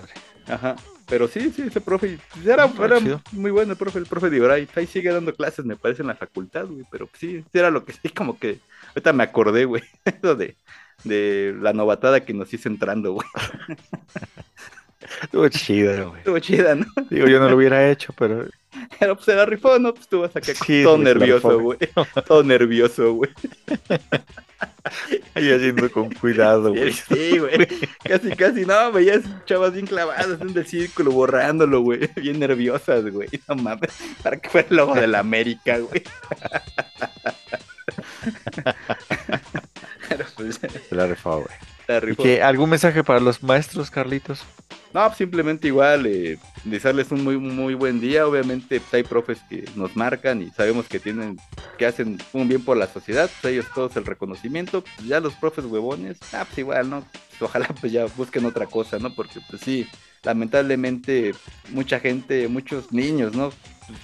Ajá. 0.46 0.76
Pero 1.10 1.26
sí, 1.26 1.50
sí, 1.50 1.62
ese 1.62 1.80
profe, 1.80 2.20
pues, 2.32 2.46
era, 2.46 2.68
muy 3.32 3.50
bueno 3.50 3.72
el 3.72 3.78
profe, 3.78 3.98
el 3.98 4.06
profe 4.06 4.30
de 4.30 4.40
Oray. 4.40 4.68
Ahí 4.76 4.86
sigue 4.86 5.12
dando 5.12 5.34
clases, 5.34 5.64
me 5.64 5.74
parece, 5.74 6.02
en 6.02 6.08
la 6.08 6.14
facultad, 6.14 6.66
güey. 6.66 6.84
Pero 6.88 7.08
sí, 7.18 7.44
sí 7.52 7.58
era 7.58 7.70
lo 7.70 7.84
que 7.84 7.92
sí, 7.92 8.10
como 8.10 8.38
que. 8.38 8.60
Ahorita 8.90 9.12
me 9.12 9.24
acordé, 9.24 9.64
güey. 9.64 9.82
Eso 10.04 10.34
de, 10.36 10.56
de 11.02 11.56
la 11.60 11.72
novatada 11.72 12.24
que 12.24 12.32
nos 12.32 12.54
hizo 12.54 12.68
entrando, 12.68 13.14
güey. 13.14 13.26
Estuvo 15.22 15.48
chido, 15.48 16.10
güey. 16.10 16.18
Estuvo 16.20 16.38
chida, 16.38 16.74
¿no? 16.74 16.86
Digo, 17.08 17.26
yo 17.26 17.40
no 17.40 17.48
lo 17.48 17.56
hubiera 17.56 17.90
hecho, 17.90 18.12
pero 18.18 18.46
Pero 18.98 19.14
pues 19.14 19.24
se 19.24 19.34
la 19.34 19.46
rifó, 19.46 19.78
¿no? 19.78 19.94
Pues 19.94 20.08
tú 20.08 20.20
vas 20.20 20.34
acá 20.36 20.52
Sí, 20.54 20.82
todo 20.82 20.98
nervioso, 20.98 21.58
güey. 21.58 21.78
Todo 22.26 22.42
nervioso, 22.42 23.14
güey. 23.14 23.30
ahí 25.34 25.50
haciendo 25.50 25.90
con 25.90 26.10
cuidado, 26.10 26.70
güey. 26.70 26.92
Sí, 26.92 27.38
güey. 27.38 27.66
Casi, 28.02 28.30
casi, 28.36 28.66
no, 28.66 28.92
veías 28.92 29.22
chavas 29.46 29.72
bien 29.72 29.86
clavadas 29.86 30.40
en 30.40 30.56
el 30.56 30.66
círculo, 30.66 31.12
borrándolo, 31.12 31.80
güey. 31.80 32.10
Bien 32.16 32.38
nerviosas, 32.38 33.10
güey. 33.10 33.28
No 33.48 33.56
mames. 33.56 33.92
Para 34.22 34.36
que 34.36 34.48
fuera 34.48 34.68
el 34.70 34.76
logo 34.76 34.94
de 34.94 35.06
la 35.06 35.20
América, 35.20 35.78
güey. 35.78 36.02
Pues, 40.36 40.60
Se 40.88 40.94
la 40.94 41.06
rifó, 41.06 41.42
güey. 41.42 42.12
¿Y 42.12 42.16
qué, 42.16 42.42
algún 42.42 42.70
mensaje 42.70 43.02
para 43.02 43.20
los 43.20 43.42
maestros, 43.42 43.90
Carlitos? 43.90 44.44
No, 44.92 45.06
pues, 45.06 45.18
simplemente 45.18 45.68
igual, 45.68 46.06
eh, 46.06 46.38
desearles 46.64 47.12
un 47.12 47.22
muy, 47.22 47.38
muy 47.38 47.74
buen 47.74 48.00
día. 48.00 48.26
Obviamente, 48.26 48.80
pues, 48.80 48.94
hay 48.94 49.02
profes 49.02 49.38
que 49.48 49.64
nos 49.76 49.94
marcan 49.96 50.42
y 50.42 50.50
sabemos 50.50 50.86
que 50.86 50.98
tienen, 50.98 51.38
que 51.78 51.86
hacen 51.86 52.18
un 52.32 52.48
bien 52.48 52.64
por 52.64 52.76
la 52.76 52.88
sociedad. 52.88 53.30
Pues, 53.40 53.52
ellos 53.52 53.66
todos 53.74 53.96
el 53.96 54.04
reconocimiento. 54.04 54.82
Pues, 54.82 55.06
ya 55.06 55.20
los 55.20 55.34
profes 55.34 55.64
huevones, 55.64 56.18
ah, 56.32 56.44
pues 56.44 56.58
igual, 56.58 56.90
¿no? 56.90 57.04
Ojalá 57.40 57.68
pues 57.80 57.90
ya 57.90 58.04
busquen 58.16 58.44
otra 58.44 58.66
cosa, 58.66 58.98
¿no? 58.98 59.14
Porque 59.14 59.40
pues 59.48 59.62
sí, 59.62 59.86
lamentablemente 60.22 61.34
mucha 61.70 61.98
gente, 61.98 62.48
muchos 62.48 62.92
niños, 62.92 63.34
¿no? 63.34 63.50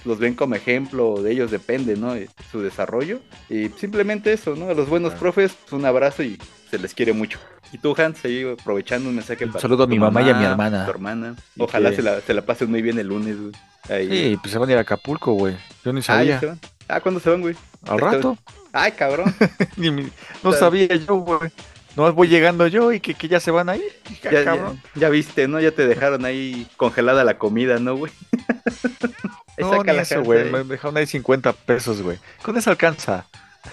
Los 0.05 0.19
ven 0.19 0.33
como 0.33 0.55
ejemplo, 0.55 1.21
de 1.21 1.31
ellos 1.33 1.51
depende, 1.51 1.95
¿no? 1.95 2.15
Eh, 2.15 2.29
Su 2.51 2.61
desarrollo. 2.61 3.21
Y 3.49 3.69
simplemente 3.69 4.33
eso, 4.33 4.55
¿no? 4.55 4.69
A 4.69 4.73
los 4.73 4.89
buenos 4.89 5.13
profes, 5.13 5.53
pues 5.53 5.73
un 5.73 5.85
abrazo 5.85 6.23
y 6.23 6.37
se 6.69 6.79
les 6.79 6.93
quiere 6.93 7.13
mucho. 7.13 7.39
Y 7.71 7.77
tú, 7.79 7.93
Hans, 7.97 8.23
ahí 8.25 8.43
aprovechando 8.49 9.09
un 9.09 9.15
mensaje 9.15 9.45
para 9.47 9.59
saludo 9.59 9.83
a 9.83 9.87
mi 9.87 9.99
mamá 9.99 10.21
y 10.21 10.29
a 10.29 10.33
mi 10.35 10.45
hermana. 10.45 10.85
Tu 10.85 10.91
hermana. 10.91 11.35
Ojalá 11.57 11.89
que- 11.89 11.97
se, 11.97 12.01
la, 12.01 12.21
se 12.21 12.33
la 12.33 12.41
pasen 12.41 12.69
muy 12.69 12.81
bien 12.81 12.97
el 12.99 13.07
lunes, 13.07 13.35
güey. 13.39 13.51
Ahí. 13.89 14.09
Sí, 14.31 14.37
pues 14.41 14.51
se 14.51 14.57
van 14.57 14.69
a 14.69 14.71
ir 14.73 14.77
a 14.77 14.81
Acapulco, 14.81 15.33
güey. 15.33 15.55
Yo 15.83 15.93
ni 15.93 15.99
Ah, 15.99 16.01
¿ya 16.01 16.03
sabía. 16.03 16.39
se 16.39 16.45
van? 16.47 16.59
Ah, 16.87 16.99
¿cuándo 17.01 17.19
se 17.19 17.29
van, 17.29 17.41
güey? 17.41 17.55
Al 17.87 17.99
rato. 17.99 18.37
Ay, 18.73 18.91
cabrón. 18.93 19.33
Ni 19.77 19.91
mi- 19.91 20.09
no 20.43 20.53
sabía 20.53 20.87
yo, 20.95 21.15
güey. 21.15 21.51
No 21.95 22.11
voy 22.13 22.27
llegando 22.27 22.67
yo 22.67 22.91
y 22.93 22.99
que, 22.99 23.15
que 23.15 23.27
ya 23.27 23.39
se 23.39 23.49
van 23.49 23.69
a 23.69 23.75
ir. 23.75 23.83
Dije, 24.07 24.27
ah, 24.29 24.31
Ya, 24.31 24.43
ya, 24.43 24.73
ya 24.95 25.09
viste, 25.09 25.47
¿no? 25.47 25.59
Ya 25.59 25.71
te 25.71 25.87
dejaron 25.87 26.25
ahí 26.25 26.67
congelada 26.77 27.23
la 27.23 27.37
comida, 27.39 27.79
¿no, 27.79 27.95
güey? 27.95 28.11
Ahí 29.57 29.63
No, 29.63 29.83
ni 29.83 29.91
eso, 29.97 30.21
güey. 30.23 30.43
ahí. 30.43 30.51
Me 30.51 30.63
dejaron 30.63 30.97
ahí 30.97 31.07
50 31.07 31.51
pesos, 31.53 32.01
güey. 32.03 32.19
Con 32.43 32.55
eso 32.57 32.69
alcanza. 32.69 33.25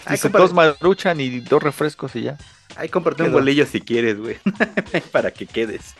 Ay, 0.07 0.13
Dice, 0.17 0.31
dos 0.31 0.53
maruchan 0.55 1.21
y 1.21 1.41
dos 1.41 1.63
refrescos 1.63 2.17
y 2.17 2.23
ya. 2.23 2.39
Ay, 2.77 2.89
cómprate 2.89 3.23
un 3.23 3.29
Quedó. 3.29 3.39
bolillo 3.39 3.67
si 3.67 3.81
quieres, 3.81 4.19
güey. 4.19 4.37
Para 5.13 5.31
que 5.31 5.47
quedes. 5.47 5.95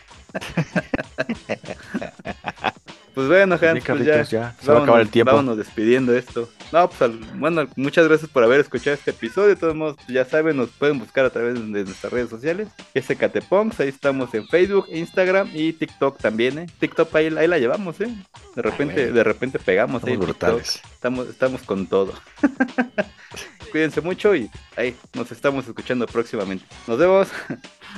pues 3.15 3.29
bueno, 3.29 3.57
Pues 3.57 3.71
Hans, 3.71 3.85
pues 3.87 4.05
ya. 4.05 4.23
ya. 4.25 4.57
Se 4.61 4.73
va 4.73 4.81
a 4.81 4.83
acabar 4.83 5.01
el 5.01 5.09
tiempo. 5.09 5.31
Vámonos 5.31 5.57
despidiendo 5.57 6.17
esto. 6.17 6.49
No, 6.73 6.89
pues 6.89 7.01
al- 7.03 7.19
bueno, 7.37 7.69
muchas 7.77 8.09
gracias 8.09 8.29
por 8.29 8.43
haber 8.43 8.59
escuchado 8.59 8.95
este 8.95 9.13
episodio. 9.13 9.51
De 9.51 9.57
todos 9.57 9.77
modos, 9.77 9.97
ya 10.09 10.25
saben, 10.25 10.57
nos 10.57 10.71
pueden 10.71 10.99
buscar 10.99 11.25
a 11.25 11.31
través 11.31 11.55
de 11.55 11.85
nuestras 11.85 12.13
redes 12.13 12.29
sociales. 12.31 12.67
SKT 13.01 13.43
Punks, 13.49 13.79
ahí 13.79 13.89
estamos 13.89 14.35
en 14.35 14.49
Facebook, 14.49 14.87
Instagram 14.91 15.49
y 15.55 15.73
TikTok 15.75 16.19
también, 16.19 16.59
¿eh? 16.59 16.67
TikTok 16.81 17.15
ahí, 17.15 17.27
ahí 17.39 17.47
la 17.47 17.59
llevamos, 17.59 18.01
¿eh? 18.01 18.13
De 18.57 18.63
repente, 18.63 19.13
de 19.13 19.23
repente 19.25 19.61
pegamos 19.61 20.03
ahí. 20.03 20.15
en 20.15 20.21
Estamos 20.23 20.27
brutales. 20.37 20.81
Estamos, 20.95 21.29
estamos 21.29 21.63
con 21.63 21.87
todo. 21.87 22.13
Cuídense 23.75 24.01
mucho 24.01 24.37
y 24.37 24.49
ahí 24.77 24.95
nos 25.15 25.33
estamos 25.33 25.67
escuchando 25.67 26.07
próximamente. 26.07 26.65
Nos 26.87 26.97
vemos. 26.97 27.27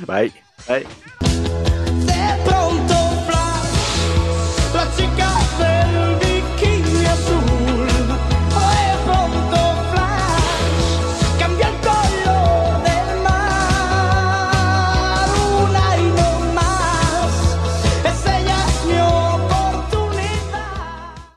Bye. 0.07 0.33
Bye. 0.67 0.87
De 2.07 2.45
pronto, 2.47 2.95
flash, 3.27 4.73
la 4.73 4.91
chica 4.97 5.35
del 5.59 6.06